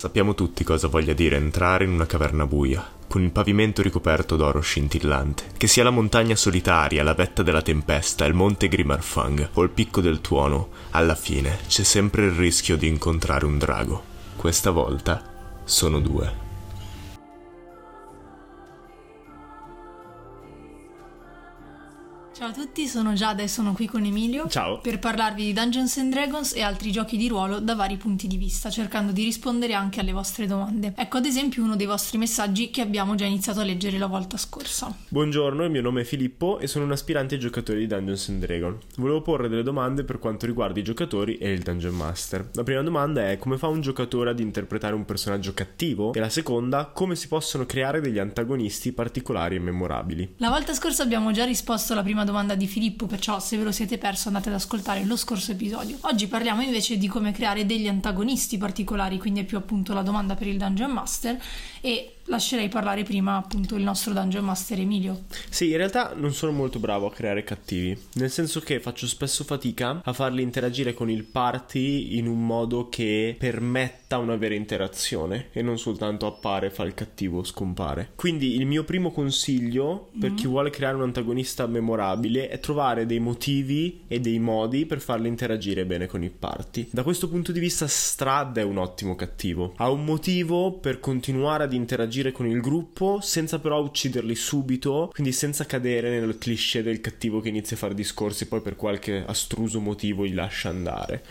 Sappiamo 0.00 0.34
tutti 0.34 0.64
cosa 0.64 0.88
voglia 0.88 1.12
dire 1.12 1.36
entrare 1.36 1.84
in 1.84 1.90
una 1.90 2.06
caverna 2.06 2.46
buia, 2.46 2.82
con 3.06 3.22
il 3.22 3.30
pavimento 3.30 3.82
ricoperto 3.82 4.34
d'oro 4.34 4.60
scintillante. 4.60 5.48
Che 5.58 5.66
sia 5.66 5.84
la 5.84 5.90
montagna 5.90 6.36
solitaria, 6.36 7.02
la 7.02 7.12
vetta 7.12 7.42
della 7.42 7.60
tempesta, 7.60 8.24
il 8.24 8.32
monte 8.32 8.68
Grimarfang 8.68 9.50
o 9.52 9.62
il 9.62 9.68
picco 9.68 10.00
del 10.00 10.22
tuono, 10.22 10.70
alla 10.92 11.14
fine 11.14 11.58
c'è 11.66 11.82
sempre 11.82 12.24
il 12.24 12.30
rischio 12.30 12.78
di 12.78 12.88
incontrare 12.88 13.44
un 13.44 13.58
drago. 13.58 14.02
Questa 14.36 14.70
volta 14.70 15.22
sono 15.64 16.00
due. 16.00 16.49
Ciao 22.40 22.48
a 22.48 22.52
tutti, 22.52 22.86
sono 22.86 23.12
Giada 23.12 23.42
e 23.42 23.48
sono 23.48 23.74
qui 23.74 23.84
con 23.86 24.02
Emilio 24.02 24.48
Ciao. 24.48 24.80
per 24.80 24.98
parlarvi 24.98 25.44
di 25.44 25.52
Dungeons 25.52 25.98
and 25.98 26.10
Dragons 26.10 26.54
e 26.54 26.62
altri 26.62 26.90
giochi 26.90 27.18
di 27.18 27.28
ruolo 27.28 27.60
da 27.60 27.74
vari 27.74 27.98
punti 27.98 28.26
di 28.26 28.38
vista, 28.38 28.70
cercando 28.70 29.12
di 29.12 29.24
rispondere 29.24 29.74
anche 29.74 30.00
alle 30.00 30.12
vostre 30.12 30.46
domande. 30.46 30.94
Ecco 30.96 31.18
ad 31.18 31.26
esempio 31.26 31.62
uno 31.62 31.76
dei 31.76 31.84
vostri 31.84 32.16
messaggi 32.16 32.70
che 32.70 32.80
abbiamo 32.80 33.14
già 33.14 33.26
iniziato 33.26 33.60
a 33.60 33.64
leggere 33.64 33.98
la 33.98 34.06
volta 34.06 34.38
scorsa. 34.38 34.90
Buongiorno, 35.08 35.64
il 35.64 35.70
mio 35.70 35.82
nome 35.82 36.00
è 36.00 36.04
Filippo 36.04 36.60
e 36.60 36.66
sono 36.66 36.86
un 36.86 36.92
aspirante 36.92 37.36
giocatore 37.36 37.80
di 37.80 37.86
Dungeons 37.86 38.30
and 38.30 38.42
Dragons. 38.42 38.84
Volevo 38.96 39.20
porre 39.20 39.50
delle 39.50 39.62
domande 39.62 40.04
per 40.04 40.18
quanto 40.18 40.46
riguarda 40.46 40.80
i 40.80 40.82
giocatori 40.82 41.36
e 41.36 41.52
il 41.52 41.60
Dungeon 41.60 41.94
Master. 41.94 42.48
La 42.54 42.62
prima 42.62 42.80
domanda 42.80 43.28
è 43.28 43.36
come 43.36 43.58
fa 43.58 43.66
un 43.66 43.82
giocatore 43.82 44.30
ad 44.30 44.40
interpretare 44.40 44.94
un 44.94 45.04
personaggio 45.04 45.52
cattivo? 45.52 46.14
E 46.14 46.20
la 46.20 46.30
seconda, 46.30 46.86
come 46.86 47.16
si 47.16 47.28
possono 47.28 47.66
creare 47.66 48.00
degli 48.00 48.18
antagonisti 48.18 48.92
particolari 48.92 49.56
e 49.56 49.60
memorabili? 49.60 50.36
La 50.38 50.48
volta 50.48 50.72
scorsa 50.72 51.02
abbiamo 51.02 51.32
già 51.32 51.44
risposto 51.44 51.92
alla 51.92 52.00
prima 52.02 52.20
domanda 52.22 52.28
di 52.54 52.66
Filippo, 52.66 53.06
perciò 53.06 53.40
se 53.40 53.56
ve 53.56 53.64
lo 53.64 53.72
siete 53.72 53.98
perso 53.98 54.28
andate 54.28 54.48
ad 54.48 54.54
ascoltare 54.54 55.04
lo 55.04 55.16
scorso 55.16 55.52
episodio. 55.52 55.98
Oggi 56.02 56.26
parliamo 56.26 56.62
invece 56.62 56.96
di 56.96 57.08
come 57.08 57.32
creare 57.32 57.66
degli 57.66 57.88
antagonisti 57.88 58.56
particolari, 58.56 59.18
quindi 59.18 59.40
è 59.40 59.44
più 59.44 59.56
appunto 59.56 59.92
la 59.92 60.02
domanda 60.02 60.34
per 60.34 60.46
il 60.46 60.56
Dungeon 60.56 60.90
Master 60.90 61.40
e 61.80 62.14
lascerei 62.30 62.68
parlare 62.68 63.02
prima 63.02 63.36
appunto 63.36 63.74
il 63.74 63.82
nostro 63.82 64.12
Dungeon 64.14 64.44
Master 64.44 64.78
Emilio. 64.78 65.24
Sì, 65.50 65.70
in 65.70 65.76
realtà 65.76 66.14
non 66.14 66.32
sono 66.32 66.52
molto 66.52 66.78
bravo 66.78 67.06
a 67.06 67.12
creare 67.12 67.44
cattivi, 67.44 67.96
nel 68.14 68.30
senso 68.30 68.60
che 68.60 68.80
faccio 68.80 69.06
spesso 69.06 69.44
fatica 69.44 70.00
a 70.02 70.12
farli 70.12 70.42
interagire 70.42 70.94
con 70.94 71.10
il 71.10 71.24
party 71.24 72.16
in 72.16 72.26
un 72.26 72.46
modo 72.46 72.88
che 72.88 73.36
permetta 73.38 74.18
una 74.18 74.36
vera 74.36 74.54
interazione 74.54 75.48
e 75.52 75.60
non 75.60 75.78
soltanto 75.78 76.26
appare, 76.26 76.70
fa 76.70 76.84
il 76.84 76.94
cattivo, 76.94 77.42
scompare. 77.42 78.12
Quindi 78.14 78.54
il 78.54 78.64
mio 78.64 78.84
primo 78.84 79.10
consiglio 79.10 80.10
per 80.18 80.34
chi 80.34 80.46
vuole 80.46 80.70
creare 80.70 80.96
un 80.96 81.02
antagonista 81.02 81.66
memorabile 81.66 82.48
è 82.48 82.60
trovare 82.60 83.06
dei 83.06 83.18
motivi 83.18 84.04
e 84.06 84.20
dei 84.20 84.38
modi 84.38 84.86
per 84.86 85.00
farli 85.00 85.26
interagire 85.26 85.84
bene 85.84 86.06
con 86.06 86.22
il 86.22 86.30
party. 86.30 86.88
Da 86.92 87.02
questo 87.02 87.28
punto 87.28 87.50
di 87.50 87.58
vista 87.58 87.88
Strad 87.88 88.58
è 88.58 88.62
un 88.62 88.78
ottimo 88.78 89.16
cattivo. 89.16 89.72
Ha 89.76 89.90
un 89.90 90.04
motivo 90.04 90.72
per 90.72 91.00
continuare 91.00 91.64
ad 91.64 91.72
interagire 91.72 92.19
con 92.30 92.46
il 92.46 92.60
gruppo 92.60 93.20
senza 93.22 93.58
però 93.58 93.82
ucciderli 93.82 94.34
subito, 94.34 95.08
quindi 95.12 95.32
senza 95.32 95.64
cadere 95.64 96.20
nel 96.20 96.36
cliché 96.36 96.82
del 96.82 97.00
cattivo 97.00 97.40
che 97.40 97.48
inizia 97.48 97.76
a 97.76 97.78
fare 97.78 97.94
discorsi 97.94 98.44
e 98.44 98.46
poi 98.46 98.60
per 98.60 98.76
qualche 98.76 99.24
astruso 99.26 99.80
motivo 99.80 100.24
li 100.24 100.34
lascia 100.34 100.68
andare. 100.68 101.24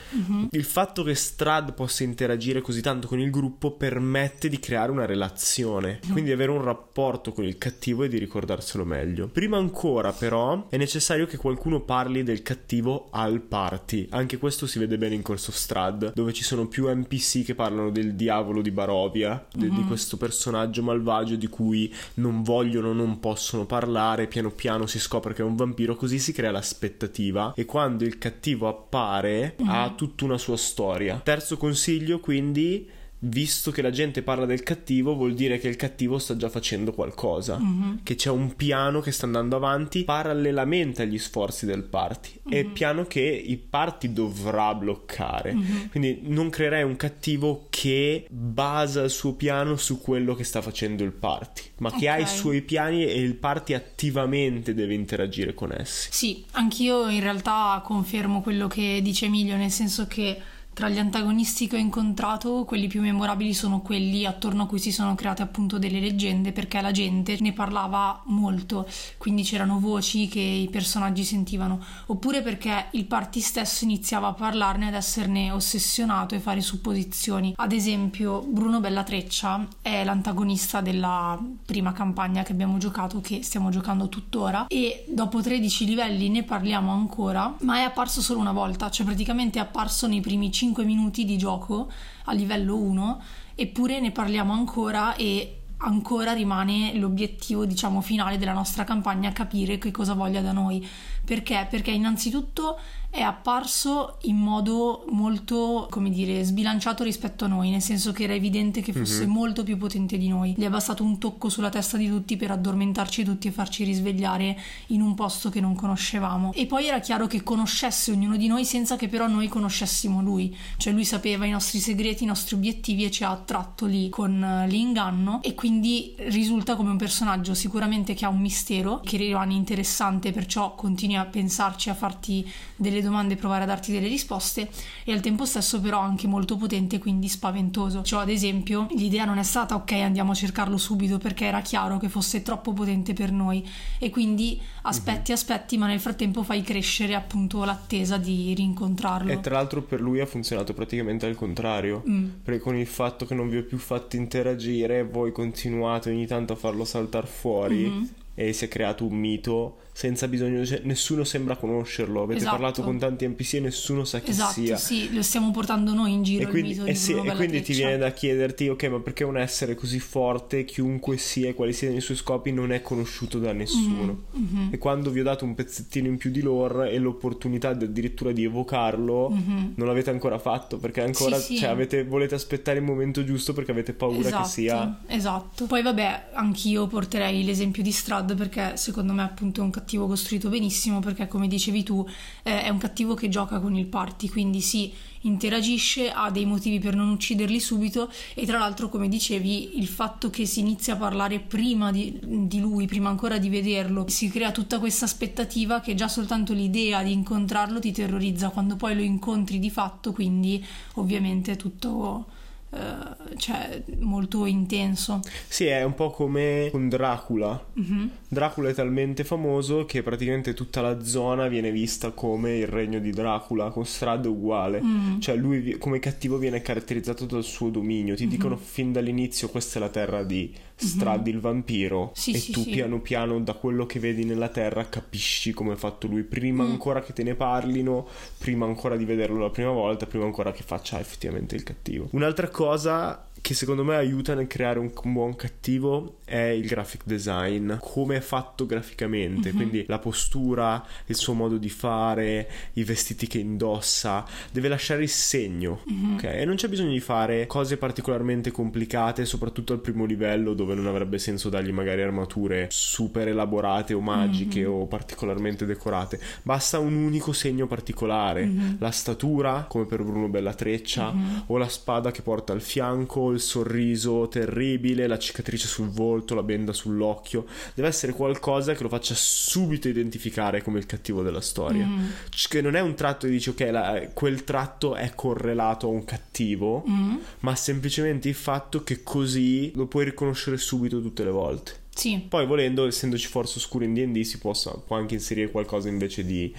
Il 0.49 0.63
fatto 0.63 1.03
che 1.03 1.13
Strad 1.13 1.73
possa 1.73 2.03
interagire 2.03 2.61
così 2.61 2.81
tanto 2.81 3.07
con 3.07 3.19
il 3.19 3.29
gruppo 3.29 3.71
permette 3.71 4.49
di 4.49 4.59
creare 4.59 4.91
una 4.91 5.05
relazione, 5.05 5.99
quindi 6.11 6.31
avere 6.31 6.51
un 6.51 6.63
rapporto 6.63 7.31
con 7.31 7.43
il 7.45 7.57
cattivo 7.57 8.03
e 8.03 8.09
di 8.09 8.17
ricordarselo 8.17 8.83
meglio. 8.83 9.27
Prima 9.27 9.57
ancora 9.57 10.11
però 10.11 10.67
è 10.69 10.77
necessario 10.77 11.27
che 11.27 11.37
qualcuno 11.37 11.81
parli 11.81 12.23
del 12.23 12.41
cattivo 12.41 13.09
al 13.11 13.41
party. 13.41 14.07
Anche 14.09 14.37
questo 14.37 14.65
si 14.65 14.79
vede 14.79 14.97
bene 14.97 15.15
in 15.15 15.21
Corso 15.21 15.51
Strad, 15.51 16.13
dove 16.13 16.33
ci 16.33 16.43
sono 16.43 16.67
più 16.67 16.89
NPC 16.89 17.43
che 17.43 17.55
parlano 17.55 17.91
del 17.91 18.15
diavolo 18.15 18.61
di 18.61 18.71
Barovia, 18.71 19.45
de- 19.53 19.69
di 19.69 19.83
questo 19.85 20.17
personaggio 20.17 20.78
malvagio 20.81 21.35
di 21.35 21.47
cui 21.47 21.93
non 22.15 22.43
vogliono, 22.43 22.93
non 22.93 23.19
possono 23.19 23.65
parlare, 23.65 24.27
piano 24.27 24.51
piano 24.51 24.85
si 24.85 24.99
scopre 24.99 25.33
che 25.33 25.41
è 25.41 25.45
un 25.45 25.55
vampiro, 25.55 25.95
così 25.95 26.19
si 26.19 26.33
crea 26.33 26.51
l'aspettativa 26.51 27.53
e 27.55 27.65
quando 27.65 28.03
il 28.03 28.17
cattivo 28.17 28.67
appare 28.67 29.55
ha 29.65 29.93
tutta 29.95 30.25
una 30.25 30.37
sua 30.37 30.57
storia. 30.57 31.19
Terzo 31.23 31.57
consiglio, 31.57 32.19
quindi 32.19 32.97
Visto 33.21 33.71
che 33.71 33.81
la 33.81 33.89
gente 33.89 34.21
parla 34.21 34.45
del 34.45 34.63
cattivo, 34.63 35.13
vuol 35.13 35.33
dire 35.33 35.59
che 35.59 35.67
il 35.67 35.75
cattivo 35.75 36.19
sta 36.19 36.37
già 36.37 36.47
facendo 36.47 36.93
qualcosa, 36.93 37.59
che 38.01 38.15
c'è 38.15 38.29
un 38.29 38.55
piano 38.55 39.01
che 39.01 39.11
sta 39.11 39.25
andando 39.25 39.57
avanti 39.57 40.05
parallelamente 40.05 41.01
agli 41.01 41.17
sforzi 41.17 41.65
del 41.65 41.83
party. 41.83 42.39
È 42.47 42.63
piano 42.63 43.03
che 43.05 43.19
il 43.19 43.57
party 43.57 44.13
dovrà 44.13 44.73
bloccare. 44.73 45.53
Quindi 45.91 46.21
non 46.23 46.49
creerei 46.49 46.83
un 46.83 46.95
cattivo 46.95 47.67
che 47.69 48.25
basa 48.29 49.03
il 49.03 49.09
suo 49.09 49.33
piano 49.33 49.75
su 49.75 49.99
quello 49.99 50.33
che 50.33 50.45
sta 50.45 50.61
facendo 50.61 51.03
il 51.03 51.11
party, 51.11 51.63
ma 51.79 51.91
che 51.91 52.07
ha 52.07 52.17
i 52.17 52.27
suoi 52.27 52.61
piani 52.61 53.05
e 53.05 53.19
il 53.19 53.35
party 53.35 53.73
attivamente 53.73 54.73
deve 54.73 54.93
interagire 54.93 55.53
con 55.53 55.73
essi. 55.73 56.07
Sì, 56.11 56.45
anch'io 56.51 57.09
in 57.09 57.19
realtà 57.19 57.81
confermo 57.83 58.41
quello 58.41 58.67
che 58.67 59.01
dice 59.03 59.25
Emilio, 59.25 59.57
nel 59.57 59.71
senso 59.71 60.07
che 60.07 60.37
tra 60.73 60.87
gli 60.87 60.97
antagonisti 60.97 61.67
che 61.67 61.75
ho 61.75 61.79
incontrato, 61.79 62.63
quelli 62.63 62.87
più 62.87 63.01
memorabili 63.01 63.53
sono 63.53 63.81
quelli 63.81 64.25
attorno 64.25 64.63
a 64.63 64.65
cui 64.65 64.79
si 64.79 64.93
sono 64.93 65.13
create 65.13 65.41
appunto 65.41 65.77
delle 65.77 65.99
leggende, 65.99 66.53
perché 66.53 66.79
la 66.79 66.91
gente 66.91 67.35
ne 67.41 67.51
parlava 67.51 68.21
molto, 68.27 68.87
quindi 69.17 69.43
c'erano 69.43 69.79
voci 69.79 70.29
che 70.29 70.39
i 70.39 70.69
personaggi 70.71 71.25
sentivano, 71.25 71.83
oppure 72.05 72.41
perché 72.41 72.85
il 72.91 73.03
party 73.03 73.41
stesso 73.41 73.83
iniziava 73.83 74.29
a 74.29 74.33
parlarne 74.33 74.87
ad 74.87 74.93
esserne 74.93 75.51
ossessionato 75.51 76.35
e 76.35 76.39
fare 76.39 76.61
supposizioni. 76.61 77.55
Ad 77.57 77.73
esempio, 77.73 78.39
Bruno 78.47 78.79
Bellatreccia 78.79 79.67
è 79.81 80.05
l'antagonista 80.05 80.79
della 80.79 81.37
prima 81.65 81.91
campagna 81.91 82.43
che 82.43 82.53
abbiamo 82.53 82.77
giocato, 82.77 83.19
che 83.19 83.43
stiamo 83.43 83.69
giocando 83.69 84.07
tuttora, 84.07 84.67
e 84.67 85.03
dopo 85.09 85.41
13 85.41 85.83
livelli 85.83 86.29
ne 86.29 86.43
parliamo 86.43 86.93
ancora, 86.93 87.53
ma 87.63 87.79
è 87.79 87.81
apparso 87.81 88.21
solo 88.21 88.39
una 88.39 88.53
volta, 88.53 88.89
cioè 88.89 89.05
praticamente 89.05 89.59
è 89.59 89.61
apparso 89.61 90.07
nei 90.07 90.21
primi 90.21 90.49
5 90.49 90.58
minuti 90.85 91.25
di 91.25 91.37
gioco 91.37 91.91
a 92.25 92.33
livello 92.33 92.75
1, 92.77 93.21
eppure 93.55 93.99
ne 93.99 94.11
parliamo 94.11 94.53
ancora 94.53 95.15
e 95.15 95.55
ancora 95.81 96.33
rimane 96.33 96.93
l'obiettivo, 96.95 97.65
diciamo, 97.65 98.01
finale 98.01 98.37
della 98.37 98.53
nostra 98.53 98.83
campagna, 98.83 99.31
capire 99.31 99.77
che 99.77 99.91
cosa 99.91 100.13
voglia 100.13 100.41
da 100.41 100.51
noi. 100.51 100.85
Perché? 101.23 101.67
Perché 101.69 101.91
innanzitutto 101.91 102.79
è 103.11 103.21
apparso 103.21 104.17
in 104.23 104.37
modo 104.37 105.03
molto, 105.09 105.87
come 105.89 106.11
dire, 106.11 106.43
sbilanciato 106.43 107.03
rispetto 107.03 107.45
a 107.45 107.47
noi, 107.47 107.71
nel 107.71 107.81
senso 107.81 108.11
che 108.11 108.23
era 108.23 108.33
evidente 108.33 108.81
che 108.81 108.93
fosse 108.93 109.25
molto 109.25 109.63
più 109.63 109.77
potente 109.77 110.17
di 110.17 110.27
noi. 110.27 110.53
Gli 110.55 110.63
è 110.63 110.69
bastato 110.69 111.03
un 111.03 111.17
tocco 111.17 111.49
sulla 111.49 111.69
testa 111.69 111.97
di 111.97 112.07
tutti 112.07 112.37
per 112.37 112.51
addormentarci 112.51 113.23
tutti 113.23 113.47
e 113.47 113.51
farci 113.51 113.83
risvegliare 113.83 114.55
in 114.87 115.01
un 115.01 115.15
posto 115.15 115.49
che 115.49 115.59
non 115.59 115.73
conoscevamo. 115.73 116.53
E 116.53 116.67
poi 116.67 116.85
era 116.85 116.99
chiaro 116.99 117.25
che 117.25 117.41
conoscesse 117.41 118.11
ognuno 118.11 118.37
di 118.37 118.45
noi 118.45 118.63
senza 118.63 118.95
che 118.95 119.07
però 119.07 119.27
noi 119.27 119.47
conoscessimo 119.47 120.21
lui. 120.21 120.55
Cioè 120.77 120.93
lui 120.93 121.03
sapeva 121.03 121.45
i 121.45 121.49
nostri 121.51 121.79
segreti, 121.79 122.23
i 122.23 122.27
nostri 122.27 122.55
obiettivi 122.55 123.05
e 123.05 123.11
ci 123.11 123.23
ha 123.23 123.31
attratto 123.31 123.87
lì 123.87 124.09
con 124.09 124.43
eh, 124.43 124.67
l'inganno 124.67 125.41
e 125.41 125.55
quindi 125.55 126.13
risulta 126.17 126.75
come 126.75 126.91
un 126.91 126.97
personaggio 126.97 127.55
sicuramente 127.55 128.13
che 128.13 128.25
ha 128.25 128.29
un 128.29 128.39
mistero 128.39 129.01
che 129.03 129.17
rimane 129.17 129.55
interessante, 129.55 130.31
perciò 130.31 130.75
continui 130.75 131.15
a 131.15 131.25
pensarci, 131.25 131.89
a 131.89 131.95
farti 131.95 132.47
delle 132.75 132.98
domande 133.01 133.33
e 133.33 133.37
provare 133.37 133.63
a 133.63 133.67
darti 133.67 133.91
delle 133.91 134.07
risposte 134.07 134.69
e 135.03 135.11
al 135.11 135.19
tempo 135.21 135.45
stesso 135.45 135.79
però 135.79 135.99
anche 135.99 136.27
molto 136.27 136.57
potente, 136.57 136.97
quindi 136.99 137.27
spaventoso. 137.27 138.01
Cioè 138.03 138.21
ad 138.21 138.29
esempio 138.29 138.87
l'idea 138.91 139.25
non 139.25 139.37
è 139.37 139.43
stata 139.43 139.75
ok 139.75 139.91
andiamo 139.93 140.31
a 140.31 140.35
cercarlo 140.35 140.77
subito 140.77 141.17
perché 141.17 141.45
era 141.45 141.61
chiaro 141.61 141.97
che 141.97 142.09
fosse 142.09 142.41
troppo 142.41 142.73
potente 142.73 143.13
per 143.13 143.31
noi 143.31 143.67
e 143.99 144.09
quindi 144.09 144.59
aspetti, 144.83 145.31
aspetti, 145.31 145.77
ma 145.77 145.87
nel 145.87 145.99
frattempo 145.99 146.43
fai 146.43 146.61
crescere 146.61 147.15
appunto 147.15 147.63
l'attesa 147.63 148.17
di 148.17 148.53
rincontrarlo. 148.53 149.31
E 149.31 149.39
tra 149.39 149.55
l'altro 149.55 149.81
per 149.81 150.01
lui 150.01 150.19
ha 150.19 150.25
funzionato 150.25 150.73
praticamente 150.73 151.25
al 151.25 151.35
contrario, 151.35 152.03
Mm. 152.07 152.27
perché 152.43 152.59
con 152.59 152.75
il 152.75 152.87
fatto 152.87 153.25
che 153.25 153.35
non 153.35 153.49
vi 153.49 153.57
ho 153.57 153.63
più 153.63 153.77
fatto 153.77 154.15
interagire, 154.15 155.03
voi 155.03 155.31
continuate 155.31 156.09
ogni 156.09 156.25
tanto 156.27 156.53
a 156.53 156.55
farlo 156.55 156.85
saltare 156.85 157.27
fuori 157.27 157.85
Mhm. 157.87 158.09
e 158.35 158.53
si 158.53 158.65
è 158.65 158.67
creato 158.67 159.05
un 159.05 159.15
mito 159.17 159.77
senza 159.99 160.29
bisogno, 160.29 160.65
cioè, 160.65 160.79
nessuno 160.83 161.25
sembra 161.25 161.57
conoscerlo, 161.57 162.21
avete 162.21 162.39
Esatto. 162.39 162.55
parlato 162.55 162.83
con 162.83 162.97
tanti 162.97 163.27
NPC 163.27 163.55
e 163.55 163.59
nessuno 163.59 164.05
sa 164.05 164.19
chi 164.21 164.29
Esatto, 164.29 164.53
sia. 164.53 164.77
sì, 164.77 165.13
lo 165.13 165.21
stiamo 165.21 165.51
portando 165.51 165.93
noi 165.93 166.13
in 166.13 166.23
giro 166.23 166.43
E 166.43 166.47
quindi, 166.47 166.71
eh 166.85 166.91
di 166.93 166.95
sì, 166.95 167.11
e 167.11 167.35
quindi 167.35 167.61
ti 167.61 167.73
viene 167.73 167.97
da 167.97 168.11
chiederti, 168.11 168.69
ok, 168.69 168.83
ma 168.85 168.99
perché 168.99 169.25
un 169.25 169.35
essere 169.35 169.75
così 169.75 169.99
forte, 169.99 170.63
chiunque 170.63 171.17
sia 171.17 171.53
quali 171.53 171.73
siano 171.73 171.97
i 171.97 172.01
suoi 172.01 172.15
scopi, 172.15 172.53
non 172.53 172.71
è 172.71 172.81
conosciuto 172.81 173.39
da 173.39 173.51
nessuno? 173.51 174.23
Mhm, 174.31 174.69
E 174.71 174.77
quando 174.77 175.09
vi 175.11 175.19
ho 175.19 175.23
dato 175.23 175.43
un 175.43 175.53
pezzettino 175.53 176.07
in 176.07 176.15
più 176.15 176.29
di 176.31 176.41
lore 176.41 176.91
e 176.91 176.97
l'opportunità 176.97 177.73
di- 177.73 177.83
addirittura 177.83 178.31
di 178.31 178.45
evocarlo, 178.45 179.29
mhm. 179.31 179.73
non 179.75 179.85
l'avete 179.87 180.11
ancora 180.11 180.39
fatto 180.39 180.77
perché 180.77 181.01
ancora 181.01 181.37
Sì, 181.37 181.55
sì. 181.55 181.57
cioè, 181.57 181.69
avete- 181.69 182.05
volete 182.05 182.35
aspettare 182.35 182.77
il 182.79 182.85
momento 182.85 183.25
giusto 183.25 183.51
perché 183.51 183.71
avete 183.71 183.91
paura 183.91 184.19
esatto, 184.29 184.43
che 184.43 184.47
sia 184.49 184.99
esatto. 185.07 185.65
Poi 185.65 185.81
vabbè, 185.81 186.27
anch'io 186.35 186.87
porterei 186.87 187.43
l'esempio 187.43 187.83
di 187.83 187.91
Strad 187.91 188.27
Strad 188.29 188.35
perché 188.35 188.75
secondo 188.77 189.13
me 189.13 189.23
appunto 189.23 189.61
è 189.61 189.63
un 189.63 189.69
cattivo 189.69 189.87
costruito 189.97 190.49
benissimo 190.49 190.99
perché 190.99 191.27
come 191.27 191.47
dicevi 191.47 191.83
tu 191.83 192.07
eh, 192.43 192.63
è 192.63 192.69
un 192.69 192.77
cattivo 192.77 193.13
che 193.13 193.29
gioca 193.29 193.59
con 193.59 193.75
il 193.75 193.85
party, 193.85 194.29
quindi 194.29 194.61
sì, 194.61 194.91
interagisce, 195.21 196.11
ha 196.11 196.29
dei 196.31 196.45
motivi 196.45 196.79
per 196.79 196.95
non 196.95 197.09
ucciderli 197.09 197.59
subito 197.59 198.11
e 198.33 198.45
tra 198.45 198.57
l'altro 198.57 198.89
come 198.89 199.07
dicevi 199.07 199.77
il 199.79 199.87
fatto 199.87 200.29
che 200.29 200.45
si 200.45 200.59
inizia 200.59 200.93
a 200.93 200.97
parlare 200.97 201.39
prima 201.39 201.91
di, 201.91 202.19
di 202.21 202.59
lui, 202.59 202.85
prima 202.85 203.09
ancora 203.09 203.37
di 203.37 203.49
vederlo, 203.49 204.05
si 204.07 204.29
crea 204.29 204.51
tutta 204.51 204.79
questa 204.79 205.05
aspettativa 205.05 205.79
che 205.81 205.95
già 205.95 206.07
soltanto 206.07 206.53
l'idea 206.53 207.03
di 207.03 207.11
incontrarlo 207.11 207.79
ti 207.79 207.91
terrorizza. 207.91 208.49
Quando 208.49 208.75
poi 208.75 208.95
lo 208.95 209.01
incontri 209.01 209.59
di 209.59 209.69
fatto, 209.69 210.13
quindi 210.13 210.63
ovviamente 210.95 211.55
tutto 211.55 212.37
Uh, 212.71 213.35
cioè 213.37 213.81
molto 213.97 214.45
intenso. 214.45 215.21
Sì, 215.47 215.65
è 215.65 215.83
un 215.83 215.95
po' 215.95 216.11
come 216.11 216.69
con 216.71 216.87
Dracula. 216.87 217.65
Mm-hmm. 217.79 218.07
Dracula 218.27 218.69
è 218.69 218.73
talmente 218.73 219.23
famoso 219.23 219.85
che 219.85 220.03
praticamente 220.03 220.53
tutta 220.53 220.81
la 220.81 221.03
zona 221.03 221.47
viene 221.47 221.71
vista 221.71 222.11
come 222.11 222.57
il 222.57 222.67
regno 222.67 222.99
di 222.99 223.09
Dracula, 223.09 223.69
con 223.69 223.85
Strad 223.85 224.25
uguale. 224.25 224.81
Mm-hmm. 224.81 225.19
Cioè 225.19 225.35
lui 225.35 225.77
come 225.79 225.99
cattivo 225.99 226.37
viene 226.37 226.61
caratterizzato 226.61 227.25
dal 227.25 227.43
suo 227.43 227.69
dominio. 227.69 228.15
Ti 228.15 228.23
mm-hmm. 228.23 228.31
dicono 228.31 228.55
fin 228.57 228.91
dall'inizio 228.91 229.49
questa 229.49 229.79
è 229.79 229.81
la 229.81 229.89
terra 229.89 230.23
di 230.23 230.53
Strad 230.85 231.27
il 231.27 231.39
vampiro 231.39 232.11
sì, 232.13 232.33
e 232.33 232.37
sì, 232.37 232.51
tu 232.51 232.63
sì. 232.63 232.71
piano 232.71 233.01
piano 233.01 233.39
da 233.39 233.53
quello 233.53 233.85
che 233.85 233.99
vedi 233.99 234.23
nella 234.23 234.49
terra 234.49 234.87
capisci 234.87 235.51
come 235.51 235.73
è 235.73 235.75
fatto 235.75 236.07
lui 236.07 236.23
prima 236.23 236.63
mm. 236.63 236.69
ancora 236.69 237.01
che 237.01 237.13
te 237.13 237.23
ne 237.23 237.35
parlino, 237.35 238.07
prima 238.37 238.65
ancora 238.65 238.95
di 238.95 239.05
vederlo 239.05 239.39
la 239.39 239.49
prima 239.49 239.71
volta, 239.71 240.05
prima 240.05 240.25
ancora 240.25 240.51
che 240.51 240.63
faccia 240.63 240.99
effettivamente 240.99 241.55
il 241.55 241.63
cattivo. 241.63 242.07
Un'altra 242.11 242.49
cosa 242.49 243.28
che 243.41 243.53
secondo 243.53 243.83
me 243.83 243.95
aiuta 243.95 244.33
nel 244.33 244.47
creare 244.47 244.79
un, 244.79 244.91
buon 245.03 245.35
cattivo 245.35 246.17
è 246.25 246.37
il 246.37 246.67
graphic 246.67 247.01
design, 247.05 247.73
come 247.79 248.17
è 248.17 248.19
fatto 248.19 248.65
graficamente, 248.65 249.49
mm-hmm. 249.49 249.57
quindi 249.57 249.85
la 249.87 249.99
postura, 249.99 250.85
il 251.07 251.15
suo 251.15 251.33
modo 251.33 251.57
di 251.57 251.69
fare, 251.69 252.49
i 252.73 252.83
vestiti 252.83 253.27
che 253.27 253.39
indossa, 253.39 254.25
deve 254.51 254.67
lasciare 254.67 255.03
il 255.03 255.09
segno, 255.09 255.81
mm-hmm. 255.91 256.13
ok? 256.13 256.23
E 256.23 256.45
non 256.45 256.55
c'è 256.55 256.67
bisogno 256.67 256.91
di 256.91 256.99
fare 256.99 257.47
cose 257.47 257.77
particolarmente 257.77 258.51
complicate, 258.51 259.25
soprattutto 259.25 259.73
al 259.73 259.79
primo 259.79 260.05
livello 260.05 260.53
dove 260.53 260.75
non 260.75 260.87
avrebbe 260.87 261.17
senso 261.17 261.49
dargli 261.49 261.71
magari 261.71 262.01
armature 262.01 262.67
super 262.69 263.27
elaborate 263.27 263.93
o 263.93 264.01
magiche 264.01 264.61
mm-hmm. 264.61 264.71
o 264.71 264.85
particolarmente 264.85 265.65
decorate, 265.65 266.19
basta 266.43 266.79
un 266.79 266.93
unico 266.93 267.31
segno 267.31 267.67
particolare, 267.67 268.45
mm-hmm. 268.45 268.75
la 268.79 268.91
statura, 268.91 269.65
come 269.67 269.85
per 269.85 270.03
Bruno 270.03 270.27
Bellatreccia, 270.27 271.11
mm-hmm. 271.11 271.37
o 271.47 271.57
la 271.57 271.69
spada 271.69 272.11
che 272.11 272.21
porta 272.21 272.53
al 272.53 272.61
fianco 272.61 273.28
il 273.31 273.39
sorriso 273.39 274.27
terribile, 274.27 275.07
la 275.07 275.17
cicatrice 275.17 275.67
sul 275.67 275.89
volto, 275.89 276.35
la 276.35 276.43
benda 276.43 276.73
sull'occhio. 276.73 277.45
Deve 277.73 277.87
essere 277.87 278.13
qualcosa 278.13 278.73
che 278.73 278.83
lo 278.83 278.89
faccia 278.89 279.13
subito 279.15 279.87
identificare 279.87 280.61
come 280.61 280.79
il 280.79 280.85
cattivo 280.85 281.21
della 281.21 281.41
storia. 281.41 281.85
Mm. 281.85 282.05
Che 282.29 282.61
non 282.61 282.75
è 282.75 282.79
un 282.79 282.95
tratto 282.95 283.27
che 283.27 283.33
dici, 283.33 283.49
ok, 283.49 283.59
la, 283.71 284.09
quel 284.13 284.43
tratto 284.43 284.95
è 284.95 285.11
correlato 285.15 285.87
a 285.87 285.91
un 285.91 286.05
cattivo, 286.05 286.83
mm. 286.87 287.15
ma 287.39 287.55
semplicemente 287.55 288.27
il 288.29 288.35
fatto 288.35 288.83
che 288.83 289.03
così 289.03 289.71
lo 289.75 289.87
puoi 289.87 290.05
riconoscere 290.05 290.57
subito 290.57 291.01
tutte 291.01 291.23
le 291.23 291.31
volte. 291.31 291.87
Sì. 291.99 292.17
Poi 292.29 292.45
volendo, 292.45 292.87
essendoci 292.87 293.27
forze 293.27 293.57
oscure 293.57 293.83
in 293.83 293.93
D&D, 293.93 294.21
si 294.21 294.37
possa, 294.37 294.71
può 294.71 294.95
anche 294.95 295.15
inserire 295.15 295.51
qualcosa 295.51 295.89
invece 295.89 296.23
di 296.23 296.53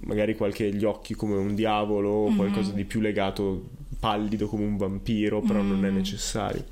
magari 0.00 0.34
qualche 0.34 0.74
gli 0.74 0.84
occhi 0.84 1.14
come 1.14 1.36
un 1.36 1.54
diavolo 1.54 2.08
o 2.08 2.26
mm-hmm. 2.26 2.36
qualcosa 2.36 2.72
di 2.72 2.84
più 2.84 2.98
legato 2.98 3.68
pallido 4.04 4.48
come 4.48 4.66
un 4.66 4.76
vampiro, 4.76 5.40
però 5.40 5.62
mm. 5.62 5.68
non 5.70 5.84
è 5.86 5.90
mm. 5.90 5.94
necessario. 5.94 6.62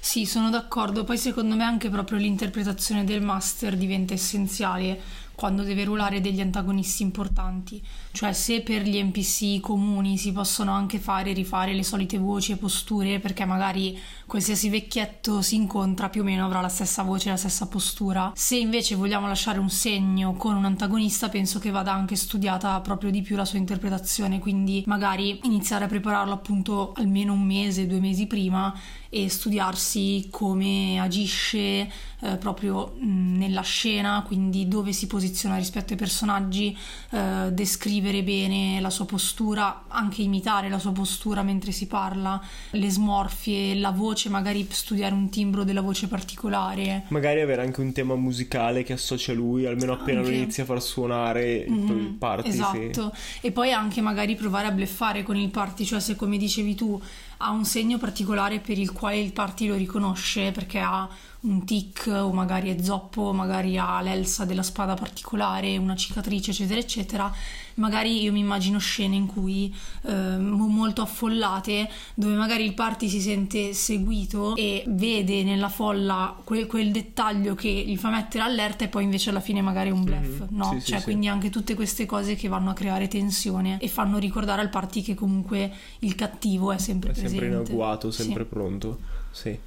Sì, 0.00 0.26
sono 0.26 0.50
d'accordo. 0.50 1.04
Poi 1.04 1.16
secondo 1.16 1.54
me 1.54 1.62
anche 1.62 1.88
proprio 1.88 2.18
l'interpretazione 2.18 3.04
del 3.04 3.22
master 3.22 3.76
diventa 3.76 4.14
essenziale 4.14 5.00
quando 5.36 5.62
deve 5.62 5.84
ruolare 5.84 6.20
degli 6.20 6.40
antagonisti 6.40 7.04
importanti. 7.04 7.80
Cioè, 8.10 8.32
se 8.32 8.62
per 8.62 8.82
gli 8.82 9.00
NPC 9.00 9.60
comuni 9.60 10.18
si 10.18 10.32
possono 10.32 10.72
anche 10.72 10.98
fare 10.98 11.30
e 11.30 11.34
rifare 11.34 11.72
le 11.72 11.84
solite 11.84 12.18
voci 12.18 12.50
e 12.50 12.56
posture, 12.56 13.20
perché 13.20 13.44
magari 13.44 13.96
qualsiasi 14.32 14.70
vecchietto 14.70 15.42
si 15.42 15.56
incontra 15.56 16.08
più 16.08 16.22
o 16.22 16.24
meno 16.24 16.46
avrà 16.46 16.62
la 16.62 16.70
stessa 16.70 17.02
voce 17.02 17.28
la 17.28 17.36
stessa 17.36 17.66
postura. 17.66 18.32
Se 18.34 18.56
invece 18.56 18.94
vogliamo 18.94 19.26
lasciare 19.26 19.58
un 19.58 19.68
segno 19.68 20.32
con 20.32 20.56
un 20.56 20.64
antagonista, 20.64 21.28
penso 21.28 21.58
che 21.58 21.68
vada 21.68 21.92
anche 21.92 22.16
studiata 22.16 22.80
proprio 22.80 23.10
di 23.10 23.20
più 23.20 23.36
la 23.36 23.44
sua 23.44 23.58
interpretazione, 23.58 24.38
quindi 24.38 24.84
magari 24.86 25.38
iniziare 25.42 25.84
a 25.84 25.88
prepararlo 25.88 26.32
appunto 26.32 26.94
almeno 26.96 27.34
un 27.34 27.42
mese, 27.42 27.86
due 27.86 28.00
mesi 28.00 28.26
prima 28.26 28.74
e 29.10 29.28
studiarsi 29.28 30.28
come 30.30 30.98
agisce 30.98 31.90
eh, 32.22 32.36
proprio 32.38 32.94
mh, 32.98 33.36
nella 33.36 33.60
scena, 33.60 34.22
quindi 34.26 34.66
dove 34.68 34.92
si 34.92 35.06
posiziona 35.06 35.56
rispetto 35.58 35.92
ai 35.92 35.98
personaggi, 35.98 36.74
eh, 37.10 37.50
descrivere 37.52 38.22
bene 38.22 38.80
la 38.80 38.88
sua 38.88 39.04
postura, 39.04 39.84
anche 39.88 40.22
imitare 40.22 40.70
la 40.70 40.78
sua 40.78 40.92
postura 40.92 41.42
mentre 41.42 41.72
si 41.72 41.86
parla, 41.86 42.40
le 42.70 42.90
smorfie, 42.90 43.74
la 43.74 43.90
voce, 43.90 44.21
magari 44.28 44.66
studiare 44.70 45.14
un 45.14 45.28
timbro 45.28 45.64
della 45.64 45.80
voce 45.80 46.08
particolare. 46.08 47.04
Magari 47.08 47.40
avere 47.40 47.62
anche 47.62 47.80
un 47.80 47.92
tema 47.92 48.14
musicale 48.14 48.82
che 48.82 48.92
associa 48.92 49.32
lui, 49.32 49.66
almeno 49.66 49.92
appena 49.92 50.20
anche. 50.20 50.30
lo 50.30 50.36
inizia 50.36 50.62
a 50.62 50.66
far 50.66 50.82
suonare 50.82 51.66
mm-hmm, 51.68 51.98
il 51.98 52.06
party. 52.18 52.48
Esatto, 52.48 53.12
sì. 53.14 53.46
e 53.46 53.52
poi 53.52 53.72
anche 53.72 54.00
magari 54.00 54.34
provare 54.34 54.66
a 54.68 54.70
bleffare 54.70 55.22
con 55.22 55.36
il 55.36 55.50
party, 55.50 55.84
cioè 55.84 56.00
se 56.00 56.16
come 56.16 56.36
dicevi 56.36 56.74
tu 56.74 57.00
ha 57.44 57.50
un 57.50 57.64
segno 57.64 57.98
particolare 57.98 58.60
per 58.60 58.78
il 58.78 58.92
quale 58.92 59.18
il 59.18 59.32
party 59.32 59.66
lo 59.66 59.74
riconosce 59.74 60.52
perché 60.52 60.78
ha 60.78 61.08
un 61.40 61.64
tic 61.64 62.06
o 62.06 62.32
magari 62.32 62.74
è 62.74 62.80
zoppo, 62.80 63.32
magari 63.32 63.76
ha 63.76 64.00
l'elsa 64.00 64.44
della 64.44 64.62
spada 64.62 64.94
particolare, 64.94 65.76
una 65.76 65.96
cicatrice, 65.96 66.52
eccetera, 66.52 66.80
eccetera. 66.80 67.34
Magari 67.76 68.22
io 68.22 68.32
mi 68.32 68.40
immagino 68.40 68.78
scene 68.78 69.16
in 69.16 69.26
cui 69.26 69.74
eh, 70.02 70.36
molto 70.36 71.02
affollate, 71.02 71.88
dove 72.14 72.34
magari 72.34 72.64
il 72.64 72.74
party 72.74 73.08
si 73.08 73.20
sente 73.20 73.72
seguito 73.72 74.56
e 74.56 74.84
vede 74.86 75.42
nella 75.42 75.68
folla 75.68 76.36
quel, 76.44 76.66
quel 76.66 76.90
dettaglio 76.90 77.54
che 77.54 77.68
gli 77.68 77.96
fa 77.96 78.10
mettere 78.10 78.42
allerta 78.42 78.84
e 78.84 78.88
poi 78.88 79.04
invece 79.04 79.30
alla 79.30 79.40
fine 79.40 79.60
magari 79.60 79.88
è 79.88 79.92
un 79.92 80.04
bluff, 80.04 80.40
mm-hmm. 80.40 80.56
no? 80.56 80.78
Sì, 80.78 80.84
cioè, 80.84 80.98
sì, 80.98 81.04
quindi 81.04 81.26
sì. 81.26 81.32
anche 81.32 81.50
tutte 81.50 81.74
queste 81.74 82.06
cose 82.06 82.34
che 82.34 82.48
vanno 82.48 82.70
a 82.70 82.74
creare 82.74 83.08
tensione 83.08 83.78
e 83.80 83.88
fanno 83.88 84.18
ricordare 84.18 84.60
al 84.60 84.68
party 84.68 85.02
che 85.02 85.14
comunque 85.14 85.72
il 86.00 86.14
cattivo 86.14 86.72
è 86.72 86.78
sempre 86.78 87.10
è 87.10 87.12
presente. 87.12 87.38
Sempre 87.38 87.60
in 87.60 87.66
agguato, 87.66 88.10
sempre 88.10 88.44
pronto. 88.44 88.98
Sì. 89.30 89.58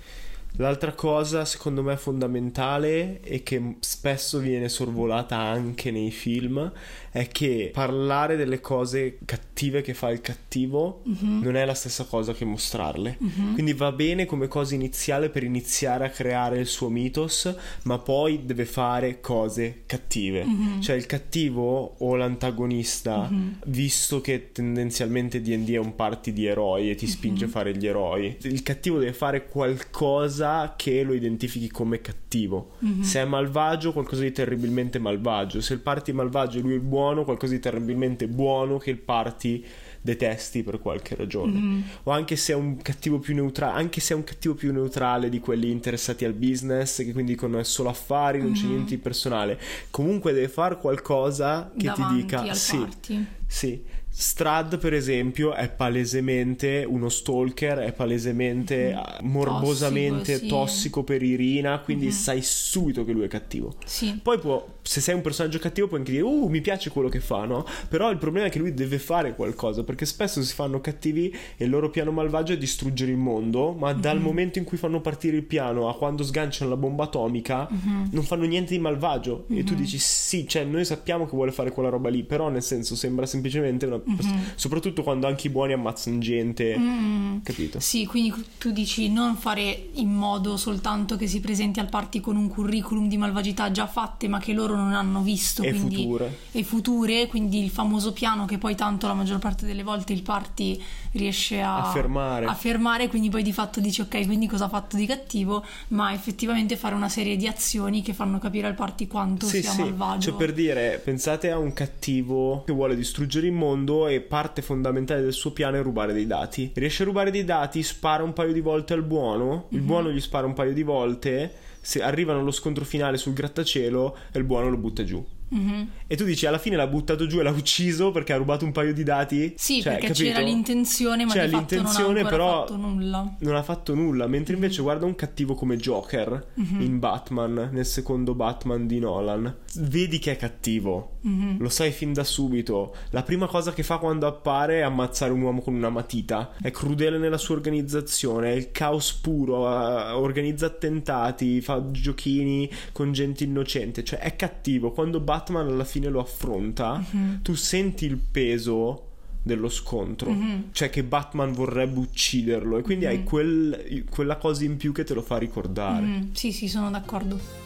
L'altra 0.57 0.93
cosa, 0.93 1.43
secondo 1.43 1.83
me, 1.83 1.97
fondamentale 1.97 3.19
e 3.21 3.43
che 3.43 3.75
spesso 3.79 4.39
viene 4.39 4.69
sorvolata 4.69 5.37
anche 5.37 5.91
nei 5.91 6.11
film 6.11 6.71
è 7.11 7.27
che 7.27 7.71
parlare 7.73 8.35
delle 8.35 8.61
cose 8.61 9.17
cattive 9.25 9.81
che 9.81 9.93
fa 9.93 10.09
il 10.09 10.21
cattivo 10.21 11.01
uh-huh. 11.03 11.41
non 11.41 11.55
è 11.55 11.65
la 11.65 11.73
stessa 11.73 12.05
cosa 12.05 12.33
che 12.33 12.45
mostrarle. 12.45 13.17
Uh-huh. 13.19 13.53
Quindi 13.53 13.73
va 13.73 13.91
bene 13.91 14.25
come 14.25 14.47
cosa 14.47 14.75
iniziale 14.75 15.29
per 15.29 15.43
iniziare 15.43 16.05
a 16.05 16.09
creare 16.09 16.59
il 16.59 16.67
suo 16.67 16.89
mythos, 16.89 17.53
ma 17.83 17.97
poi 17.99 18.45
deve 18.45 18.65
fare 18.65 19.19
cose 19.19 19.83
cattive. 19.85 20.41
Uh-huh. 20.41 20.79
Cioè 20.79 20.95
il 20.95 21.05
cattivo 21.05 21.95
o 21.97 22.15
l'antagonista, 22.15 23.29
visto 23.65 24.21
che 24.21 24.51
tendenzialmente 24.51 25.41
D&D 25.41 25.71
è 25.71 25.77
un 25.77 25.95
party 25.95 26.31
di 26.31 26.45
eroi 26.45 26.89
e 26.89 26.95
ti 26.95 27.07
spinge 27.07 27.45
a 27.45 27.47
fare 27.49 27.75
gli 27.75 27.87
eroi, 27.87 28.37
il 28.41 28.63
cattivo 28.63 28.99
deve 28.99 29.13
fare 29.13 29.47
qualcosa 29.47 30.44
cosa 30.45 30.73
che 30.75 31.01
lo 31.03 31.13
identifichi 31.13 31.69
come 31.69 32.01
cattivo. 32.01 32.73
Mm-hmm. 32.83 33.01
Se 33.01 33.21
è 33.21 33.25
malvagio, 33.25 33.91
qualcosa 33.91 34.21
di 34.21 34.31
terribilmente 34.31 34.99
malvagio. 34.99 35.59
Se 35.59 35.73
il 35.73 35.79
party 35.79 36.11
è 36.11 36.13
malvagio 36.13 36.59
e 36.59 36.61
lui 36.61 36.75
è 36.75 36.79
buono, 36.79 37.23
qualcosa 37.23 37.53
di 37.53 37.59
terribilmente 37.59 38.27
buono 38.27 38.77
che 38.77 38.91
il 38.91 38.99
party 38.99 39.63
detesti 40.01 40.61
per 40.61 40.79
qualche 40.79 41.15
ragione. 41.15 41.57
Mm-hmm. 41.57 41.81
O 42.03 42.11
anche 42.11 42.35
se 42.35 42.53
è 42.53 42.55
un 42.55 42.77
cattivo 42.77 43.17
più 43.17 43.33
neutrale, 43.33 43.79
anche 43.79 43.99
se 43.99 44.13
è 44.13 44.17
un 44.17 44.23
cattivo 44.23 44.53
più 44.53 44.71
neutrale 44.71 45.29
di 45.29 45.39
quelli 45.39 45.71
interessati 45.71 46.25
al 46.25 46.33
business, 46.33 46.97
che 46.97 47.11
quindi 47.11 47.33
dicono 47.33 47.57
è 47.57 47.63
solo 47.63 47.89
affari, 47.89 48.37
non 48.37 48.51
mm-hmm. 48.51 48.55
c'è 48.55 48.67
niente 48.67 48.95
di 48.95 49.01
personale. 49.01 49.59
Comunque 49.89 50.31
deve 50.31 50.47
fare 50.47 50.77
qualcosa 50.77 51.71
che 51.75 51.87
Davanti 51.87 52.13
ti 52.13 52.21
dica 52.21 52.53
sì. 52.53 52.77
Party. 52.77 53.25
Sì, 53.47 53.83
Strad, 54.17 54.77
per 54.77 54.93
esempio, 54.93 55.53
è 55.53 55.69
palesemente 55.69 56.85
uno 56.87 57.09
stalker, 57.09 57.79
è 57.79 57.91
palesemente 57.91 58.93
mm-hmm. 58.93 59.29
morbosamente 59.29 60.31
tossico, 60.31 60.39
sì. 60.39 60.47
tossico, 60.47 61.03
per 61.03 61.21
Irina, 61.21 61.79
quindi 61.79 62.05
mm-hmm. 62.05 62.13
sai 62.13 62.41
subito 62.41 63.03
che 63.03 63.11
lui 63.11 63.25
è 63.25 63.27
cattivo. 63.27 63.73
Sì. 63.83 64.17
Poi 64.23 64.39
può, 64.39 64.65
se 64.81 65.01
sei 65.01 65.15
un 65.15 65.21
personaggio 65.21 65.59
cattivo 65.59 65.87
puoi 65.87 65.99
anche 65.99 66.13
dire, 66.13 66.23
uh, 66.23 66.47
mi 66.47 66.61
piace 66.61 66.91
quello 66.91 67.09
che 67.09 67.19
fa, 67.19 67.43
no? 67.43 67.65
Però 67.89 68.09
il 68.09 68.17
problema 68.17 68.47
è 68.47 68.49
che 68.49 68.57
lui 68.57 68.73
deve 68.73 68.99
fare 68.99 69.35
qualcosa, 69.35 69.83
perché 69.83 70.05
spesso 70.05 70.41
si 70.41 70.53
fanno 70.53 70.79
cattivi 70.79 71.35
e 71.57 71.65
il 71.65 71.69
loro 71.69 71.89
piano 71.89 72.11
malvagio 72.11 72.53
è 72.53 72.57
distruggere 72.57 73.11
il 73.11 73.17
mondo, 73.17 73.73
ma 73.73 73.91
mm-hmm. 73.91 73.99
dal 73.99 74.21
momento 74.21 74.59
in 74.59 74.63
cui 74.63 74.77
fanno 74.77 75.01
partire 75.01 75.35
il 75.35 75.43
piano 75.43 75.89
a 75.89 75.95
quando 75.97 76.23
sganciano 76.23 76.69
la 76.69 76.77
bomba 76.77 77.03
atomica, 77.03 77.67
mm-hmm. 77.69 78.05
non 78.11 78.23
fanno 78.23 78.45
niente 78.45 78.73
di 78.73 78.79
malvagio. 78.79 79.45
E 79.49 79.65
tu 79.65 79.75
dici, 79.75 79.97
sì, 79.97 80.47
cioè 80.47 80.63
noi 80.63 80.85
sappiamo 80.85 81.25
che 81.25 81.31
vuole 81.31 81.51
fare 81.51 81.71
quella 81.71 81.89
roba 81.89 82.07
lì, 82.07 82.23
però 82.23 82.47
nel 82.47 82.63
senso 82.63 82.95
sembra 82.95 83.25
semplicemente 83.25 83.85
una 83.85 84.03
mm-hmm. 84.09 84.43
soprattutto 84.55 85.03
quando 85.03 85.27
anche 85.27 85.47
i 85.47 85.49
buoni 85.49 85.73
ammazzano 85.73 86.19
gente, 86.19 86.77
mm-hmm. 86.77 87.41
capito? 87.43 87.79
Sì, 87.79 88.05
quindi 88.05 88.33
tu 88.57 88.71
dici 88.71 89.09
non 89.09 89.35
fare 89.35 89.89
in 89.93 90.13
modo 90.13 90.57
soltanto 90.57 91.15
che 91.15 91.27
si 91.27 91.39
presenti 91.39 91.79
al 91.79 91.89
party 91.89 92.19
con 92.19 92.35
un 92.35 92.47
curriculum 92.47 93.07
di 93.07 93.17
malvagità 93.17 93.71
già 93.71 93.87
fatte 93.87 94.27
ma 94.27 94.39
che 94.39 94.53
loro 94.53 94.75
non 94.75 94.93
hanno 94.93 95.21
visto 95.21 95.63
e 95.63 95.71
quindi, 95.71 96.03
future 96.03 96.37
e 96.51 96.63
future, 96.63 97.27
quindi 97.27 97.63
il 97.63 97.69
famoso 97.69 98.13
piano 98.13 98.45
che 98.45 98.57
poi 98.57 98.75
tanto 98.75 99.07
la 99.07 99.13
maggior 99.13 99.39
parte 99.39 99.65
delle 99.65 99.83
volte 99.83 100.13
il 100.13 100.21
party 100.21 100.81
riesce 101.17 101.61
a, 101.61 101.89
a 101.89 101.91
fermare. 101.91 102.45
a 102.45 102.53
fermare, 102.53 103.07
quindi 103.07 103.29
poi 103.29 103.43
di 103.43 103.53
fatto 103.53 103.79
dici 103.79 104.01
ok, 104.01 104.25
quindi 104.25 104.47
cosa 104.47 104.65
ha 104.65 104.69
fatto 104.69 104.95
di 104.95 105.05
cattivo, 105.05 105.63
ma 105.89 106.13
effettivamente 106.13 106.75
fare 106.75 106.95
una 106.95 107.09
serie 107.09 107.35
di 107.37 107.47
azioni 107.47 108.01
che 108.01 108.13
fanno 108.13 108.39
capire 108.39 108.67
al 108.67 108.75
party 108.75 109.07
quanto 109.07 109.45
sì, 109.45 109.61
sia 109.61 109.71
sì. 109.71 109.81
malvagio. 109.81 110.29
Cioè 110.29 110.37
per 110.37 110.53
dire, 110.53 111.01
pensate 111.03 111.51
a 111.51 111.57
un 111.57 111.73
cattivo 111.73 112.63
che 112.65 112.73
vuole 112.73 112.95
distruggere 112.95 113.47
il 113.47 113.53
mondo 113.53 114.07
e 114.07 114.21
parte 114.21 114.61
fondamentale 114.61 115.21
del 115.21 115.33
suo 115.33 115.51
piano 115.51 115.77
è 115.77 115.81
rubare 115.81 116.13
dei 116.13 116.27
dati. 116.27 116.71
Riesce 116.73 117.03
a 117.03 117.05
rubare 117.05 117.31
dei 117.31 117.43
dati, 117.43 117.81
spara 117.83 118.23
un 118.23 118.33
paio 118.33 118.53
di 118.53 118.61
volte 118.61 118.93
al 118.93 119.03
buono, 119.03 119.67
il 119.69 119.77
mm-hmm. 119.77 119.87
buono 119.87 120.11
gli 120.11 120.21
spara 120.21 120.45
un 120.45 120.53
paio 120.53 120.73
di 120.73 120.83
volte, 120.83 121.53
se 121.81 122.01
arrivano 122.01 122.39
allo 122.39 122.51
scontro 122.51 122.83
finale 122.83 123.17
sul 123.17 123.33
grattacielo 123.33 124.17
e 124.31 124.39
il 124.39 124.45
buono 124.45 124.69
lo 124.69 124.77
butta 124.77 125.03
giù. 125.03 125.23
Mm-hmm. 125.55 125.87
E 126.07 126.15
tu 126.15 126.25
dici 126.25 126.45
alla 126.45 126.57
fine 126.57 126.75
l'ha 126.75 126.87
buttato 126.87 127.27
giù 127.27 127.39
e 127.39 127.43
l'ha 127.43 127.51
ucciso 127.51 128.11
perché 128.11 128.33
ha 128.33 128.37
rubato 128.37 128.65
un 128.65 128.71
paio 128.71 128.93
di 128.93 129.03
dati? 129.03 129.53
Sì, 129.55 129.81
cioè, 129.81 129.93
perché 129.93 130.07
capito? 130.07 130.25
c'era 130.25 130.39
l'intenzione, 130.39 131.25
ma 131.25 131.31
c'era 131.31 131.45
l'intenzione, 131.45 132.21
non 132.21 132.25
ha 132.25 132.29
però 132.29 132.59
fatto 132.59 132.75
nulla. 132.77 133.35
Non 133.39 133.55
ha 133.55 133.63
fatto 133.63 133.95
nulla. 133.95 134.27
Mentre 134.27 134.53
invece 134.55 134.81
guarda 134.81 135.05
un 135.05 135.15
cattivo 135.15 135.55
come 135.55 135.77
Joker 135.77 136.47
mm-hmm. 136.59 136.81
in 136.81 136.99
Batman, 136.99 137.69
nel 137.71 137.85
secondo 137.85 138.35
Batman 138.35 138.87
di 138.87 138.99
Nolan. 138.99 139.55
Vedi 139.77 140.19
che 140.19 140.33
è 140.33 140.35
cattivo. 140.35 141.17
Mm-hmm. 141.27 141.59
Lo 141.59 141.69
sai 141.69 141.91
fin 141.91 142.13
da 142.13 142.23
subito. 142.23 142.95
La 143.11 143.23
prima 143.23 143.47
cosa 143.47 143.73
che 143.73 143.83
fa 143.83 143.97
quando 143.97 144.27
appare 144.27 144.79
è 144.79 144.81
ammazzare 144.81 145.31
un 145.31 145.41
uomo 145.41 145.61
con 145.61 145.73
una 145.73 145.89
matita. 145.89 146.53
È 146.61 146.69
crudele 146.71 147.17
nella 147.17 147.37
sua 147.37 147.55
organizzazione, 147.55 148.51
è 148.51 148.55
il 148.55 148.71
caos 148.71 149.13
puro, 149.13 149.57
organizza 149.57 150.67
attentati, 150.67 151.61
fa 151.61 151.83
giochini 151.91 152.69
con 152.91 153.11
gente 153.11 153.43
innocente. 153.43 154.03
Cioè 154.03 154.19
è 154.19 154.35
cattivo. 154.35 154.91
Quando 154.91 155.19
Batman 155.19 155.44
Batman 155.45 155.67
alla 155.67 155.83
fine 155.83 156.09
lo 156.09 156.19
affronta, 156.19 156.97
mm-hmm. 156.97 157.41
tu 157.41 157.53
senti 157.53 158.05
il 158.05 158.17
peso 158.17 159.09
dello 159.43 159.69
scontro, 159.69 160.31
mm-hmm. 160.31 160.61
cioè 160.71 160.89
che 160.89 161.03
Batman 161.03 161.53
vorrebbe 161.53 161.99
ucciderlo 161.99 162.79
e 162.79 162.81
quindi 162.81 163.05
mm-hmm. 163.05 163.15
hai 163.15 163.23
quel, 163.23 164.05
quella 164.09 164.37
cosa 164.37 164.63
in 164.63 164.77
più 164.77 164.91
che 164.91 165.03
te 165.03 165.13
lo 165.13 165.21
fa 165.21 165.37
ricordare. 165.37 166.05
Mm-hmm. 166.05 166.31
Sì, 166.31 166.51
sì, 166.51 166.67
sono 166.67 166.89
d'accordo. 166.89 167.64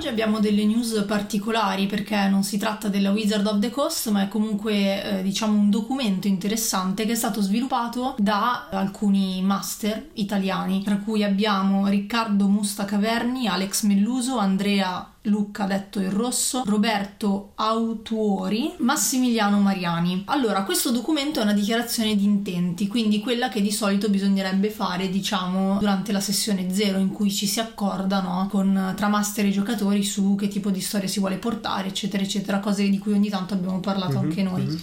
Oggi 0.00 0.08
abbiamo 0.08 0.40
delle 0.40 0.64
news 0.64 1.04
particolari 1.06 1.84
perché 1.84 2.26
non 2.26 2.42
si 2.42 2.56
tratta 2.56 2.88
della 2.88 3.10
Wizard 3.10 3.46
of 3.46 3.58
the 3.58 3.68
Coast, 3.68 4.08
ma 4.08 4.22
è 4.22 4.28
comunque 4.28 5.18
eh, 5.18 5.22
diciamo 5.22 5.58
un 5.58 5.68
documento 5.68 6.26
interessante 6.26 7.04
che 7.04 7.12
è 7.12 7.14
stato 7.14 7.42
sviluppato 7.42 8.14
da 8.16 8.68
alcuni 8.70 9.42
master 9.42 10.08
italiani, 10.14 10.82
tra 10.82 10.96
cui 10.96 11.22
abbiamo 11.22 11.86
Riccardo 11.86 12.48
Musta 12.48 12.86
Caverni, 12.86 13.46
Alex 13.46 13.82
Melluso, 13.82 14.38
Andrea 14.38 15.06
Lucca 15.24 15.66
detto 15.66 16.00
il 16.00 16.10
rosso, 16.10 16.62
Roberto 16.64 17.52
Autuori, 17.56 18.72
Massimiliano 18.78 19.60
Mariani. 19.60 20.22
Allora, 20.26 20.62
questo 20.62 20.90
documento 20.90 21.40
è 21.40 21.42
una 21.42 21.52
dichiarazione 21.52 22.16
di 22.16 22.24
intenti, 22.24 22.88
quindi 22.88 23.20
quella 23.20 23.50
che 23.50 23.60
di 23.60 23.70
solito 23.70 24.08
bisognerebbe 24.08 24.70
fare, 24.70 25.10
diciamo, 25.10 25.78
durante 25.78 26.12
la 26.12 26.20
sessione 26.20 26.72
zero 26.72 26.98
in 26.98 27.10
cui 27.10 27.30
ci 27.30 27.46
si 27.46 27.60
accorda, 27.60 28.22
no, 28.22 28.48
con 28.50 28.94
tra 28.96 29.08
master 29.08 29.44
e 29.44 29.50
giocatori 29.50 30.02
su 30.02 30.36
che 30.36 30.48
tipo 30.48 30.70
di 30.70 30.80
storia 30.80 31.08
si 31.08 31.20
vuole 31.20 31.36
portare, 31.36 31.88
eccetera, 31.88 32.22
eccetera, 32.22 32.60
cose 32.60 32.88
di 32.88 32.98
cui 32.98 33.12
ogni 33.12 33.28
tanto 33.28 33.52
abbiamo 33.52 33.80
parlato 33.80 34.14
mm-hmm, 34.14 34.24
anche 34.24 34.42
noi. 34.42 34.62
Mm-hmm. 34.62 34.76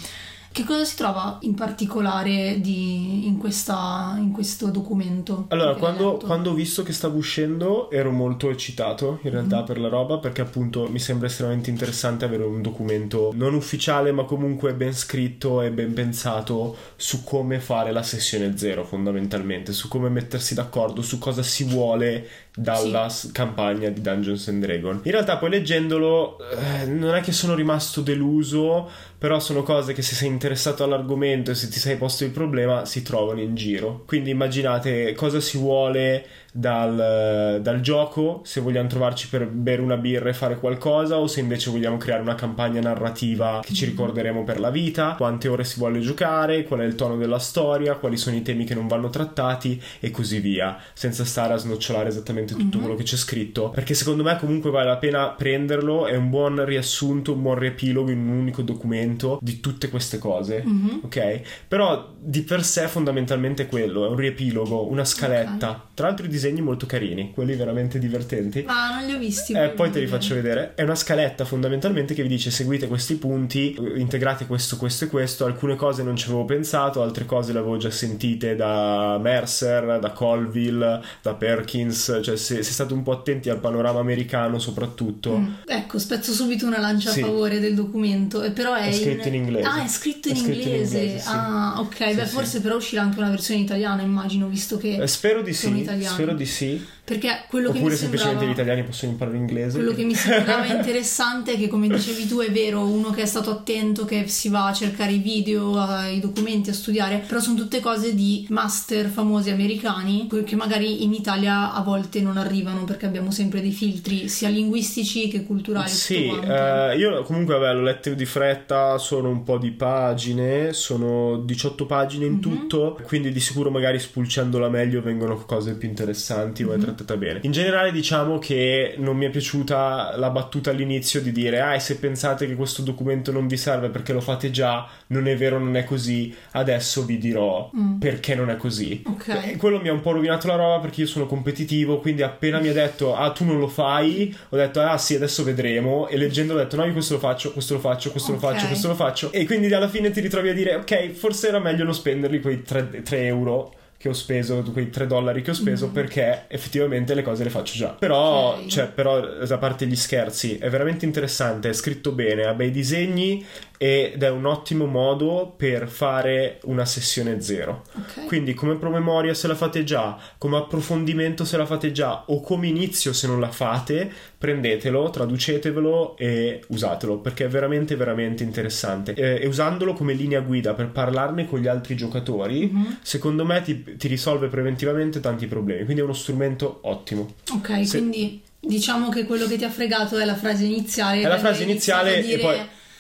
Che 0.58 0.64
cosa 0.64 0.86
si 0.86 0.96
trova 0.96 1.38
in 1.42 1.54
particolare 1.54 2.60
di, 2.60 3.28
in, 3.28 3.38
questa, 3.38 4.16
in, 4.18 4.32
questo 4.32 4.72
documento? 4.72 5.46
Allora, 5.50 5.76
quando, 5.76 6.18
quando, 6.18 6.50
ho 6.50 6.54
visto 6.56 6.82
che 6.82 6.94
stava 6.94 7.16
uscendo 7.16 7.92
ero 7.92 8.10
molto 8.10 8.50
eccitato 8.50 9.20
in 9.22 9.30
realtà 9.30 9.62
mm. 9.62 9.66
per 9.66 9.80
la 9.80 9.88
roba 9.88 10.18
perché 10.18 10.42
appunto 10.42 10.90
mi 10.90 10.98
sembra 10.98 11.28
estremamente 11.28 11.70
interessante 11.70 12.26
avere 12.26 12.42
un 12.42 12.64
documento 12.64 13.34
non 13.36 13.54
ufficiale 13.54 14.12
ma 14.12 14.24
comunque 14.24 14.74
ben 14.74 14.96
scritto 14.96 15.62
e 15.62 15.70
ben 15.70 15.94
pensato 15.94 16.76
su 16.96 17.24
come 17.24 17.60
fare 17.60 17.92
la 17.92 18.02
sessione 18.02 18.58
zero 18.58 18.84
fondamentalmente, 18.84 19.74
su 19.74 19.88
come 19.88 20.10
mettersi 20.10 20.56
d'accordo, 20.56 21.04
su 21.04 21.20
cosa 21.20 21.44
si 21.44 21.66
vuole 21.66 22.28
dalla 22.60 23.08
sì. 23.10 23.32
campagna 23.32 23.90
di 23.90 24.02
Dungeons 24.02 24.48
and 24.48 24.66
Dragons. 24.66 25.06
In 25.06 25.12
realtà 25.12 25.38
poi 25.38 25.52
leggendolo 25.52 26.40
eh, 26.40 26.86
non 26.88 27.14
è 27.14 27.22
che 27.22 27.32
sono 27.32 27.54
rimasto 27.54 28.02
deluso, 28.02 28.90
però 29.16 29.40
sono 29.40 29.62
cose 29.62 29.94
che 29.94 30.02
se 30.02 30.16
sei 30.16 30.28
interessato 30.28 30.84
all'argomento 30.84 31.52
e 31.52 31.56
se 31.56 31.68
ti 31.68 31.78
sei 31.78 31.98
posto 31.98 32.24
il 32.24 32.32
problema 32.32 32.86
si 32.86 33.04
trovano 33.04 33.42
in 33.42 33.54
giro. 33.54 34.04
Quindi 34.08 34.32
immaginate 34.32 35.14
cosa 35.14 35.40
si 35.40 35.58
vuole 35.58 36.26
dal, 36.58 37.60
dal, 37.62 37.82
gioco, 37.82 38.42
se 38.44 38.62
vogliamo 38.62 38.88
trovarci 38.88 39.30
per 39.30 39.48
bere 39.48 39.80
una 39.80 39.96
birra 39.96 40.30
e 40.30 40.34
fare 40.34 40.58
qualcosa 40.58 41.20
o 41.20 41.28
se 41.28 41.40
invece 41.40 41.70
vogliamo 41.70 41.98
creare 41.98 42.24
una 42.24 42.34
campagna 42.34 42.82
narrativa 42.82 43.62
che 43.64 43.74
ci 43.74 43.86
ricorderemo 43.86 44.44
per 44.44 44.60
la 44.60 44.72
vita, 44.72 45.14
quante 45.16 45.48
ore 45.50 45.64
si 45.64 45.78
vuole 45.78 46.00
giocare, 46.00 46.64
qual 46.64 46.80
è 46.80 46.84
il 46.84 46.96
tono 46.96 47.16
della 47.16 47.38
storia, 47.38 47.94
quali 47.98 48.18
sono 48.18 48.36
i 48.36 48.42
temi 48.42 48.64
che 48.66 48.74
non 48.74 48.88
vanno 48.88 49.10
trattati 49.10 49.80
e 50.00 50.10
così 50.10 50.40
via, 50.40 50.80
senza 50.94 51.26
stare 51.26 51.54
a 51.54 51.58
snocciolare 51.58 52.10
esattamente 52.10 52.54
tutto 52.54 52.78
mm-hmm. 52.78 52.80
quello 52.80 52.96
che 52.96 53.04
c'è 53.04 53.18
scritto, 53.18 53.70
perché 53.70 53.94
secondo 53.94 54.24
me 54.24 54.36
comunque 54.38 54.72
vale 54.72 54.88
la 54.88 54.98
pena 54.98 55.30
prenderlo, 55.30 56.08
è 56.08 56.16
un 56.16 56.32
buon 56.32 56.66
riassunto, 56.66 57.34
un 57.34 57.44
buon 57.44 57.60
riepilogo 57.60 58.10
in 58.10 58.28
un 58.28 58.36
unico 58.36 58.64
documento 58.64 59.38
di 59.44 59.60
tutte 59.60 59.90
queste 59.90 60.18
cose, 60.18 60.64
mm-hmm. 60.66 60.98
ok? 61.04 61.42
Però 61.68 62.14
di 62.20 62.42
per 62.42 62.64
sé 62.64 62.88
fondamentalmente 62.88 63.68
quello, 63.68 64.06
è 64.06 64.10
un 64.10 64.16
riepilogo, 64.16 64.90
una 64.90 65.06
scaletta, 65.06 65.70
okay. 65.70 65.87
Tra 65.98 66.06
l'altro 66.06 66.28
i 66.28 66.30
disegni 66.30 66.62
molto 66.62 66.86
carini, 66.86 67.32
quelli 67.34 67.56
veramente 67.56 67.98
divertenti. 67.98 68.64
Ah, 68.68 69.00
non 69.00 69.08
li 69.08 69.16
ho 69.16 69.18
visti. 69.18 69.54
Eh, 69.54 69.70
poi 69.70 69.90
te 69.90 70.00
li 70.00 70.06
faccio 70.06 70.36
vedere. 70.36 70.74
È 70.76 70.84
una 70.84 70.94
scaletta 70.94 71.44
fondamentalmente 71.44 72.14
che 72.14 72.22
vi 72.22 72.28
dice 72.28 72.52
seguite 72.52 72.88
questi 72.88 73.16
punti, 73.16 73.76
integrate 73.96 74.46
questo, 74.46 74.78
questo 74.78 75.06
e 75.06 75.08
questo. 75.08 75.46
Alcune 75.46 75.76
cose 75.76 76.04
non 76.04 76.16
ci 76.16 76.26
avevo 76.26 76.46
pensato, 76.46 77.02
altre 77.02 77.26
cose 77.26 77.52
le 77.52 77.58
avevo 77.58 77.78
già 77.78 77.90
sentite 77.90 78.56
da 78.56 79.18
Mercer, 79.20 79.98
da 80.00 80.12
Colville, 80.12 81.02
da 81.24 81.34
Perkins. 81.34 82.20
Cioè, 82.22 82.38
se, 82.38 82.62
se 82.62 82.72
state 82.72 82.94
un 82.94 83.02
po' 83.02 83.14
attenti 83.14 83.50
al 83.50 83.60
panorama 83.60 84.00
americano 84.00 84.60
soprattutto. 84.60 85.36
Mm. 85.36 85.54
Ecco, 85.66 85.98
spezzo 85.98 86.32
subito 86.32 86.68
una 86.68 86.80
lancia 86.80 87.10
sì. 87.10 87.22
a 87.22 87.26
favore 87.26 87.60
del 87.60 87.74
documento. 87.74 88.44
E 88.44 88.52
però 88.52 88.76
è, 88.76 88.90
è 88.90 88.92
scritto 88.92 89.30
in... 89.30 89.34
in, 89.34 89.46
inglese. 89.46 89.68
Ah, 89.68 89.84
è 89.84 89.88
scritto 89.88 90.28
in, 90.28 90.36
è 90.36 90.38
scritto 90.38 90.60
inglese. 90.60 90.98
in 90.98 91.04
inglese. 91.06 91.24
Sì. 91.24 91.34
Ah, 91.34 91.80
ok. 91.80 92.10
Sì, 92.10 92.14
Beh, 92.14 92.26
forse 92.28 92.62
però 92.62 92.76
uscirà 92.76 93.02
anche 93.02 93.18
una 93.18 93.32
versione 93.32 93.62
italiana, 93.62 94.04
immagino, 94.04 94.48
visto 94.48 94.78
che. 94.78 94.98
Eh, 94.98 95.08
spero 95.08 95.42
di 95.42 95.54
sì. 95.54 95.86
Spero 96.14 96.34
di 96.34 96.46
sì. 96.46 96.86
Perché 97.08 97.46
quello 97.48 97.70
Oppure 97.70 97.86
che 97.86 97.90
mi 97.92 97.96
semplicemente 97.96 98.40
sembrava, 98.40 98.52
gli 98.52 98.52
italiani 98.52 98.84
possono 98.84 99.12
imparare 99.14 99.38
inglese. 99.38 99.78
Quello 99.78 99.94
che 99.94 100.04
mi 100.04 100.14
sembrava 100.14 100.66
interessante 100.76 101.54
è 101.54 101.58
che, 101.58 101.70
come 101.70 101.88
dicevi 101.88 102.28
tu, 102.28 102.40
è 102.40 102.52
vero, 102.52 102.82
uno 102.82 103.12
che 103.12 103.22
è 103.22 103.26
stato 103.26 103.50
attento, 103.50 104.04
che 104.04 104.28
si 104.28 104.50
va 104.50 104.68
a 104.68 104.74
cercare 104.74 105.14
i 105.14 105.20
video, 105.20 105.74
i 106.12 106.20
documenti, 106.20 106.70
a 106.70 106.74
studiare, 106.74 107.24
però 107.26 107.40
sono 107.40 107.56
tutte 107.56 107.80
cose 107.80 108.14
di 108.14 108.46
master 108.50 109.08
famosi 109.08 109.52
americani 109.52 110.28
che 110.44 110.56
magari 110.58 111.06
in 111.06 111.14
Italia 111.14 111.72
a 111.74 111.82
volte 111.82 112.20
non 112.20 112.36
arrivano 112.36 112.84
perché 112.84 113.06
abbiamo 113.06 113.32
sempre 113.32 113.62
dei 113.62 113.72
filtri 113.72 114.28
sia 114.28 114.50
linguistici 114.50 115.30
che 115.30 115.46
culturali. 115.46 115.88
Sì, 115.88 116.26
eh, 116.26 116.98
io 116.98 117.24
comunque 117.24 117.58
vabbè, 117.58 117.74
l'ho 117.74 117.84
letto 117.84 118.14
di 118.14 118.26
fretta, 118.26 118.98
sono 118.98 119.30
un 119.30 119.44
po' 119.44 119.58
di 119.58 119.72
pagine, 119.72 120.74
sono 120.74 121.38
18 121.38 121.86
pagine 121.86 122.26
in 122.26 122.34
mm-hmm. 122.34 122.42
tutto, 122.42 123.00
quindi 123.04 123.32
di 123.32 123.40
sicuro 123.40 123.72
magari 123.72 123.98
spulciandola 123.98 124.68
meglio 124.68 125.02
vengono 125.02 125.38
cose 125.46 125.76
più 125.76 125.88
interessanti 125.88 126.64
mm-hmm. 126.64 126.72
o 126.72 126.76
trattata 126.98 127.18
bene. 127.18 127.40
In 127.44 127.52
generale 127.52 127.92
diciamo 127.92 128.40
che 128.40 128.96
non 128.98 129.16
mi 129.16 129.26
è 129.26 129.30
piaciuta 129.30 130.18
la 130.18 130.30
battuta 130.30 130.72
all'inizio 130.72 131.22
di 131.22 131.32
dire 131.32 131.62
ah 131.62 131.78
se 131.80 131.98
pensate 131.98 132.48
che 132.48 132.56
questo 132.56 132.82
documento 132.82 133.32
non 133.32 133.48
vi 133.48 133.58
serve 133.58 133.90
perché 133.90 134.14
lo 134.14 134.22
fate 134.22 134.52
già, 134.52 134.88
non 135.08 135.28
è 135.28 135.38
vero, 135.38 135.60
non 135.60 135.76
è 135.78 135.84
così, 135.84 136.34
adesso 136.52 137.06
vi 137.06 137.18
dirò 137.18 137.70
mm. 137.76 138.00
perché 138.00 138.36
non 138.36 138.50
è 138.50 138.58
così. 138.58 139.04
Okay. 139.06 139.52
E 139.52 139.56
quello 139.58 139.80
mi 139.80 139.90
ha 139.90 139.94
un 139.94 140.02
po' 140.02 140.12
rovinato 140.12 140.48
la 140.48 140.56
roba 140.56 140.80
perché 140.80 141.02
io 141.02 141.08
sono 141.08 141.26
competitivo, 141.26 142.00
quindi 142.00 142.24
appena 142.24 142.60
mi 142.60 142.70
ha 142.70 142.74
detto 142.74 143.16
ah 143.16 143.32
tu 143.32 143.46
non 143.46 143.60
lo 143.60 143.68
fai, 143.68 144.36
ho 144.50 144.56
detto 144.58 144.82
ah 144.82 144.98
sì 144.98 145.16
adesso 145.16 145.44
vedremo 145.44 146.08
e 146.08 146.18
leggendo 146.18 146.54
ho 146.54 146.58
detto 146.58 146.76
no 146.76 146.86
io 146.86 146.94
questo 146.94 147.14
lo 147.14 147.20
faccio, 147.20 147.52
questo 147.54 147.76
lo 147.76 147.80
faccio, 147.80 148.12
questo 148.12 148.34
okay. 148.34 148.42
lo 148.42 148.56
faccio, 148.56 148.68
questo 148.68 148.88
lo 148.88 148.96
faccio 148.96 149.32
e 149.32 149.46
quindi 149.46 149.72
alla 149.74 149.88
fine 149.88 150.10
ti 150.12 150.20
ritrovi 150.20 150.50
a 150.50 150.54
dire 150.54 150.76
ok 150.76 151.12
forse 151.12 151.50
era 151.50 151.60
meglio 151.60 151.84
non 151.84 151.94
spenderli 151.94 152.42
quei 152.42 152.64
3, 152.64 153.02
3 153.04 153.26
euro 153.26 153.74
che 153.98 154.10
ho 154.10 154.14
speso, 154.14 154.62
quei 154.72 154.90
3 154.90 155.08
dollari 155.08 155.42
che 155.42 155.52
ho 155.52 155.56
speso, 155.56 155.88
mm. 155.88 155.92
perché 155.92 156.46
effettivamente 156.48 157.16
le 157.16 157.24
cose 157.24 157.44
le 157.44 157.50
faccio 157.50 157.76
già. 157.76 157.90
Però, 157.90 158.54
okay. 158.54 158.68
cioè, 158.70 158.88
però, 158.88 159.18
a 159.18 159.58
parte 159.58 159.88
gli 159.88 159.96
scherzi, 159.96 160.58
è 160.58 160.70
veramente 160.70 161.06
interessante, 161.06 161.70
è 161.70 161.74
scritto 161.74 162.12
bene, 162.12 162.46
ha 162.46 162.54
bei 162.54 162.70
disegni 162.70 163.44
ed 163.78 164.24
è 164.24 164.30
un 164.30 164.46
ottimo 164.46 164.86
modo 164.86 165.54
per 165.56 165.88
fare 165.88 166.60
una 166.64 166.86
sessione 166.86 167.42
zero. 167.42 167.84
Ok. 167.96 168.26
Quindi 168.26 168.54
come 168.54 168.76
promemoria 168.78 169.34
se 169.34 169.48
la 169.48 169.56
fate 169.56 169.84
già, 169.84 170.18
come 170.38 170.58
approfondimento 170.58 171.46
se 171.46 171.58
la 171.58 171.66
fate 171.66 171.92
già 171.92 172.24
o 172.28 172.42
come 172.42 172.68
inizio 172.68 173.14
se 173.14 173.28
non 173.28 173.40
la 173.40 173.52
fate, 173.52 174.12
prendetelo, 174.38 175.10
traducetevelo 175.10 176.18
e 176.18 176.62
usatelo 176.68 177.18
perché 177.20 177.46
è 177.46 177.48
veramente 177.48 177.96
veramente 177.96 178.44
interessante. 178.44 179.14
Eh, 179.14 179.44
e 179.44 179.48
usandolo 179.48 179.94
come 179.94 180.14
linea 180.14 180.42
guida 180.42 180.74
per 180.74 180.90
parlarne 180.90 181.46
con 181.46 181.60
gli 181.60 181.68
altri 181.68 181.96
giocatori, 181.96 182.70
Mhm. 182.72 183.00
secondo 183.02 183.46
me 183.46 183.62
ti, 183.62 183.96
ti 183.98 184.08
risolve 184.08 184.48
preventivamente 184.48 185.20
tanti 185.20 185.46
problemi. 185.48 185.84
Quindi 185.84 186.02
è 186.02 186.04
uno 186.04 186.14
strumento 186.14 186.80
ottimo. 186.84 187.34
Ok, 187.54 187.86
Se- 187.86 187.98
quindi 188.00 188.42
diciamo 188.60 189.10
che 189.10 189.26
quello 189.26 189.46
che 189.48 189.58
ti 189.58 189.64
ha 189.64 189.70
fregato 189.70 190.18
è 190.18 190.26
la 190.26 190.36
frase 190.36 190.66
iniziale. 190.66 191.22
È 191.22 191.28
la 191.28 191.38
frase 191.38 191.64
iniziale 191.64 192.26
e 192.26 192.38
poi... 192.40 192.58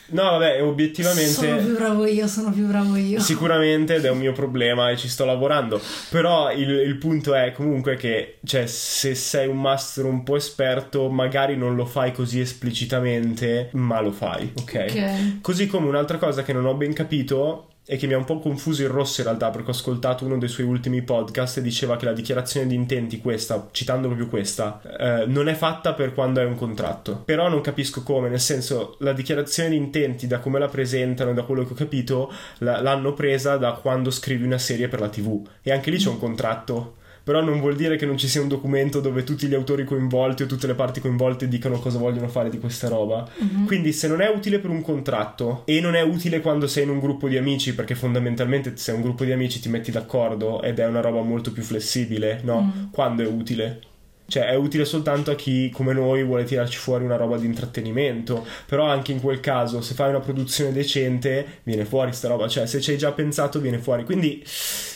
No, 0.09 0.23
vabbè, 0.23 0.63
obiettivamente... 0.63 1.31
Sono 1.31 1.57
più 1.57 1.75
bravo 1.75 2.05
io, 2.05 2.27
sono 2.27 2.51
più 2.51 2.65
bravo 2.65 2.95
io. 2.95 3.19
Sicuramente 3.19 3.95
ed 3.95 4.05
è 4.05 4.09
un 4.09 4.19
mio 4.19 4.31
problema 4.31 4.89
e 4.89 4.97
ci 4.97 5.07
sto 5.07 5.25
lavorando. 5.25 5.81
Però 6.09 6.51
il, 6.51 6.69
il 6.69 6.97
punto 6.97 7.33
è 7.33 7.51
comunque 7.51 7.95
che, 7.95 8.39
cioè, 8.45 8.67
se 8.67 9.15
sei 9.15 9.47
un 9.47 9.59
master 9.59 10.05
un 10.05 10.23
po' 10.23 10.35
esperto, 10.35 11.09
magari 11.09 11.57
non 11.57 11.75
lo 11.75 11.85
fai 11.85 12.11
così 12.11 12.39
esplicitamente, 12.39 13.69
ma 13.73 13.99
lo 14.01 14.11
fai, 14.11 14.51
ok? 14.55 14.85
Ok. 14.89 15.41
Così 15.41 15.67
come 15.67 15.87
un'altra 15.87 16.17
cosa 16.17 16.43
che 16.43 16.53
non 16.53 16.65
ho 16.65 16.73
ben 16.73 16.93
capito 16.93 17.69
e 17.89 17.95
che 17.95 18.05
mi 18.05 18.13
ha 18.13 18.17
un 18.17 18.25
po' 18.25 18.39
confuso 18.39 18.81
il 18.81 18.89
rosso 18.89 19.21
in 19.21 19.27
realtà 19.27 19.49
perché 19.49 19.69
ho 19.69 19.73
ascoltato 19.73 20.25
uno 20.25 20.37
dei 20.37 20.49
suoi 20.49 20.67
ultimi 20.67 21.01
podcast 21.03 21.57
e 21.57 21.61
diceva 21.61 21.95
che 21.95 22.03
la 22.03 22.11
dichiarazione 22.11 22.67
di 22.67 22.75
intenti 22.75 23.19
questa, 23.21 23.69
citando 23.71 24.07
proprio 24.07 24.27
questa, 24.27 24.81
eh, 24.99 25.25
non 25.25 25.47
è 25.47 25.53
fatta 25.53 25.93
per 25.93 26.13
quando 26.13 26.41
hai 26.41 26.45
un 26.45 26.57
contratto. 26.57 27.21
Però 27.23 27.47
non 27.47 27.61
capisco 27.61 28.03
come, 28.03 28.27
nel 28.27 28.41
senso 28.41 28.97
la 28.99 29.13
dichiarazione 29.13 29.69
di 29.69 29.77
intenti 29.77 30.27
da 30.27 30.39
come 30.39 30.59
la 30.59 30.67
presentano, 30.67 31.33
da 31.33 31.43
quello 31.43 31.65
che 31.65 31.71
ho 31.71 31.75
capito, 31.75 32.29
la- 32.59 32.81
l'hanno 32.81 33.13
presa 33.13 33.55
da 33.55 33.71
quando 33.71 34.11
scrivi 34.11 34.43
una 34.43 34.57
serie 34.57 34.89
per 34.89 34.99
la 34.99 35.07
TV 35.07 35.47
e 35.61 35.71
anche 35.71 35.89
lì 35.89 35.97
c'è 35.97 36.09
un 36.09 36.19
contratto. 36.19 36.96
Però 37.27 37.41
non 37.41 37.59
vuol 37.59 37.75
dire 37.75 37.97
che 37.97 38.05
non 38.05 38.17
ci 38.17 38.29
sia 38.29 38.41
un 38.41 38.47
documento 38.47 39.01
dove 39.01 39.25
tutti 39.25 39.47
gli 39.47 39.53
autori 39.53 39.83
coinvolti 39.83 40.43
o 40.43 40.45
tutte 40.45 40.65
le 40.65 40.75
parti 40.75 41.01
coinvolte 41.01 41.49
dicano 41.49 41.77
cosa 41.77 41.97
vogliono 41.97 42.29
fare 42.29 42.49
di 42.49 42.57
questa 42.57 42.87
roba. 42.87 43.27
Quindi 43.65 43.91
se 43.91 44.07
non 44.07 44.21
è 44.21 44.29
utile 44.33 44.59
per 44.59 44.69
un 44.69 44.81
contratto 44.81 45.63
e 45.65 45.81
non 45.81 45.95
è 45.95 46.01
utile 46.01 46.39
quando 46.39 46.67
sei 46.67 46.83
in 46.83 46.89
un 46.89 46.99
gruppo 46.99 47.27
di 47.27 47.35
amici, 47.35 47.75
perché 47.75 47.95
fondamentalmente 47.95 48.77
se 48.77 48.93
è 48.93 48.95
un 48.95 49.01
gruppo 49.01 49.25
di 49.25 49.33
amici 49.33 49.59
ti 49.59 49.67
metti 49.67 49.91
d'accordo 49.91 50.61
ed 50.61 50.79
è 50.79 50.87
una 50.87 51.01
roba 51.01 51.21
molto 51.21 51.51
più 51.51 51.63
flessibile, 51.63 52.39
no? 52.43 52.87
Quando 52.91 53.23
è 53.23 53.27
utile? 53.27 53.81
Cioè 54.27 54.47
è 54.47 54.55
utile 54.55 54.83
soltanto 54.83 55.31
a 55.31 55.35
chi 55.35 55.69
come 55.69 55.93
noi 55.93 56.23
vuole 56.23 56.43
tirarci 56.43 56.77
fuori 56.77 57.05
una 57.05 57.15
roba 57.15 57.37
di 57.37 57.45
intrattenimento, 57.45 58.45
però 58.65 58.85
anche 58.85 59.13
in 59.13 59.21
quel 59.21 59.39
caso 59.39 59.81
se 59.81 59.93
fai 59.93 60.09
una 60.09 60.19
produzione 60.19 60.73
decente 60.73 61.61
viene 61.63 61.85
fuori 61.85 62.11
sta 62.11 62.27
roba, 62.27 62.47
cioè 62.47 62.67
se 62.67 62.81
ci 62.81 62.91
hai 62.91 62.97
già 62.97 63.11
pensato 63.13 63.59
viene 63.59 63.79
fuori. 63.79 64.03
Quindi 64.03 64.43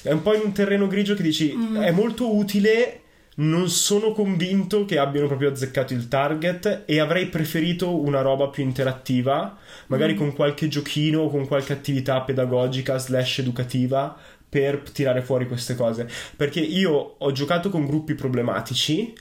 è 0.04 0.12
un 0.12 0.22
po' 0.22 0.36
in 0.36 0.42
un 0.44 0.52
terreno 0.52 0.88
grigio 0.88 1.14
che 1.16 1.24
dici 1.24 1.56
è 1.80 1.92
molto 1.92 2.36
utile 2.36 3.02
non 3.34 3.70
sono 3.70 4.12
convinto 4.12 4.84
che 4.84 4.98
abbiano 4.98 5.28
proprio 5.28 5.50
azzeccato 5.50 5.94
il 5.94 6.08
target 6.10 6.84
e 6.86 7.00
avrei 7.00 7.28
preferito 7.28 7.98
una 7.98 8.22
roba 8.22 8.50
più 8.50 8.64
interattiva, 8.64 9.58
magari 9.88 10.16
con 10.16 10.34
qualche 10.34 10.68
giochino 10.68 11.22
o 11.22 11.30
con 11.30 11.48
qualche 11.48 11.72
attività 11.72 12.22
pedagogica 12.22 12.98
slash 12.98 13.40
educativa 13.40 14.18
per 14.52 14.84
tirare 14.92 15.22
fuori 15.22 15.48
queste 15.48 15.76
cose. 15.76 16.10
Perché 16.36 16.60
io 16.60 17.16
ho 17.18 17.32
giocato 17.32 17.70
con 17.70 17.86
gruppi 17.86 18.16
problematici 18.16 19.14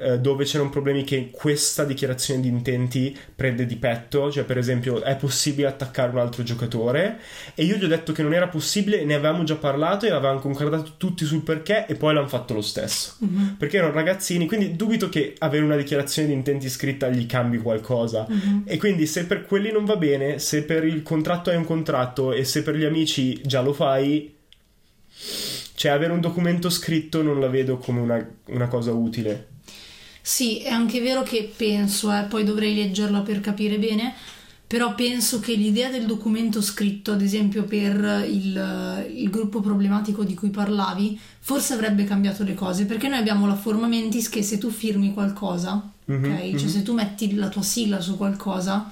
eh, 0.00 0.20
dove 0.20 0.44
c'erano 0.44 0.70
problemi 0.70 1.02
che 1.02 1.30
questa 1.32 1.84
dichiarazione 1.84 2.40
di 2.40 2.46
intenti 2.46 3.16
prende 3.34 3.66
di 3.66 3.74
petto, 3.74 4.30
cioè 4.30 4.44
per 4.44 4.56
esempio 4.56 5.02
è 5.02 5.16
possibile 5.16 5.66
attaccare 5.66 6.12
un 6.12 6.18
altro 6.18 6.44
giocatore 6.44 7.18
e 7.54 7.64
io 7.64 7.76
gli 7.76 7.84
ho 7.84 7.88
detto 7.88 8.12
che 8.12 8.22
non 8.22 8.32
era 8.32 8.46
possibile, 8.46 9.04
ne 9.04 9.14
avevamo 9.14 9.42
già 9.42 9.56
parlato 9.56 10.06
e 10.06 10.10
avevamo 10.10 10.38
concordato 10.38 10.92
tutti 10.98 11.24
sul 11.24 11.42
perché 11.42 11.86
e 11.86 11.96
poi 11.96 12.14
l'hanno 12.14 12.28
fatto 12.28 12.54
lo 12.54 12.62
stesso. 12.62 13.16
Perché 13.58 13.78
erano 13.78 13.92
ragazzini, 13.92 14.46
quindi 14.46 14.76
dubito 14.76 15.08
che 15.08 15.34
avere 15.38 15.64
una 15.64 15.76
dichiarazione 15.76 16.28
di 16.28 16.34
intenti 16.34 16.68
scritta 16.68 17.08
gli 17.08 17.26
cambi 17.26 17.58
qualcosa. 17.58 18.26
E 18.64 18.76
quindi 18.76 19.04
se 19.06 19.26
per 19.26 19.46
quelli 19.46 19.72
non 19.72 19.84
va 19.84 19.96
bene, 19.96 20.38
se 20.38 20.62
per 20.62 20.84
il 20.84 21.02
contratto 21.02 21.50
hai 21.50 21.56
un 21.56 21.64
contratto 21.64 22.32
e 22.32 22.44
se 22.44 22.62
per 22.62 22.76
gli 22.76 22.84
amici 22.84 23.40
già 23.42 23.60
lo 23.60 23.72
fai, 23.72 24.36
cioè 25.74 25.92
avere 25.92 26.12
un 26.12 26.20
documento 26.20 26.70
scritto 26.70 27.22
non 27.22 27.40
la 27.40 27.48
vedo 27.48 27.78
come 27.78 28.00
una, 28.00 28.28
una 28.46 28.68
cosa 28.68 28.92
utile. 28.92 29.46
Sì, 30.20 30.58
è 30.58 30.68
anche 30.70 31.00
vero 31.00 31.22
che 31.22 31.50
penso, 31.56 32.12
eh, 32.12 32.24
poi 32.24 32.44
dovrei 32.44 32.74
leggerla 32.74 33.20
per 33.20 33.40
capire 33.40 33.78
bene, 33.78 34.14
però 34.66 34.94
penso 34.94 35.40
che 35.40 35.54
l'idea 35.54 35.88
del 35.90 36.04
documento 36.04 36.60
scritto, 36.60 37.12
ad 37.12 37.22
esempio 37.22 37.64
per 37.64 38.26
il, 38.28 39.06
il 39.14 39.30
gruppo 39.30 39.60
problematico 39.60 40.24
di 40.24 40.34
cui 40.34 40.50
parlavi, 40.50 41.18
forse 41.40 41.72
avrebbe 41.72 42.04
cambiato 42.04 42.44
le 42.44 42.52
cose, 42.54 42.84
perché 42.84 43.08
noi 43.08 43.18
abbiamo 43.18 43.46
la 43.46 43.56
forma 43.56 43.86
mentis 43.86 44.28
che 44.28 44.42
se 44.42 44.58
tu 44.58 44.70
firmi 44.70 45.14
qualcosa, 45.14 45.92
Mhm, 46.08 46.24
ok? 46.24 46.54
Cioè 46.56 46.68
se 46.68 46.82
tu 46.82 46.94
metti 46.94 47.34
la 47.34 47.48
tua 47.48 47.62
sigla 47.62 48.00
su 48.00 48.16
qualcosa, 48.16 48.90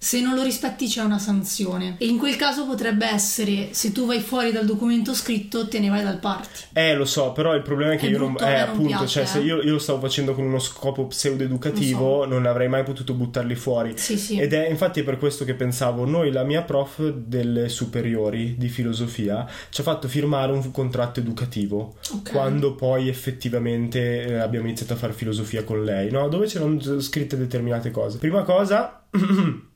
se 0.00 0.20
non 0.20 0.36
lo 0.36 0.44
rispetti 0.44 0.86
c'è 0.86 1.02
una 1.02 1.18
sanzione. 1.18 1.96
E 1.98 2.06
in 2.06 2.18
quel 2.18 2.36
caso 2.36 2.64
potrebbe 2.64 3.04
essere, 3.06 3.70
se 3.72 3.90
tu 3.90 4.06
vai 4.06 4.20
fuori 4.20 4.52
dal 4.52 4.64
documento 4.64 5.12
scritto, 5.12 5.66
te 5.66 5.80
ne 5.80 5.88
vai 5.88 6.04
dal 6.04 6.20
party. 6.20 6.66
Eh, 6.72 6.94
lo 6.94 7.04
so, 7.04 7.32
però 7.32 7.52
il 7.56 7.62
problema 7.62 7.94
è 7.94 7.96
che 7.96 8.06
È 8.06 8.10
io 8.10 8.18
non. 8.18 8.36
Eh, 8.38 8.44
non 8.44 8.60
appunto, 8.60 8.86
piace, 8.86 9.06
cioè, 9.08 9.24
se 9.24 9.38
eh. 9.40 9.42
io, 9.42 9.60
io 9.60 9.72
lo 9.72 9.78
stavo 9.80 9.98
facendo 9.98 10.34
con 10.34 10.44
uno 10.44 10.60
scopo 10.60 11.06
pseudo-educativo, 11.06 12.26
non 12.26 12.46
avrei 12.46 12.68
mai 12.68 12.84
potuto 12.84 13.12
buttarli 13.14 13.56
fuori. 13.56 13.94
Sì, 13.96 14.16
sì. 14.16 14.38
Ed 14.38 14.52
è 14.52 14.68
infatti 14.68 15.02
per 15.02 15.18
questo 15.18 15.44
che 15.44 15.54
pensavo, 15.54 16.04
noi, 16.04 16.30
la 16.30 16.44
mia 16.44 16.62
prof 16.62 17.02
delle 17.10 17.68
superiori 17.68 18.54
di 18.56 18.68
filosofia, 18.68 19.48
ci 19.68 19.80
ha 19.80 19.84
fatto 19.84 20.06
firmare 20.06 20.52
un 20.52 20.70
contratto 20.70 21.18
educativo. 21.18 21.96
Ok. 22.12 22.30
Quando 22.30 22.76
poi 22.76 23.08
effettivamente 23.08 24.26
eh, 24.26 24.34
abbiamo 24.34 24.66
iniziato 24.66 24.92
a 24.92 24.96
fare 24.96 25.12
filosofia 25.12 25.64
con 25.64 25.82
lei, 25.82 26.08
no? 26.12 26.28
Dove 26.28 26.46
c'erano 26.46 27.00
scritte 27.00 27.36
determinate 27.36 27.90
cose. 27.90 28.18
Prima 28.18 28.42
cosa. 28.42 29.02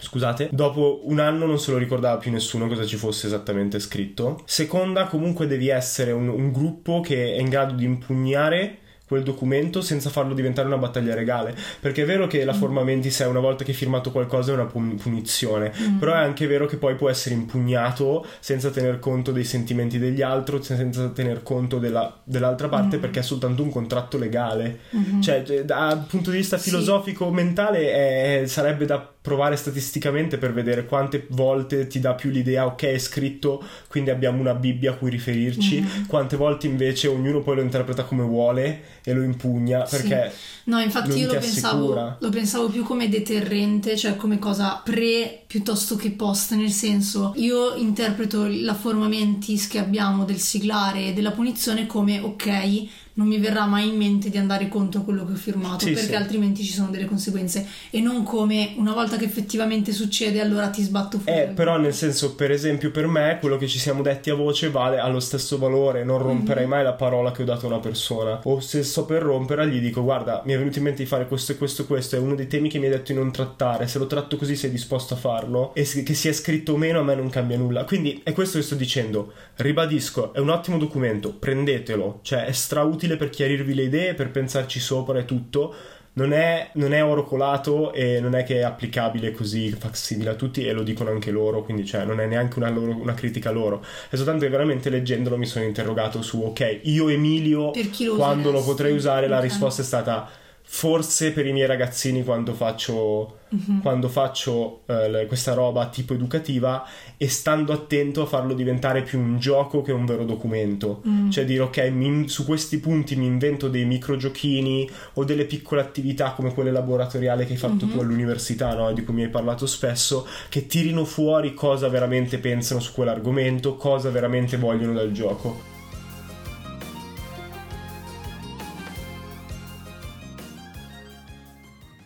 Scusate, 0.00 0.48
dopo 0.52 1.02
un 1.04 1.18
anno 1.20 1.46
non 1.46 1.58
se 1.58 1.70
lo 1.70 1.78
ricordava 1.78 2.16
più 2.18 2.30
nessuno 2.30 2.66
cosa 2.68 2.84
ci 2.86 2.96
fosse 2.96 3.26
esattamente 3.26 3.78
scritto. 3.78 4.42
Seconda, 4.46 5.06
comunque 5.06 5.46
devi 5.46 5.68
essere 5.68 6.12
un, 6.12 6.28
un 6.28 6.52
gruppo 6.52 7.00
che 7.00 7.34
è 7.34 7.38
in 7.40 7.48
grado 7.48 7.74
di 7.74 7.84
impugnare 7.84 8.76
quel 9.10 9.24
documento 9.24 9.80
senza 9.80 10.08
farlo 10.08 10.34
diventare 10.34 10.68
una 10.68 10.76
battaglia 10.78 11.16
regale. 11.16 11.52
Perché 11.80 12.02
è 12.02 12.06
vero 12.06 12.28
che 12.28 12.44
la 12.44 12.52
forma 12.52 12.84
mentis 12.84 13.18
è 13.18 13.26
una 13.26 13.40
volta 13.40 13.64
che 13.64 13.72
hai 13.72 13.76
firmato 13.76 14.12
qualcosa 14.12 14.52
è 14.52 14.54
una 14.54 14.66
pun- 14.66 14.94
punizione, 14.94 15.72
però 15.98 16.12
è 16.12 16.18
anche 16.18 16.46
vero 16.46 16.66
che 16.66 16.76
poi 16.76 16.94
può 16.94 17.10
essere 17.10 17.34
impugnato 17.34 18.24
senza 18.38 18.70
tener 18.70 19.00
conto 19.00 19.32
dei 19.32 19.42
sentimenti 19.42 19.98
degli 19.98 20.22
altri, 20.22 20.62
senza 20.62 21.08
tener 21.08 21.42
conto 21.42 21.78
della- 21.80 22.20
dell'altra 22.22 22.68
parte 22.68 22.98
perché 22.98 23.18
è 23.18 23.22
soltanto 23.24 23.64
un 23.64 23.70
contratto 23.72 24.16
legale. 24.16 24.78
Cioè, 25.20 25.42
eh, 25.44 25.64
dal 25.64 26.04
punto 26.08 26.30
di 26.30 26.36
vista 26.36 26.56
Sì. 26.56 26.70
filosofico, 26.70 27.30
mentale, 27.32 28.42
è- 28.42 28.46
sarebbe 28.46 28.84
da 28.86 29.04
provare 29.22 29.56
statisticamente 29.56 30.38
per 30.38 30.52
vedere 30.54 30.86
quante 30.86 31.26
volte 31.30 31.86
ti 31.86 32.00
dà 32.00 32.14
più 32.14 32.30
l'idea, 32.30 32.64
ok, 32.66 32.84
è 32.84 32.98
scritto, 32.98 33.62
quindi 33.88 34.10
abbiamo 34.10 34.40
una 34.40 34.54
Bibbia 34.54 34.92
a 34.92 34.94
cui 34.94 35.10
riferirci, 35.10 36.06
quante 36.08 36.36
volte 36.36 36.66
invece 36.66 37.08
ognuno 37.08 37.40
poi 37.40 37.56
lo 37.56 37.62
interpreta 37.62 38.04
come 38.04 38.22
vuole 38.22 38.82
e 39.04 39.12
lo 39.12 39.22
impugna 39.22 39.84
Sì. 39.86 39.96
perché 39.96 40.32
No, 40.64 40.78
infatti 40.80 41.18
io 41.18 41.26
lo 41.26 41.38
pensavo, 41.38 42.16
lo 42.18 42.28
pensavo 42.28 42.68
più 42.68 42.84
come 42.84 43.08
deterrente, 43.08 43.96
cioè 43.96 44.14
come 44.16 44.38
cosa 44.38 44.80
pre 44.84 45.42
piuttosto 45.46 45.96
che 45.96 46.12
post, 46.12 46.52
nel 46.52 46.70
senso 46.70 47.32
io 47.36 47.74
interpreto 47.74 48.46
la 48.48 48.74
forma 48.74 49.08
mentis 49.08 49.66
che 49.66 49.78
abbiamo 49.78 50.24
del 50.24 50.38
siglare 50.38 51.08
e 51.08 51.12
della 51.12 51.32
punizione 51.32 51.86
come 51.86 52.20
ok, 52.20 52.88
non 53.14 53.26
mi 53.26 53.38
verrà 53.38 53.66
mai 53.66 53.88
in 53.88 53.96
mente 53.96 54.30
di 54.30 54.38
andare 54.38 54.68
contro 54.68 55.02
quello 55.02 55.24
che 55.26 55.32
ho 55.32 55.36
firmato 55.36 55.84
Sì, 55.86 55.92
perché 55.92 56.08
sì. 56.10 56.14
altrimenti 56.14 56.62
ci 56.64 56.72
sono 56.72 56.90
delle 56.90 57.04
conseguenze 57.06 57.66
e 57.90 58.00
non 58.00 58.22
come 58.22 58.72
una 58.76 58.92
volta 58.92 59.16
che 59.16 59.24
effettivamente 59.24 59.92
succede 59.92 60.40
allora 60.40 60.68
ti 60.68 60.82
sbatto 60.82 61.18
fuori. 61.18 61.38
Eh, 61.38 61.44
però 61.48 61.76
nel 61.78 61.94
senso, 61.94 62.34
per 62.34 62.50
esempio, 62.50 62.90
per 62.90 63.06
me 63.06 63.38
quello 63.40 63.56
che 63.56 63.66
ci 63.68 63.78
siamo 63.78 64.02
detti 64.02 64.30
a 64.30 64.34
voce 64.34 64.70
vale 64.70 64.98
allo 64.98 65.20
stesso 65.20 65.58
valore, 65.58 66.04
non 66.04 66.18
romperei 66.18 66.64
Mhm. 66.64 66.70
mai 66.70 66.82
la 66.84 66.92
parola 66.94 67.32
che 67.32 67.42
ho 67.42 67.44
dato 67.44 67.66
a 67.66 67.68
una 67.70 67.78
persona. 67.80 68.40
O 68.44 68.60
se 68.60 68.82
sto 68.82 69.04
per 69.04 69.22
romperla, 69.22 69.64
gli 69.64 69.80
dico: 69.80 70.02
Guarda, 70.02 70.42
mi 70.46 70.52
è 70.52 70.58
venuto 70.58 70.78
in 70.78 70.84
mente 70.84 71.02
di 71.02 71.08
fare 71.08 71.26
questo 71.26 71.52
e 71.52 71.56
questo 71.56 71.82
e 71.82 71.86
questo. 71.86 72.16
È 72.16 72.18
uno 72.18 72.34
dei 72.34 72.46
temi 72.46 72.68
che 72.68 72.78
mi 72.78 72.84
hai 72.86 72.90
detto 72.92 73.12
di 73.12 73.18
non 73.18 73.32
trattare. 73.32 73.86
Se 73.88 73.98
lo 73.98 74.06
tratto 74.06 74.36
così, 74.36 74.56
sei 74.56 74.70
disposto 74.70 75.14
a 75.14 75.16
farlo. 75.16 75.74
E 75.74 75.82
che 76.04 76.14
sia 76.14 76.32
scritto 76.32 76.72
o 76.72 76.76
meno, 76.76 77.00
a 77.00 77.02
me 77.02 77.14
non 77.14 77.28
cambia 77.30 77.56
nulla. 77.56 77.84
Quindi 77.84 78.20
è 78.22 78.32
questo 78.32 78.58
che 78.58 78.64
sto 78.64 78.74
dicendo. 78.76 79.32
Ribadisco, 79.56 80.32
è 80.32 80.38
un 80.38 80.48
ottimo 80.50 80.78
documento, 80.78 81.32
prendetelo. 81.32 82.20
Cioè, 82.22 82.44
è 82.44 82.52
strautile 82.52 82.98
per 83.16 83.30
chiarirvi 83.30 83.74
le 83.74 83.82
idee, 83.82 84.14
per 84.14 84.30
pensarci 84.30 84.80
sopra 84.80 85.18
e 85.18 85.24
tutto. 85.24 85.74
Non 86.12 86.32
è, 86.32 86.70
non 86.74 86.92
è 86.92 87.04
oro 87.04 87.24
colato 87.24 87.92
e 87.92 88.18
non 88.20 88.34
è 88.34 88.42
che 88.42 88.58
è 88.58 88.62
applicabile 88.62 89.30
così 89.30 89.70
facsimile 89.70 90.30
a 90.30 90.34
tutti 90.34 90.66
e 90.66 90.72
lo 90.72 90.82
dicono 90.82 91.10
anche 91.10 91.30
loro, 91.30 91.62
quindi 91.62 91.86
cioè, 91.86 92.04
non 92.04 92.20
è 92.20 92.26
neanche 92.26 92.58
una, 92.58 92.68
loro- 92.68 92.96
una 92.96 93.14
critica 93.14 93.52
loro. 93.52 93.84
È 94.08 94.16
soltanto 94.16 94.44
che 94.44 94.50
veramente 94.50 94.90
leggendolo 94.90 95.38
mi 95.38 95.46
sono 95.46 95.64
interrogato 95.64 96.20
su, 96.20 96.42
ok, 96.42 96.80
io 96.82 97.08
Emilio, 97.08 97.70
lo 97.72 98.16
quando 98.16 98.50
lo 98.50 98.62
potrei 98.62 98.92
usare, 98.92 99.28
la 99.28 99.38
risposta 99.38 99.82
è 99.82 99.84
stata 99.84 100.28
forse 100.72 101.32
per 101.32 101.46
i 101.46 101.52
miei 101.52 101.66
ragazzini 101.66 102.22
quando 102.22 102.54
faccio, 102.54 103.39
Mhm. 103.50 103.80
quando 103.80 104.08
faccio 104.08 104.82
eh, 104.86 105.24
questa 105.26 105.54
roba 105.54 105.88
tipo 105.88 106.14
educativa 106.14 106.84
e 107.16 107.28
stando 107.28 107.72
attento 107.72 108.22
a 108.22 108.26
farlo 108.26 108.54
diventare 108.54 109.02
più 109.02 109.18
un 109.18 109.38
gioco 109.38 109.82
che 109.82 109.92
un 109.92 110.06
vero 110.06 110.24
documento. 110.24 111.02
Mm. 111.06 111.30
Cioè 111.30 111.44
dire 111.44 111.62
ok, 111.64 111.78
mi- 111.92 112.28
su 112.28 112.44
questi 112.44 112.78
punti 112.78 113.16
mi 113.16 113.26
invento 113.26 113.68
dei 113.68 113.84
microgiochini 113.84 114.88
o 115.14 115.24
delle 115.24 115.44
piccole 115.46 115.80
attività 115.80 116.32
come 116.32 116.54
quelle 116.54 116.70
laboratoriali 116.70 117.44
che 117.46 117.52
hai 117.52 117.58
fatto 117.58 117.86
Mhm. 117.86 117.92
tu 117.92 117.98
all'università, 118.00 118.74
no? 118.74 118.92
di 118.92 119.04
cui 119.04 119.14
mi 119.14 119.22
hai 119.24 119.28
parlato 119.30 119.66
spesso, 119.66 120.26
che 120.48 120.66
tirino 120.66 121.04
fuori 121.04 121.54
cosa 121.54 121.88
veramente 121.88 122.38
pensano 122.38 122.80
su 122.80 122.92
quell'argomento, 122.92 123.76
cosa 123.76 124.10
veramente 124.10 124.56
vogliono 124.56 124.92
dal 124.92 125.10
gioco. 125.12 125.69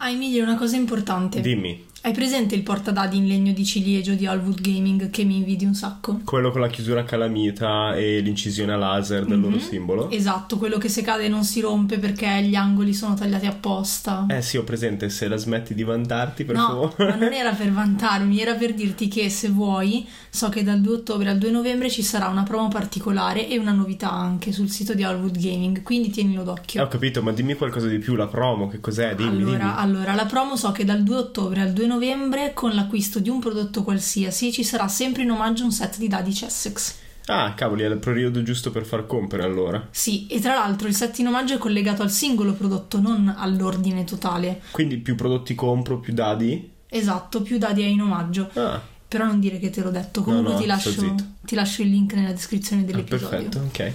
Ah, 0.07 0.11
Emilio, 0.11 0.43
una 0.43 0.57
cosa 0.57 0.77
importante. 0.77 1.41
Dimmi, 1.41 1.83
Hai 2.07 2.13
presente 2.13 2.55
il 2.55 2.63
portadadi 2.63 3.17
in 3.17 3.27
legno 3.27 3.55
di 3.55 3.65
ciliegio 3.65 4.13
di 4.13 4.27
Alwood 4.27 4.61
Gaming 4.61 5.09
che 5.09 5.25
mi 5.25 5.37
invidi 5.37 5.65
un 5.65 5.73
sacco? 5.73 6.21
quello 6.23 6.51
con 6.51 6.61
la 6.61 6.69
chiusura 6.69 7.03
calamita 7.03 7.95
e 7.97 8.21
l'incisione 8.21 8.75
a 8.75 8.77
laser 8.77 9.25
del 9.25 9.41
loro 9.41 9.57
Mhm. 9.57 9.63
simbolo? 9.63 10.11
Esatto, 10.11 10.59
quello 10.59 10.77
che 10.77 10.91
se 10.91 11.01
cade 11.01 11.29
non 11.29 11.45
si 11.45 11.63
rompe 11.63 11.99
perché 11.99 12.43
gli 12.43 12.57
angoli 12.57 12.93
sono 12.93 13.15
tagliati 13.15 13.47
apposta. 13.47 14.27
Eh 14.29 14.43
sì, 14.43 14.59
ho 14.59 14.65
presente, 14.65 15.09
se 15.09 15.29
la 15.29 15.37
smetti 15.39 15.73
di 15.73 15.83
vantarti, 15.83 16.45
per 16.45 16.57
No, 16.57 16.67
favore. 16.67 17.07
ma 17.09 17.15
non 17.15 17.33
era 17.33 17.53
per 17.55 17.73
vantarmi, 17.73 18.39
era 18.39 18.53
per 18.53 18.75
dirti 18.75 19.09
che 19.09 19.31
se 19.31 19.49
vuoi, 19.49 20.07
so 20.29 20.51
che 20.51 20.63
dal 20.63 20.83
2 20.83 20.97
ottobre 20.97 21.31
al 21.31 21.39
2 21.39 21.51
novembre 21.51 21.89
ci 21.89 22.03
sarà 22.03 22.29
una 22.29 22.43
promo 22.43 22.69
particolare 22.69 23.49
e 23.49 23.57
una 23.57 23.73
novità 23.73 24.13
anche 24.13 24.53
sul 24.53 24.69
sito 24.69 24.93
di 24.93 25.03
Alwood 25.05 25.39
Gaming, 25.39 25.83
quindi 25.83 26.11
tienilo 26.11 26.43
Eh, 26.43 26.45
d'occhio. 26.45 26.83
ho 26.83 26.89
capito, 26.89 27.23
ma 27.23 27.33
dimmi 27.33 27.55
qualcosa 27.55 27.87
di 27.89 27.99
più, 27.99 28.15
la 28.15 28.27
promo, 28.27 28.69
che 28.69 28.79
cos'è? 28.79 29.15
Dimmi, 29.15 29.41
allora, 29.43 29.57
dimmi. 29.59 29.73
allora, 29.77 30.13
la 30.15 30.27
promo 30.27 30.55
so 30.57 30.71
che 30.71 30.85
dal 30.85 31.03
2 31.03 31.17
ottobre 31.17 31.63
al 31.63 31.69
2 31.73 31.77
novembre 31.77 31.93
con 32.53 32.75
l'acquisto 32.75 33.19
di 33.19 33.29
un 33.29 33.41
prodotto 33.41 33.83
qualsiasi 33.83 34.53
ci 34.53 34.65
sarà 34.65 34.89
sempre 34.89 35.23
in 35.23 35.31
omaggio 35.31 35.65
un 35.65 35.73
set 35.73 35.99
di 35.99 36.09
dadi 36.09 36.33
Chessex. 36.33 37.03
Ah, 37.27 37.55
cavoli, 37.55 37.83
è 37.83 37.87
il 37.87 37.99
periodo 37.99 38.43
giusto 38.43 38.71
per 38.71 38.85
far 38.85 39.07
compere 39.07 39.45
allora. 39.45 39.89
Sì, 39.91 40.27
e 40.27 40.41
tra 40.41 40.55
l'altro 40.55 40.89
il 40.89 40.95
set 40.95 41.19
in 41.19 41.29
omaggio 41.29 41.55
è 41.55 41.59
collegato 41.59 42.03
al 42.03 42.11
singolo 42.11 42.53
prodotto, 42.53 43.01
non 43.01 43.35
all'ordine 43.37 44.05
totale. 44.05 44.61
Quindi 44.73 44.99
più 44.99 45.15
prodotti 45.15 45.55
compro, 45.55 46.01
più 46.01 46.13
dadi? 46.13 46.71
Esatto, 46.87 47.43
più 47.43 47.57
dadi 47.59 47.83
è 47.83 47.87
in 47.87 48.03
omaggio. 48.03 48.51
Ah, 48.55 48.81
Però 49.09 49.25
non 49.25 49.41
dire 49.41 49.59
che 49.59 49.71
te 49.71 49.83
l'ho 49.83 49.91
detto. 49.91 50.23
Comunque 50.23 50.53
no, 50.53 50.59
ti, 50.59 50.65
sto 50.65 50.91
lascio, 50.91 51.15
ti 51.43 51.55
lascio 51.55 51.83
il 51.83 51.89
link 51.89 52.13
nella 52.13 52.33
descrizione 52.33 52.83
ah, 52.83 52.85
dell'episodio. 52.85 53.29
perfetto, 53.29 53.59
ok. 53.59 53.93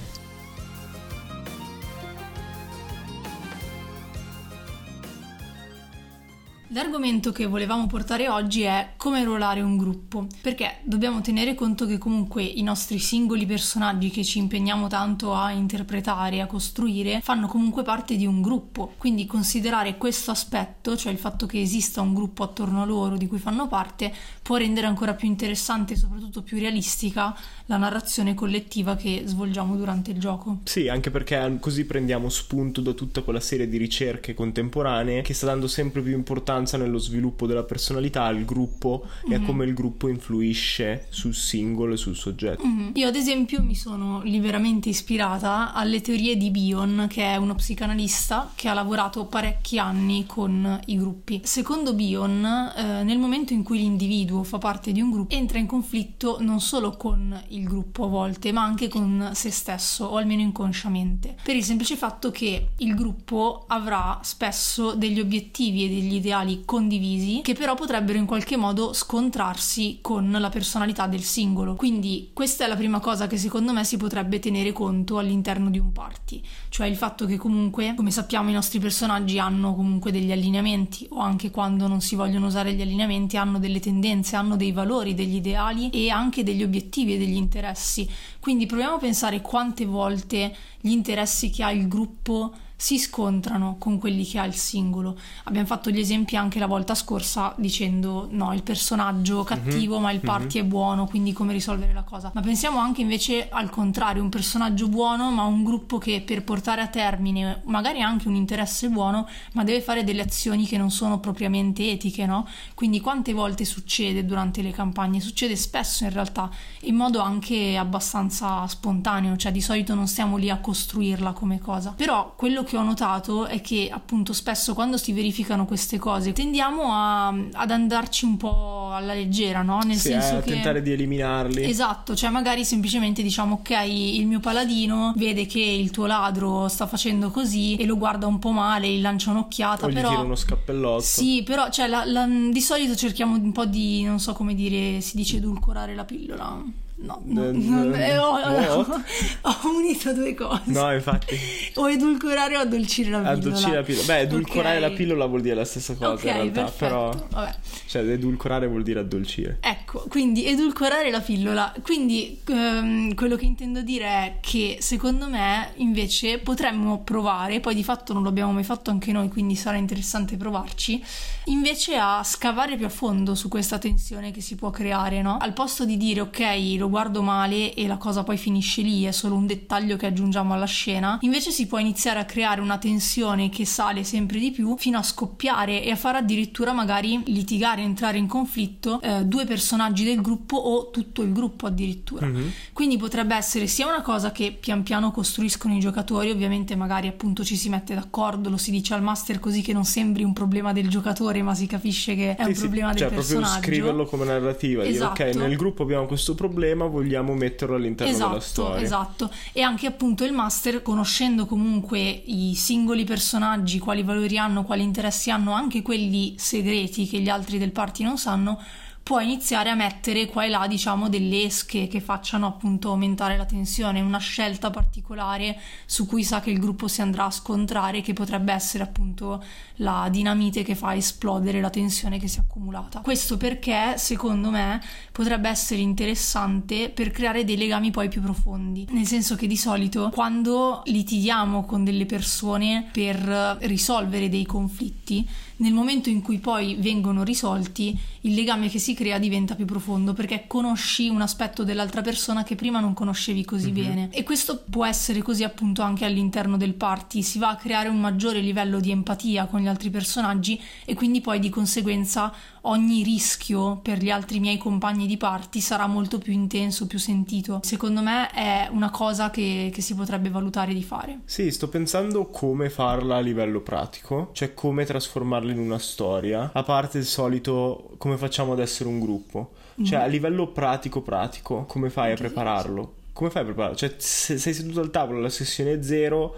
L'argomento 6.71 7.32
che 7.32 7.47
volevamo 7.47 7.88
portare 7.88 8.29
oggi 8.29 8.62
è 8.62 8.91
come 8.95 9.23
ruolare 9.23 9.62
un 9.62 9.75
gruppo, 9.75 10.27
perché 10.39 10.82
dobbiamo 10.84 11.19
tenere 11.19 11.55
conto 11.55 11.88
che 11.88 11.97
comunque 11.97 12.43
i 12.43 12.62
nostri 12.62 12.99
singoli 12.99 13.47
personaggi 13.47 14.12
che 14.12 14.23
ci 14.23 14.38
impegniamo 14.38 14.86
tanto 14.88 15.34
a 15.34 15.49
interpretare, 15.49 16.41
a 16.41 16.45
costruire, 16.45 17.21
fanno 17.23 17.47
comunque 17.47 17.82
parte 17.82 18.15
di 18.15 18.27
un 18.27 18.43
gruppo, 18.43 18.93
quindi 18.99 19.25
considerare 19.25 19.97
questo 19.97 20.29
aspetto, 20.29 20.95
cioè 20.95 21.12
il 21.12 21.17
fatto 21.17 21.47
che 21.47 21.60
esista 21.60 22.01
un 22.01 22.13
gruppo 22.13 22.43
attorno 22.43 22.84
a 22.84 22.86
loro 22.86 23.17
di 23.17 23.25
cui 23.25 23.39
fanno 23.39 23.67
parte, 23.67 24.13
può 24.43 24.58
rendere 24.58 24.86
ancora 24.86 25.15
più 25.15 25.27
interessante 25.27 25.93
e 25.93 25.97
soprattutto 25.97 26.43
più 26.43 26.60
realistica 26.60 27.36
la 27.65 27.77
narrazione 27.77 28.36
collettiva 28.36 28.95
che 28.95 29.23
svolgiamo 29.25 29.75
durante 29.75 30.12
il 30.12 30.19
gioco. 30.19 30.60
Sì, 30.65 30.88
anche 30.88 31.10
perché 31.10 31.58
così 31.60 31.86
prendiamo 31.86 32.29
spunto 32.29 32.79
da 32.82 32.93
tutta 32.93 33.23
quella 33.23 33.39
serie 33.39 33.67
di 33.67 33.77
ricerche 33.77 34.36
contemporanee 34.36 35.23
che 35.23 35.34
sta 35.34 35.47
dando 35.47 35.67
sempre 35.67 36.03
più 36.03 36.13
importanza 36.13 36.58
nello 36.77 36.97
sviluppo 36.97 37.47
della 37.47 37.63
personalità 37.63 38.23
al 38.23 38.43
gruppo 38.45 39.05
e 39.27 39.35
a 39.35 39.41
come 39.41 39.65
il 39.65 39.73
gruppo 39.73 40.07
influisce 40.07 41.07
sul 41.09 41.33
singolo 41.33 41.93
e 41.93 41.97
sul 41.97 42.15
soggetto. 42.15 42.65
Mhm. 42.65 42.91
Io 42.95 43.07
ad 43.07 43.15
esempio 43.15 43.61
mi 43.61 43.75
sono 43.75 44.21
liberamente 44.23 44.89
ispirata 44.89 45.73
alle 45.73 46.01
teorie 46.01 46.35
di 46.35 46.49
Bion, 46.49 47.07
che 47.09 47.23
è 47.23 47.35
uno 47.35 47.55
psicanalista 47.55 48.51
che 48.55 48.67
ha 48.67 48.73
lavorato 48.73 49.25
parecchi 49.25 49.79
anni 49.79 50.25
con 50.25 50.79
i 50.85 50.97
gruppi. 50.97 51.41
Secondo 51.43 51.93
Bion, 51.93 52.43
eh, 52.45 53.03
nel 53.03 53.17
momento 53.17 53.53
in 53.53 53.63
cui 53.63 53.79
l'individuo 53.79 54.43
fa 54.43 54.57
parte 54.57 54.91
di 54.91 55.01
un 55.01 55.11
gruppo, 55.11 55.35
entra 55.35 55.57
in 55.57 55.65
conflitto 55.65 56.37
non 56.41 56.59
solo 56.59 56.97
con 56.97 57.39
il 57.49 57.63
gruppo 57.63 58.05
a 58.05 58.07
volte, 58.07 58.51
ma 58.51 58.63
anche 58.63 58.87
con 58.87 59.31
se 59.33 59.51
stesso, 59.51 60.05
o 60.05 60.17
almeno 60.17 60.41
inconsciamente, 60.41 61.35
per 61.43 61.55
il 61.55 61.63
semplice 61.63 61.95
fatto 61.95 62.31
che 62.31 62.69
il 62.77 62.95
gruppo 62.95 63.65
avrà 63.67 64.19
spesso 64.23 64.93
degli 64.93 65.19
obiettivi 65.19 65.85
e 65.85 65.89
degli 65.89 66.15
ideali 66.15 66.48
condivisi 66.65 67.41
che 67.43 67.53
però 67.53 67.75
potrebbero 67.75 68.17
in 68.17 68.25
qualche 68.25 68.57
modo 68.57 68.93
scontrarsi 68.93 69.99
con 70.01 70.29
la 70.31 70.49
personalità 70.49 71.07
del 71.07 71.23
singolo. 71.23 71.75
Quindi 71.75 72.29
questa 72.33 72.65
è 72.65 72.67
la 72.67 72.75
prima 72.75 72.99
cosa 72.99 73.27
che 73.27 73.38
secondo 73.38 73.73
me 73.73 73.83
si 73.83 73.97
potrebbe 73.97 74.39
tenere 74.39 74.71
conto 74.71 75.17
all'interno 75.17 75.69
di 75.69 75.79
un 75.79 75.91
party, 75.91 76.41
cioè 76.69 76.88
il 76.88 76.95
fatto 76.95 77.25
che 77.25 77.38
comunque, 77.38 77.93
come 77.95 78.12
sappiamo, 78.12 78.49
i 78.49 78.53
nostri 78.53 78.79
personaggi 78.79 79.39
hanno 79.39 79.75
comunque 79.75 80.12
degli 80.12 80.31
allineamenti 80.31 81.07
o 81.12 81.19
anche 81.19 81.51
quando 81.51 81.88
non 81.88 82.01
si 82.01 82.15
vogliono 82.15 82.47
usare 82.47 82.73
gli 82.73 82.81
allineamenti 82.81 83.38
hanno 83.38 83.59
delle 83.59 83.79
tendenze, 83.79 84.35
hanno 84.35 84.55
dei 84.55 84.71
valori, 84.71 85.13
degli 85.13 85.35
ideali 85.35 85.89
e 85.89 86.09
anche 86.09 86.43
degli 86.43 86.63
obiettivi 86.63 87.15
e 87.15 87.17
degli 87.17 87.35
interessi. 87.35 88.09
Quindi 88.39 88.65
proviamo 88.65 88.95
a 88.95 88.99
pensare 88.99 89.41
quante 89.41 89.85
volte 89.85 90.55
gli 90.79 90.91
interessi 90.91 91.49
che 91.49 91.63
ha 91.63 91.71
il 91.71 91.88
gruppo 91.88 92.53
si 92.81 92.97
scontrano 92.97 93.75
con 93.77 93.99
quelli 93.99 94.23
che 94.23 94.39
ha 94.39 94.45
il 94.45 94.55
singolo. 94.55 95.17
Abbiamo 95.43 95.67
fatto 95.67 95.89
gli 95.89 95.99
esempi 95.99 96.37
anche 96.37 96.59
la 96.59 96.65
volta 96.65 96.95
scorsa 96.95 97.53
dicendo 97.57 98.29
no, 98.31 98.53
il 98.53 98.63
personaggio 98.63 99.43
cattivo, 99.43 99.99
ma 99.99 100.11
il 100.11 100.21
party 100.21 100.59
è 100.59 100.63
buono, 100.63 101.05
quindi 101.05 101.33
come 101.33 101.51
risolvere 101.51 101.91
la 101.91 102.03
cosa. 102.03 102.31
Ma 102.33 102.39
pensiamo 102.39 102.79
anche 102.79 103.01
invece 103.01 103.49
al 103.49 103.69
contrario, 103.69 104.23
un 104.23 104.29
personaggio 104.29 104.87
buono, 104.87 105.29
ma 105.29 105.43
un 105.43 105.65
gruppo 105.65 105.97
che 105.97 106.21
per 106.25 106.45
portare 106.45 106.79
a 106.79 106.87
termine 106.87 107.63
magari 107.65 108.01
anche 108.01 108.29
un 108.29 108.35
interesse 108.35 108.87
buono, 108.87 109.27
ma 109.55 109.65
deve 109.65 109.81
fare 109.81 110.05
delle 110.05 110.21
azioni 110.21 110.65
che 110.65 110.77
non 110.77 110.89
sono 110.89 111.19
propriamente 111.19 111.91
etiche, 111.91 112.25
no? 112.25 112.47
Quindi 112.75 113.01
quante 113.01 113.33
volte 113.33 113.65
succede 113.65 114.23
durante 114.23 114.61
le 114.61 114.71
campagne? 114.71 115.19
Succede 115.19 115.57
spesso 115.57 116.05
in 116.05 116.11
realtà, 116.11 116.49
in 116.83 116.95
modo 116.95 117.19
anche 117.19 117.75
abbastanza 117.75 118.65
spontaneo, 118.67 119.35
cioè 119.35 119.51
di 119.51 119.59
solito 119.59 119.93
non 119.95 120.07
stiamo 120.07 120.37
lì 120.37 120.49
a 120.49 120.59
costruirla 120.59 121.33
come 121.33 121.59
cosa. 121.59 121.91
Però 121.97 122.35
quello 122.37 122.63
che 122.63 122.68
ho 122.77 122.84
notato 122.84 123.45
è 123.45 123.62
che 123.62 123.89
appunto 123.91 124.34
spesso 124.34 124.73
quando 124.73 124.97
si 124.97 125.13
verificano 125.13 125.65
queste 125.65 125.97
cose 125.97 126.34
tendiamo 126.34 126.91
a, 126.93 127.27
ad 127.27 127.71
andarci 127.71 128.25
un 128.25 128.38
po' 128.38 128.91
alla 128.91 129.13
leggera, 129.13 129.62
no? 129.62 129.79
Nel 129.79 129.97
Sì, 129.97 130.10
senso 130.10 130.38
eh, 130.38 130.41
che 130.41 130.51
tentare 130.53 130.82
di 130.82 130.91
eliminarli. 130.91 131.63
Esatto, 131.63 132.15
cioè 132.15 132.29
magari 132.29 132.65
semplicemente 132.65 133.21
diciamo 133.21 133.55
ok, 133.55 133.69
il 133.88 134.25
mio 134.27 134.39
paladino 134.39 135.13
vede 135.15 135.45
che 135.45 135.60
il 135.62 135.91
tuo 135.91 136.05
ladro 136.05 136.67
sta 136.67 136.88
facendo 136.88 137.29
così 137.32 137.75
e 137.75 137.86
lo 137.86 137.97
guarda 137.97 138.27
un 138.27 138.39
po' 138.39 138.51
male, 138.51 138.88
gli 138.89 139.01
lancia 139.01 139.32
un'occhiata, 139.32 139.86
o 139.86 139.89
gli 139.89 139.93
però 139.93 140.10
tira 140.10 140.21
uno 140.21 140.36
scappellotto. 140.36 141.01
sì, 141.01 141.43
però 141.43 141.69
cioè, 141.69 141.88
la- 141.88 142.05
la- 142.05 142.25
di 142.27 142.62
solito 142.62 142.95
cerchiamo 142.95 143.36
un 143.36 143.51
po' 143.51 143.65
di, 143.65 144.03
non 144.03 144.19
so 144.19 144.34
come 144.34 144.53
dire, 144.55 145.01
si 145.01 145.15
dice 145.17 145.38
edulcorare 145.38 145.95
la 145.95 146.05
pillola. 146.05 146.63
No, 147.01 147.21
no, 147.23 147.51
no, 147.53 147.93
eh, 147.95 148.17
ho, 148.17 148.31
what? 148.33 149.03
ho 149.41 149.69
unito 149.77 150.13
due 150.13 150.33
cose. 150.33 150.62
No, 150.65 150.91
infatti. 150.93 151.38
O 151.75 151.89
edulcorare 151.89 152.57
o 152.57 152.59
addolcire 152.59 153.09
la 153.09 153.19
pillola. 153.19 153.38
Addolcire 153.38 153.75
la 153.75 153.83
pillola. 153.83 154.05
Beh, 154.05 154.19
edulcorare 154.19 154.75
Ok. 154.83 154.89
la 154.89 154.95
pillola 154.95 155.25
vuol 155.25 155.41
dire 155.41 155.55
la 155.55 155.63
stessa 155.65 155.93
cosa 155.95 156.12
Ok, 156.12 156.23
in 156.25 156.33
realtà, 156.33 156.63
perfetto. 156.63 156.77
però 156.85 157.27
Vabbè. 157.29 157.55
cioè 157.85 158.01
edulcorare 158.03 158.67
vuol 158.67 158.83
dire 158.83 158.99
addolcire. 158.99 159.57
Ecco, 159.62 160.05
quindi 160.09 160.45
edulcorare 160.45 161.09
la 161.09 161.21
pillola. 161.21 161.73
Quindi 161.81 162.41
ehm, 162.47 163.13
quello 163.15 163.38
che 163.38 163.45
intendo 163.45 163.81
dire 163.81 164.05
è 164.05 164.33
che 164.41 164.77
secondo 164.81 165.29
me 165.29 165.71
invece 165.77 166.39
potremmo 166.39 167.01
provare, 167.01 167.62
poi 167.62 167.75
di 167.75 167.83
fatto 167.83 168.12
non 168.12 168.23
l'abbiamo 168.25 168.51
mai 168.51 168.63
fatto 168.65 168.91
anche 168.91 169.13
noi, 169.13 169.29
quindi 169.29 169.55
sarà 169.55 169.77
interessante 169.77 170.35
provarci, 170.35 171.01
invece 171.49 171.95
a 171.97 172.23
scavare 172.23 172.77
più 172.77 172.85
a 172.85 172.89
fondo 172.89 173.35
su 173.35 173.49
questa 173.49 173.77
tensione 173.77 174.31
che 174.31 174.41
si 174.41 174.55
può 174.55 174.69
creare, 174.69 175.21
no? 175.21 175.38
Al 175.38 175.53
posto 175.53 175.85
di 175.85 175.97
dire 175.97 176.21
ok, 176.21 176.75
lo 176.77 176.89
guardo 176.89 177.21
male 177.21 177.73
e 177.73 177.88
la 177.88 177.97
cosa 177.97 178.23
poi 178.23 178.38
finisce 178.38 178.81
lì, 178.81 179.03
è 179.03 179.12
solo 179.12 179.35
un 179.35 179.45
dettaglio 179.45 179.97
che 179.97 180.05
aggiungiamo 180.05 180.53
alla 180.53 180.65
scena, 180.65 181.17
invece 181.21 181.51
si 181.51 181.67
può 181.67 181.77
iniziare 181.77 182.19
a 182.19 182.25
creare 182.25 182.62
una 182.62 182.77
tensione 182.77 183.49
che 183.49 183.65
sale 183.65 184.03
sempre 184.03 184.39
di 184.39 184.51
più 184.51 184.75
fino 184.77 184.97
a 184.97 185.03
scoppiare 185.03 185.83
e 185.83 185.91
a 185.91 185.95
far 185.95 186.15
addirittura 186.15 186.71
magari 186.71 187.21
litigare, 187.25 187.81
entrare 187.81 188.17
in 188.17 188.27
conflitto 188.27 189.01
eh, 189.01 189.25
due 189.25 189.45
personaggi 189.45 190.03
del 190.03 190.21
gruppo 190.21 190.55
o 190.55 190.89
tutto 190.91 191.21
il 191.21 191.33
gruppo 191.33 191.65
addirittura. 191.67 192.27
Mhm. 192.27 192.51
Quindi 192.73 192.97
potrebbe 192.97 193.35
essere 193.35 193.67
sia 193.67 193.88
una 193.88 194.01
cosa 194.01 194.31
che 194.31 194.55
pian 194.59 194.83
piano 194.83 195.12
costruiscono 195.12 195.75
i 195.75 195.79
giocatori, 195.79 196.29
ovviamente 196.29 196.75
magari 196.75 197.07
appunto 197.07 197.43
ci 197.43 197.55
si 197.55 197.69
mette 197.69 197.95
d'accordo, 197.95 198.49
lo 198.49 198.57
si 198.57 198.71
dice 198.71 198.93
al 198.93 199.01
master 199.01 199.39
così 199.39 199.62
che 199.62 199.73
non 199.73 199.85
sembri 199.85 200.23
un 200.23 200.33
problema 200.33 200.73
del 200.73 200.89
giocatore, 200.89 201.38
ma 201.41 201.56
si 201.56 201.65
capisce 201.67 202.15
che 202.15 202.36
è 202.36 202.43
un 202.43 202.47
Sì, 202.49 202.54
sì, 202.56 202.62
problema 202.62 202.89
del 202.89 202.97
cioè, 202.99 203.08
proprio 203.10 203.38
personaggio. 203.39 203.62
scriverlo 203.63 204.06
come 204.06 204.25
narrativa. 204.25 204.84
Dire, 204.84 205.04
ok, 205.04 205.19
Esatto. 205.19 205.45
nel 205.47 205.56
gruppo 205.58 205.84
abbiamo 205.84 206.06
questo 206.06 206.36
problema, 206.36 206.84
ma 206.86 206.89
vogliamo 206.89 207.34
metterlo 207.34 207.75
all'interno 207.75 208.12
esatto, 208.13 208.30
della 208.30 208.41
storia. 208.41 208.82
Esatto, 208.82 209.32
e 209.52 209.62
anche 209.62 209.88
appunto 209.88 210.23
il 210.23 210.34
master, 210.34 210.82
conoscendo 210.82 211.45
comunque 211.45 211.99
i 211.99 212.54
singoli 212.56 213.04
personaggi, 213.04 213.80
quali 213.80 214.04
valori 214.04 214.38
hanno, 214.38 214.63
quali 214.63 214.84
interessi 214.84 215.32
hanno, 215.32 215.52
anche 215.54 215.82
quelli 215.82 216.36
segreti 216.38 217.08
che 217.08 217.19
gli 217.19 217.30
altri 217.30 217.58
del 217.58 217.71
party 217.71 218.04
non 218.04 218.17
sanno, 218.17 218.62
può 219.01 219.19
iniziare 219.19 219.69
a 219.69 219.75
mettere 219.75 220.27
qua 220.27 220.45
e 220.45 220.49
là, 220.49 220.67
diciamo, 220.67 221.09
delle 221.09 221.43
esche 221.43 221.88
che 221.88 221.99
facciano 221.99 222.45
appunto 222.45 222.89
aumentare 222.89 223.38
la 223.38 223.45
tensione, 223.45 224.01
una 224.01 224.19
scelta 224.19 224.69
particolare 224.69 225.59
su 225.85 226.05
cui 226.05 226.23
sa 226.23 226.41
che 226.41 226.51
il 226.51 226.59
gruppo 226.59 226.88
si 226.88 227.01
andrà 227.01 227.25
a 227.25 227.31
scontrare, 227.31 228.01
che 228.01 228.13
potrebbe 228.13 228.53
essere 228.53 228.83
appunto 228.83 229.43
la 229.77 230.07
dinamite 230.12 230.63
che 230.63 230.75
fa 230.75 230.93
esplodere 230.93 231.59
la 231.59 231.71
tensione 231.71 232.19
che 232.19 232.27
si 232.27 232.38
è 232.38 232.41
accumulata. 232.41 232.99
Questo 232.99 233.38
perché, 233.38 233.97
secondo 233.97 234.51
me, 234.51 234.79
potrebbe 235.12 235.49
essere 235.49 235.81
interessante 235.81 236.89
per 236.89 237.12
creare 237.12 237.43
dei 237.43 237.57
legami 237.57 237.89
poi 237.91 238.09
più 238.09 238.21
profondi. 238.21 238.88
Nel 238.91 239.07
senso 239.07 239.35
che 239.35 239.47
di 239.47 239.57
solito 239.57 240.12
quando 240.13 240.83
litighiamo 240.85 241.65
con 241.65 241.83
delle 241.83 242.05
persone 242.05 242.89
per 242.91 243.57
risolvere 243.62 244.29
dei 244.29 244.45
conflitti, 244.45 245.27
nel 245.59 245.73
momento 245.73 246.09
in 246.09 246.21
cui 246.21 246.37
poi 246.37 246.75
vengono 246.79 247.23
risolti, 247.23 247.97
il 248.21 248.33
legame 248.33 248.69
che 248.69 248.79
si 248.79 248.93
crea 248.93 249.17
diventa 249.17 249.55
più 249.55 249.65
profondo 249.65 250.13
perché 250.13 250.45
conosci 250.47 251.07
un 251.09 251.21
aspetto 251.21 251.63
dell'altra 251.63 252.01
persona 252.01 252.43
che 252.43 252.55
prima 252.55 252.79
non 252.79 252.93
conoscevi 252.93 253.45
così 253.45 253.71
mm-hmm. 253.71 253.87
bene. 253.87 254.09
E 254.11 254.23
questo 254.23 254.63
può 254.69 254.85
essere 254.85 255.21
così 255.21 255.43
appunto 255.43 255.81
anche 255.81 256.05
all'interno 256.05 256.57
del 256.57 256.73
party, 256.73 257.21
si 257.21 257.39
va 257.39 257.49
a 257.49 257.55
creare 257.55 257.89
un 257.89 257.99
maggiore 257.99 258.39
livello 258.39 258.79
di 258.79 258.91
empatia 258.91 259.45
con 259.45 259.61
gli 259.61 259.67
altri 259.67 259.89
personaggi 259.89 260.59
e 260.85 260.93
quindi 260.93 261.21
poi 261.21 261.39
di 261.39 261.49
conseguenza 261.49 262.33
ogni 262.63 263.03
rischio 263.03 263.77
per 263.77 263.99
gli 263.99 264.09
altri 264.09 264.39
miei 264.39 264.57
compagni 264.57 265.07
di 265.07 265.17
party 265.17 265.59
sarà 265.59 265.87
molto 265.87 266.17
più 266.17 266.33
intenso, 266.33 266.87
più 266.87 266.99
sentito. 266.99 267.59
Secondo 267.63 268.01
me 268.01 268.29
è 268.31 268.67
una 268.71 268.89
cosa 268.89 269.29
che, 269.29 269.71
che 269.73 269.81
si 269.81 269.95
potrebbe 269.95 270.29
valutare 270.29 270.73
di 270.73 270.83
fare. 270.83 271.19
Sì, 271.25 271.51
sto 271.51 271.69
pensando 271.69 272.27
come 272.27 272.69
farla 272.69 273.17
a 273.17 273.19
livello 273.21 273.61
pratico, 273.61 274.29
cioè 274.33 274.53
come 274.53 274.85
trasformarla 274.85 275.48
in 275.51 275.59
una 275.59 275.79
storia, 275.79 276.51
a 276.53 276.63
parte 276.63 276.97
il 276.97 277.05
solito 277.05 277.91
come 277.97 278.17
facciamo 278.17 278.53
ad 278.53 278.59
essere 278.59 278.89
un 278.89 278.99
gruppo. 278.99 279.51
Cioè, 279.81 279.99
a 279.99 280.05
livello 280.07 280.47
pratico 280.47 281.01
pratico, 281.01 281.63
come 281.63 281.89
fai 281.89 282.12
a 282.12 282.15
prepararlo? 282.15 282.95
Come 283.13 283.29
fai 283.29 283.43
a 283.43 283.45
prepararlo? 283.45 283.77
Cioè, 283.77 283.95
se 283.97 284.38
sei 284.38 284.53
seduto 284.53 284.81
al 284.81 284.91
tavolo 284.91 285.19
alla 285.19 285.29
sessione 285.29 285.81
0 285.81 286.35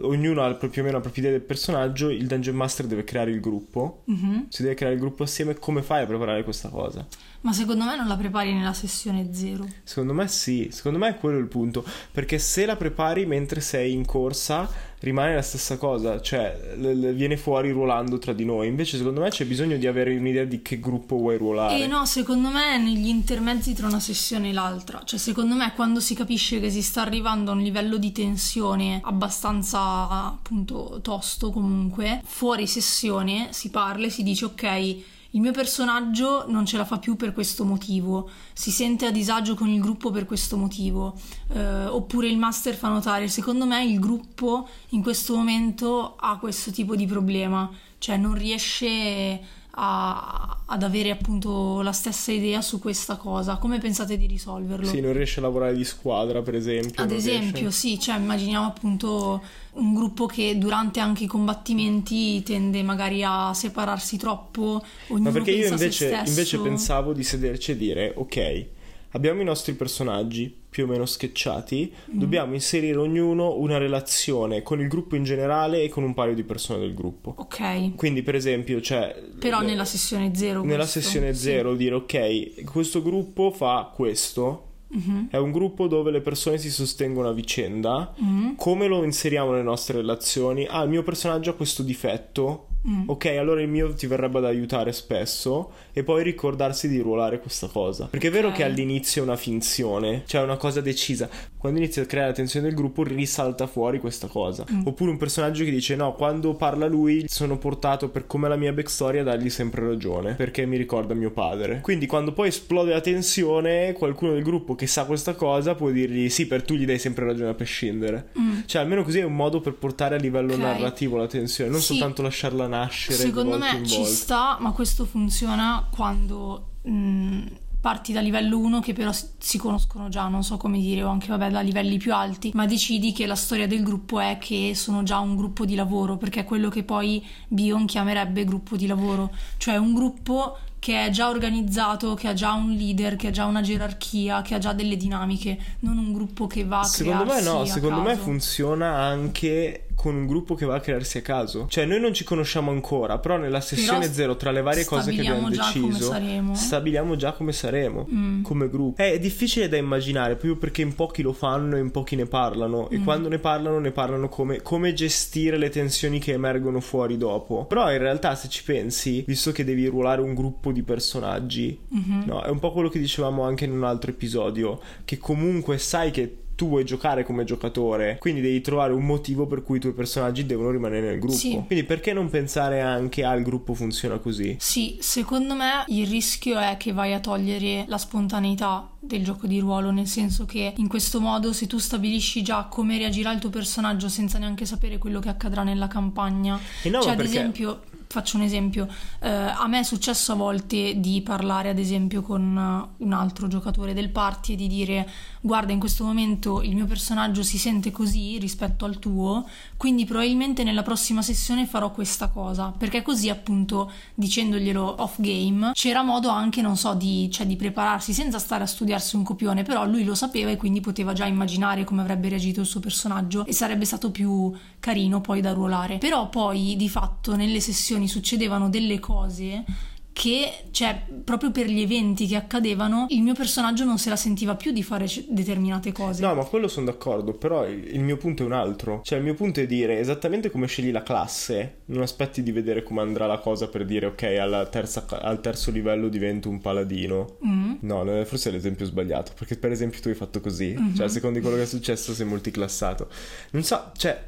ognuno 0.00 0.42
ha 0.42 0.54
più 0.54 0.68
o 0.68 0.84
meno 0.84 0.96
la 0.96 1.00
propria 1.00 1.24
idea 1.24 1.36
del 1.36 1.46
personaggio, 1.46 2.08
il 2.08 2.26
Dungeon 2.26 2.56
Master 2.56 2.86
deve 2.86 3.04
creare 3.04 3.30
il 3.30 3.40
gruppo, 3.40 4.02
mm-hmm. 4.10 4.40
si 4.48 4.62
deve 4.62 4.74
creare 4.74 4.94
il 4.94 5.00
gruppo 5.00 5.24
assieme, 5.24 5.54
come 5.58 5.82
fai 5.82 6.02
a 6.02 6.06
preparare 6.06 6.44
questa 6.44 6.68
cosa? 6.70 7.06
Ma 7.42 7.52
secondo 7.52 7.84
me 7.84 7.96
non 7.96 8.06
la 8.06 8.16
prepari 8.16 8.54
nella 8.54 8.72
sessione 8.72 9.28
zero. 9.32 9.66
Secondo 9.82 10.14
me 10.14 10.28
sì, 10.28 10.68
secondo 10.70 10.98
me 10.98 11.08
è 11.08 11.18
quello 11.18 11.38
il 11.38 11.46
punto, 11.46 11.84
perché 12.10 12.38
se 12.38 12.64
la 12.64 12.76
prepari 12.76 13.26
mentre 13.26 13.60
sei 13.60 13.92
in 13.92 14.06
corsa 14.06 14.68
rimane 15.02 15.34
la 15.34 15.42
stessa 15.42 15.76
cosa, 15.76 16.20
cioè 16.20 16.74
l- 16.76 16.86
l- 16.86 17.14
viene 17.14 17.36
fuori 17.36 17.70
ruolando 17.70 18.18
tra 18.18 18.32
di 18.32 18.44
noi. 18.44 18.68
Invece, 18.68 18.96
secondo 18.96 19.20
me 19.20 19.28
c'è 19.30 19.44
bisogno 19.44 19.76
di 19.76 19.86
avere 19.86 20.16
un'idea 20.16 20.44
di 20.44 20.62
che 20.62 20.80
gruppo 20.80 21.16
vuoi 21.16 21.36
ruolare. 21.36 21.82
E 21.82 21.86
no, 21.86 22.04
secondo 22.06 22.48
me 22.48 22.78
negli 22.78 23.08
intermezzi 23.08 23.74
tra 23.74 23.86
una 23.86 24.00
sessione 24.00 24.50
e 24.50 24.52
l'altra. 24.52 25.02
Cioè, 25.04 25.18
secondo 25.18 25.54
me 25.54 25.72
quando 25.74 26.00
si 26.00 26.14
capisce 26.14 26.60
che 26.60 26.70
si 26.70 26.82
sta 26.82 27.02
arrivando 27.02 27.50
a 27.50 27.54
un 27.54 27.60
livello 27.62 27.96
di 27.96 28.12
tensione 28.12 29.00
abbastanza 29.02 30.08
appunto 30.08 31.00
tosto 31.02 31.50
comunque, 31.50 32.20
fuori 32.24 32.66
sessione 32.66 33.48
si 33.50 33.70
parla 33.70 34.06
e 34.06 34.10
si 34.10 34.22
dice 34.22 34.44
ok 34.46 34.96
il 35.32 35.40
mio 35.40 35.52
personaggio 35.52 36.44
non 36.48 36.66
ce 36.66 36.76
la 36.76 36.84
fa 36.84 36.98
più 36.98 37.16
per 37.16 37.32
questo 37.32 37.64
motivo, 37.64 38.30
si 38.52 38.70
sente 38.70 39.06
a 39.06 39.10
disagio 39.10 39.54
con 39.54 39.68
il 39.68 39.80
gruppo 39.80 40.10
per 40.10 40.26
questo 40.26 40.56
motivo, 40.56 41.14
eh, 41.48 41.86
oppure 41.86 42.28
il 42.28 42.38
master 42.38 42.74
fa 42.74 42.88
notare, 42.88 43.28
secondo 43.28 43.66
me 43.66 43.84
il 43.84 43.98
gruppo 43.98 44.68
in 44.90 45.02
questo 45.02 45.34
momento 45.34 46.16
ha 46.16 46.38
questo 46.38 46.70
tipo 46.70 46.96
di 46.96 47.06
problema, 47.06 47.70
cioè 47.98 48.16
non 48.16 48.34
riesce 48.34 49.60
a, 49.74 50.62
ad 50.66 50.82
avere 50.82 51.10
appunto 51.10 51.80
la 51.80 51.92
stessa 51.92 52.32
idea 52.32 52.60
su 52.60 52.78
questa 52.78 53.16
cosa. 53.16 53.56
Come 53.56 53.78
pensate 53.78 54.16
di 54.16 54.26
risolverlo? 54.26 54.86
Sì, 54.86 55.00
non 55.00 55.12
riesce 55.12 55.38
a 55.38 55.42
lavorare 55.42 55.74
di 55.74 55.84
squadra, 55.84 56.42
per 56.42 56.54
esempio. 56.54 57.02
Ad 57.02 57.10
esempio, 57.10 57.60
riesce... 57.60 57.78
sì, 57.88 58.00
cioè 58.00 58.16
immaginiamo 58.16 58.66
appunto 58.66 59.42
un 59.72 59.94
gruppo 59.94 60.26
che 60.26 60.58
durante 60.58 61.00
anche 61.00 61.24
i 61.24 61.26
combattimenti 61.26 62.42
tende 62.42 62.82
magari 62.82 63.22
a 63.24 63.54
separarsi 63.54 64.16
troppo. 64.18 64.84
Ma 65.08 65.30
perché 65.30 65.52
io 65.52 65.68
invece, 65.68 66.22
invece 66.26 66.58
pensavo 66.58 67.12
di 67.12 67.22
sederci 67.22 67.70
e 67.72 67.76
dire, 67.76 68.12
ok, 68.14 68.66
abbiamo 69.12 69.40
i 69.40 69.44
nostri 69.44 69.74
personaggi 69.74 70.54
più 70.68 70.84
o 70.84 70.86
meno 70.86 71.04
sketchati, 71.04 71.92
mm. 71.92 72.18
dobbiamo 72.18 72.54
inserire 72.54 72.98
ognuno 72.98 73.56
una 73.58 73.78
relazione 73.78 74.62
con 74.62 74.80
il 74.80 74.88
gruppo 74.88 75.16
in 75.16 75.24
generale 75.24 75.82
e 75.82 75.88
con 75.88 76.02
un 76.02 76.14
paio 76.14 76.34
di 76.34 76.44
persone 76.44 76.80
del 76.80 76.94
gruppo. 76.94 77.34
Ok. 77.36 77.94
Quindi, 77.94 78.22
per 78.22 78.34
esempio, 78.34 78.80
cioè. 78.80 79.14
Però 79.38 79.60
le, 79.60 79.66
nella 79.66 79.84
sessione 79.84 80.34
zero. 80.34 80.62
Nella 80.62 80.78
questo, 80.78 81.00
sessione 81.00 81.34
zero, 81.34 81.72
sì. 81.72 81.76
dire 81.76 81.94
ok, 81.94 82.64
questo 82.64 83.02
gruppo 83.02 83.50
fa 83.50 83.90
questo. 83.94 84.68
Mm-hmm. 84.94 85.24
È 85.30 85.38
un 85.38 85.52
gruppo 85.52 85.86
dove 85.86 86.10
le 86.10 86.20
persone 86.20 86.58
si 86.58 86.70
sostengono 86.70 87.28
a 87.28 87.32
vicenda. 87.32 88.14
Mm-hmm. 88.22 88.54
Come 88.56 88.86
lo 88.86 89.04
inseriamo 89.04 89.50
nelle 89.50 89.62
nostre 89.62 89.98
relazioni? 89.98 90.66
Ah, 90.68 90.82
il 90.82 90.90
mio 90.90 91.02
personaggio 91.02 91.50
ha 91.50 91.54
questo 91.54 91.82
difetto 91.82 92.68
Mm. 92.88 93.08
Ok, 93.08 93.26
allora 93.26 93.60
il 93.60 93.68
mio 93.68 93.92
ti 93.94 94.06
verrebbe 94.06 94.38
ad 94.38 94.44
aiutare 94.44 94.92
spesso 94.92 95.70
e 95.92 96.02
poi 96.02 96.22
ricordarsi 96.22 96.88
di 96.88 96.98
ruolare 96.98 97.40
questa 97.40 97.68
cosa. 97.68 98.06
Perché 98.06 98.28
è 98.28 98.30
vero 98.30 98.50
che 98.50 98.64
all'inizio 98.64 99.22
è 99.22 99.24
una 99.24 99.36
finzione, 99.36 100.22
cioè 100.26 100.42
una 100.42 100.56
cosa 100.56 100.80
decisa. 100.80 101.28
Quando 101.56 101.78
inizia 101.78 102.02
a 102.02 102.06
creare 102.06 102.28
la 102.28 102.34
tensione 102.34 102.66
del 102.66 102.74
gruppo 102.74 103.04
risalta 103.04 103.66
fuori 103.66 104.00
questa 104.00 104.26
cosa. 104.26 104.64
Mm. 104.70 104.86
Oppure 104.86 105.10
un 105.10 105.16
personaggio 105.16 105.64
che 105.64 105.70
dice 105.70 105.94
no, 105.94 106.14
quando 106.14 106.54
parla 106.54 106.86
lui 106.86 107.24
sono 107.28 107.56
portato 107.56 108.08
per 108.08 108.26
come 108.26 108.48
la 108.48 108.56
mia 108.56 108.72
backstory 108.72 109.18
a 109.18 109.22
dargli 109.22 109.50
sempre 109.50 109.86
ragione, 109.86 110.34
perché 110.34 110.66
mi 110.66 110.76
ricorda 110.76 111.14
mio 111.14 111.30
padre. 111.30 111.80
Quindi 111.82 112.06
quando 112.06 112.32
poi 112.32 112.48
esplode 112.48 112.90
la 112.92 113.00
tensione, 113.00 113.92
qualcuno 113.92 114.32
del 114.32 114.42
gruppo 114.42 114.74
che 114.74 114.88
sa 114.88 115.04
questa 115.04 115.34
cosa 115.34 115.76
può 115.76 115.90
dirgli 115.90 116.28
sì, 116.28 116.46
per 116.46 116.62
tu 116.62 116.74
gli 116.74 116.84
dai 116.84 116.98
sempre 116.98 117.26
ragione 117.26 117.50
a 117.50 117.54
prescindere. 117.54 118.30
Mm. 118.38 118.60
Cioè 118.66 118.82
almeno 118.82 119.04
così 119.04 119.20
è 119.20 119.24
un 119.24 119.36
modo 119.36 119.60
per 119.60 119.74
portare 119.74 120.16
a 120.16 120.18
livello 120.18 120.54
okay. 120.54 120.64
narrativo 120.64 121.16
la 121.16 121.28
tensione, 121.28 121.70
non 121.70 121.80
sì. 121.80 121.92
soltanto 121.92 122.22
lasciarla 122.22 122.66
nascere. 122.76 123.16
Secondo 123.16 123.58
me 123.58 123.86
ci 123.86 124.04
sta, 124.04 124.56
ma 124.60 124.72
questo 124.72 125.04
funziona 125.04 125.86
quando 125.90 126.68
mh, 126.82 127.44
parti 127.80 128.12
da 128.12 128.20
livello 128.20 128.58
1 128.58 128.80
che 128.80 128.92
però 128.92 129.10
si 129.38 129.58
conoscono 129.58 130.08
già, 130.08 130.28
non 130.28 130.44
so 130.44 130.56
come 130.56 130.78
dire, 130.78 131.02
o 131.02 131.08
anche 131.08 131.26
vabbè 131.28 131.50
da 131.50 131.60
livelli 131.60 131.98
più 131.98 132.14
alti, 132.14 132.52
ma 132.54 132.64
decidi 132.64 133.12
che 133.12 133.26
la 133.26 133.34
storia 133.34 133.66
del 133.66 133.82
gruppo 133.82 134.20
è 134.20 134.38
che 134.38 134.72
sono 134.76 135.02
già 135.02 135.18
un 135.18 135.34
gruppo 135.34 135.64
di 135.64 135.74
lavoro, 135.74 136.16
perché 136.16 136.40
è 136.40 136.44
quello 136.44 136.68
che 136.68 136.84
poi 136.84 137.24
Bion 137.48 137.84
chiamerebbe 137.86 138.44
gruppo 138.44 138.76
di 138.76 138.86
lavoro, 138.86 139.32
cioè 139.56 139.76
un 139.76 139.94
gruppo 139.94 140.58
che 140.78 141.06
è 141.06 141.10
già 141.10 141.28
organizzato, 141.28 142.14
che 142.14 142.26
ha 142.26 142.32
già 142.32 142.52
un 142.54 142.72
leader, 142.72 143.14
che 143.14 143.28
ha 143.28 143.30
già 143.30 143.44
una 143.46 143.60
gerarchia, 143.60 144.42
che 144.42 144.54
ha 144.54 144.58
già 144.58 144.72
delle 144.72 144.96
dinamiche, 144.96 145.56
non 145.80 145.96
un 145.96 146.12
gruppo 146.12 146.48
che 146.48 146.64
va 146.64 146.80
a 146.80 146.84
Secondo 146.84 147.24
me 147.24 147.40
no, 147.40 147.64
secondo 147.64 148.02
caso. 148.02 148.08
me 148.08 148.16
funziona 148.16 148.96
anche 148.96 149.86
con 149.94 150.14
un 150.14 150.26
gruppo 150.26 150.54
che 150.54 150.66
va 150.66 150.76
a 150.76 150.80
crearsi 150.80 151.18
a 151.18 151.22
caso. 151.22 151.66
Cioè, 151.68 151.84
noi 151.84 152.00
non 152.00 152.12
ci 152.12 152.24
conosciamo 152.24 152.70
ancora, 152.70 153.18
però 153.18 153.36
nella 153.36 153.60
sessione 153.60 154.00
però 154.00 154.12
zero, 154.12 154.36
tra 154.36 154.50
le 154.50 154.62
varie 154.62 154.84
cose 154.84 155.12
che 155.12 155.20
abbiamo 155.20 155.48
deciso, 155.48 156.14
stabiliamo 156.52 157.16
già 157.16 157.32
come 157.32 157.52
saremo 157.52 158.06
mm. 158.10 158.42
come 158.42 158.68
gruppo. 158.68 159.02
È 159.02 159.18
difficile 159.18 159.68
da 159.68 159.76
immaginare 159.76 160.34
proprio 160.34 160.56
perché 160.56 160.82
in 160.82 160.94
pochi 160.94 161.22
lo 161.22 161.32
fanno 161.32 161.76
e 161.76 161.80
in 161.80 161.90
pochi 161.90 162.16
ne 162.16 162.26
parlano. 162.26 162.88
Mm. 162.92 163.00
E 163.00 163.04
quando 163.04 163.28
ne 163.28 163.38
parlano, 163.38 163.78
ne 163.78 163.90
parlano 163.90 164.28
come, 164.28 164.62
come 164.62 164.92
gestire 164.92 165.56
le 165.56 165.70
tensioni 165.70 166.18
che 166.18 166.32
emergono 166.32 166.80
fuori 166.80 167.16
dopo. 167.16 167.64
Però 167.66 167.90
in 167.92 167.98
realtà, 167.98 168.34
se 168.34 168.48
ci 168.48 168.62
pensi, 168.64 169.24
visto 169.26 169.52
che 169.52 169.64
devi 169.64 169.86
ruolare 169.86 170.20
un 170.20 170.34
gruppo 170.34 170.72
di 170.72 170.82
personaggi, 170.82 171.78
mm-hmm. 171.94 172.26
no, 172.26 172.42
è 172.42 172.48
un 172.48 172.58
po' 172.58 172.72
quello 172.72 172.88
che 172.88 172.98
dicevamo 172.98 173.44
anche 173.44 173.64
in 173.64 173.72
un 173.72 173.84
altro 173.84 174.10
episodio, 174.10 174.80
che 175.04 175.18
comunque 175.18 175.78
sai 175.78 176.10
che 176.10 176.36
tu 176.62 176.68
vuoi 176.68 176.84
giocare 176.84 177.24
come 177.24 177.42
giocatore, 177.42 178.18
quindi 178.20 178.40
devi 178.40 178.60
trovare 178.60 178.92
un 178.92 179.04
motivo 179.04 179.48
per 179.48 179.64
cui 179.64 179.78
i 179.78 179.80
tuoi 179.80 179.94
personaggi 179.94 180.46
devono 180.46 180.70
rimanere 180.70 181.08
nel 181.08 181.18
gruppo. 181.18 181.34
Sì. 181.34 181.60
Quindi 181.66 181.84
perché 181.84 182.12
non 182.12 182.30
pensare 182.30 182.80
anche 182.80 183.24
al 183.24 183.42
gruppo 183.42 183.74
funziona 183.74 184.18
così? 184.18 184.54
Sì, 184.60 184.96
secondo 185.00 185.56
me 185.56 185.82
il 185.88 186.06
rischio 186.06 186.60
è 186.60 186.76
che 186.78 186.92
vai 186.92 187.14
a 187.14 187.18
togliere 187.18 187.84
la 187.88 187.98
spontaneità 187.98 188.88
del 189.00 189.24
gioco 189.24 189.48
di 189.48 189.58
ruolo, 189.58 189.90
nel 189.90 190.06
senso 190.06 190.44
che 190.44 190.72
in 190.76 190.86
questo 190.86 191.20
modo 191.20 191.52
se 191.52 191.66
tu 191.66 191.78
stabilisci 191.78 192.42
già 192.42 192.68
come 192.70 192.96
reagirà 192.96 193.32
il 193.32 193.40
tuo 193.40 193.50
personaggio 193.50 194.08
senza 194.08 194.38
neanche 194.38 194.64
sapere 194.64 194.98
quello 194.98 195.18
che 195.18 195.30
accadrà 195.30 195.64
nella 195.64 195.88
campagna, 195.88 196.60
e 196.84 196.90
no, 196.90 197.02
cioè 197.02 197.14
ad 197.14 197.20
esempio 197.20 197.80
faccio 198.12 198.36
un 198.36 198.42
esempio, 198.42 198.86
eh, 199.20 199.28
a 199.28 199.66
me 199.66 199.78
è 199.78 199.82
successo 199.82 200.32
a 200.32 200.34
volte 200.34 201.00
di 201.00 201.22
parlare 201.22 201.70
ad 201.70 201.78
esempio 201.78 202.20
con 202.20 202.90
un 202.96 203.12
altro 203.12 203.48
giocatore 203.48 203.94
del 203.94 204.10
party 204.10 204.52
e 204.52 204.56
di 204.56 204.68
dire 204.68 205.08
guarda 205.40 205.72
in 205.72 205.80
questo 205.80 206.04
momento 206.04 206.60
il 206.60 206.74
mio 206.74 206.84
personaggio 206.84 207.42
si 207.42 207.56
sente 207.56 207.90
così 207.90 208.38
rispetto 208.38 208.84
al 208.84 208.98
tuo, 208.98 209.48
quindi 209.82 210.04
probabilmente 210.04 210.62
nella 210.62 210.84
prossima 210.84 211.22
sessione 211.22 211.66
farò 211.66 211.90
questa 211.90 212.28
cosa, 212.28 212.72
perché 212.78 213.02
così 213.02 213.28
appunto 213.28 213.90
dicendoglielo 214.14 215.02
off 215.02 215.16
game 215.18 215.72
c'era 215.74 216.02
modo 216.02 216.28
anche 216.28 216.62
non 216.62 216.76
so 216.76 216.94
di, 216.94 217.28
cioè, 217.32 217.46
di 217.46 217.56
prepararsi 217.56 218.12
senza 218.12 218.38
stare 218.38 218.62
a 218.62 218.68
studiarsi 218.68 219.16
un 219.16 219.24
copione, 219.24 219.64
però 219.64 219.84
lui 219.84 220.04
lo 220.04 220.14
sapeva 220.14 220.50
e 220.50 220.56
quindi 220.56 220.80
poteva 220.80 221.12
già 221.14 221.26
immaginare 221.26 221.82
come 221.82 222.00
avrebbe 222.00 222.28
reagito 222.28 222.60
il 222.60 222.66
suo 222.66 222.78
personaggio 222.78 223.44
e 223.44 223.52
sarebbe 223.52 223.84
stato 223.84 224.12
più 224.12 224.52
carino 224.78 225.20
poi 225.20 225.40
da 225.40 225.50
ruolare. 225.50 225.98
Però 225.98 226.28
poi 226.28 226.76
di 226.76 226.88
fatto 226.88 227.34
nelle 227.34 227.58
sessioni 227.58 228.06
succedevano 228.06 228.68
delle 228.68 229.00
cose 229.00 229.64
che, 230.12 230.64
cioè, 230.70 231.04
proprio 231.24 231.50
per 231.50 231.66
gli 231.66 231.80
eventi 231.80 232.26
che 232.26 232.36
accadevano, 232.36 233.06
il 233.08 233.22
mio 233.22 233.34
personaggio 233.34 233.84
non 233.84 233.98
se 233.98 234.10
la 234.10 234.16
sentiva 234.16 234.54
più 234.54 234.70
di 234.70 234.82
fare 234.82 235.06
determinate 235.28 235.90
cose. 235.92 236.20
No, 236.20 236.34
ma 236.34 236.44
quello 236.44 236.68
sono 236.68 236.86
d'accordo, 236.86 237.32
però 237.32 237.66
il, 237.66 238.00
mio 238.00 238.16
punto 238.16 238.42
è 238.42 238.46
un 238.46 238.52
altro. 238.52 239.00
Cioè, 239.02 239.18
il 239.18 239.24
mio 239.24 239.34
punto 239.34 239.60
è 239.60 239.66
dire 239.66 239.98
esattamente 239.98 240.50
come 240.50 240.66
scegli 240.66 240.90
la 240.90 241.02
classe, 241.02 241.78
non 241.86 242.02
aspetti 242.02 242.42
di 242.42 242.52
vedere 242.52 242.82
come 242.82 243.00
andrà 243.00 243.26
la 243.26 243.38
cosa 243.38 243.68
per 243.68 243.86
dire, 243.86 244.06
ok, 244.06 244.68
terza, 244.70 245.06
al 245.08 245.40
terzo 245.40 245.70
livello 245.70 246.08
divento 246.08 246.48
un 246.48 246.60
paladino. 246.60 247.38
Mm. 247.46 247.74
No, 247.80 248.04
forse 248.24 248.50
è 248.50 248.52
l'esempio 248.52 248.84
sbagliato, 248.84 249.32
perché 249.36 249.56
per 249.56 249.72
esempio 249.72 250.00
tu 250.00 250.08
hai 250.08 250.14
fatto 250.14 250.40
così, 250.40 250.76
mm-hmm. 250.78 250.94
cioè, 250.94 251.08
secondo 251.08 251.40
quello 251.40 251.56
che 251.56 251.62
è 251.62 251.66
successo 251.66 252.12
sei 252.12 252.26
multiclassato. 252.26 253.08
Non 253.52 253.62
so, 253.62 253.92
cioè, 253.96 254.20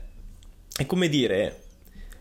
è 0.76 0.86
come 0.86 1.08
dire 1.08 1.63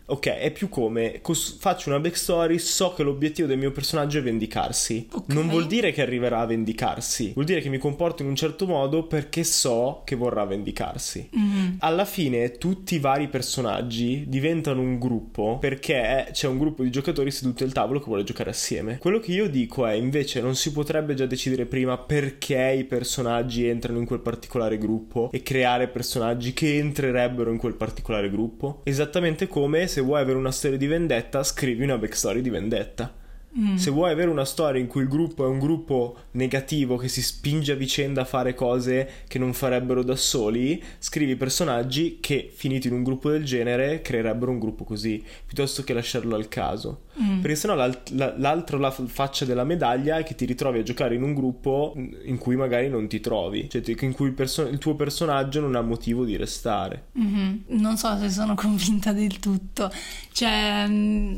Ok, 0.06 0.26
è 0.26 0.50
più 0.50 0.68
come 0.68 1.20
cos- 1.22 1.56
faccio 1.58 1.88
una 1.88 1.98
backstory, 1.98 2.58
so 2.58 2.92
che 2.92 3.02
l'obiettivo 3.02 3.48
del 3.48 3.56
mio 3.56 3.72
personaggio 3.72 4.18
è 4.18 4.22
vendicarsi. 4.22 5.08
Okay. 5.10 5.34
Non 5.34 5.48
vuol 5.48 5.66
dire 5.66 5.92
che 5.92 6.02
arriverà 6.02 6.40
a 6.40 6.46
vendicarsi, 6.46 7.32
vuol 7.32 7.46
dire 7.46 7.62
che 7.62 7.70
mi 7.70 7.78
comporto 7.78 8.22
in 8.22 8.28
un 8.28 8.36
certo 8.36 8.66
modo 8.66 9.06
perché 9.06 9.44
so 9.44 10.02
che 10.04 10.14
vorrà 10.14 10.44
vendicarsi. 10.44 11.30
Mm-hmm. 11.34 11.76
Alla 11.78 12.04
fine 12.04 12.52
tutti 12.58 12.96
i 12.96 12.98
vari 12.98 13.28
personaggi 13.28 14.24
diventano 14.28 14.82
un 14.82 14.98
gruppo 14.98 15.56
perché 15.58 16.28
c'è 16.32 16.48
un 16.48 16.58
gruppo 16.58 16.82
di 16.82 16.90
giocatori 16.90 17.30
seduti 17.30 17.62
al 17.62 17.72
tavolo 17.72 17.98
che 17.98 18.06
vuole 18.06 18.24
giocare 18.24 18.50
assieme. 18.50 18.98
Quello 18.98 19.20
che 19.20 19.32
io 19.32 19.48
dico 19.48 19.86
è 19.86 19.94
invece 19.94 20.42
non 20.42 20.54
si 20.54 20.70
potrebbe 20.72 21.14
già 21.14 21.24
decidere 21.24 21.64
prima 21.64 21.96
perché 21.96 22.74
i 22.78 22.84
personaggi 22.84 23.66
entrano 23.66 24.00
in 24.00 24.04
quel 24.04 24.20
particolare 24.20 24.76
gruppo 24.76 25.30
e 25.32 25.42
creare 25.42 25.88
personaggi 25.88 26.52
che 26.52 26.76
entrerebbero 26.76 27.50
in 27.50 27.56
quel 27.56 27.74
particolare 27.74 28.28
gruppo. 28.28 28.82
Esattamente 28.84 29.46
come 29.46 29.86
se 29.94 30.00
vuoi 30.00 30.20
avere 30.20 30.36
una 30.36 30.50
storia 30.50 30.76
di 30.76 30.88
vendetta, 30.88 31.44
scrivi 31.44 31.84
una 31.84 31.96
backstory 31.96 32.40
di 32.40 32.50
vendetta. 32.50 33.14
Mm. 33.58 33.76
Se 33.76 33.90
vuoi 33.90 34.10
avere 34.10 34.30
una 34.30 34.44
storia 34.44 34.80
in 34.80 34.88
cui 34.88 35.02
il 35.02 35.08
gruppo 35.08 35.44
è 35.44 35.48
un 35.48 35.58
gruppo 35.58 36.16
negativo 36.32 36.96
che 36.96 37.08
si 37.08 37.22
spinge 37.22 37.72
a 37.72 37.76
vicenda 37.76 38.22
a 38.22 38.24
fare 38.24 38.54
cose 38.54 39.08
che 39.28 39.38
non 39.38 39.52
farebbero 39.52 40.02
da 40.02 40.16
soli, 40.16 40.82
scrivi 40.98 41.36
personaggi 41.36 42.18
che, 42.20 42.50
finiti 42.52 42.88
in 42.88 42.94
un 42.94 43.04
gruppo 43.04 43.30
del 43.30 43.44
genere, 43.44 44.02
creerebbero 44.02 44.50
un 44.50 44.58
gruppo 44.58 44.84
così, 44.84 45.22
piuttosto 45.46 45.84
che 45.84 45.94
lasciarlo 45.94 46.34
al 46.34 46.48
caso. 46.48 47.02
Mm. 47.22 47.40
Perché 47.40 47.54
sennò 47.54 47.74
l'alt- 47.74 48.10
l'altro 48.10 48.78
la 48.78 48.90
faccia 48.90 49.44
della 49.44 49.64
medaglia 49.64 50.18
è 50.18 50.24
che 50.24 50.34
ti 50.34 50.46
ritrovi 50.46 50.80
a 50.80 50.82
giocare 50.82 51.14
in 51.14 51.22
un 51.22 51.32
gruppo 51.32 51.94
in 51.96 52.38
cui 52.38 52.56
magari 52.56 52.88
non 52.88 53.06
ti 53.06 53.20
trovi, 53.20 53.68
cioè 53.70 53.82
in 54.00 54.12
cui 54.12 54.26
il, 54.26 54.32
perso- 54.32 54.66
il 54.66 54.78
tuo 54.78 54.96
personaggio 54.96 55.60
non 55.60 55.76
ha 55.76 55.80
motivo 55.80 56.24
di 56.24 56.36
restare. 56.36 57.06
Mm-hmm. 57.18 57.56
Non 57.68 57.96
so 57.96 58.18
se 58.18 58.30
sono 58.30 58.54
convinta 58.56 59.12
del 59.12 59.38
tutto. 59.38 59.92
Cioè 60.32 60.86
mm, 60.88 61.36